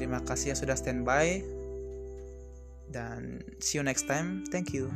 [0.00, 1.44] Terima kasih yang sudah standby
[2.88, 4.48] dan see you next time.
[4.48, 4.88] Thank you.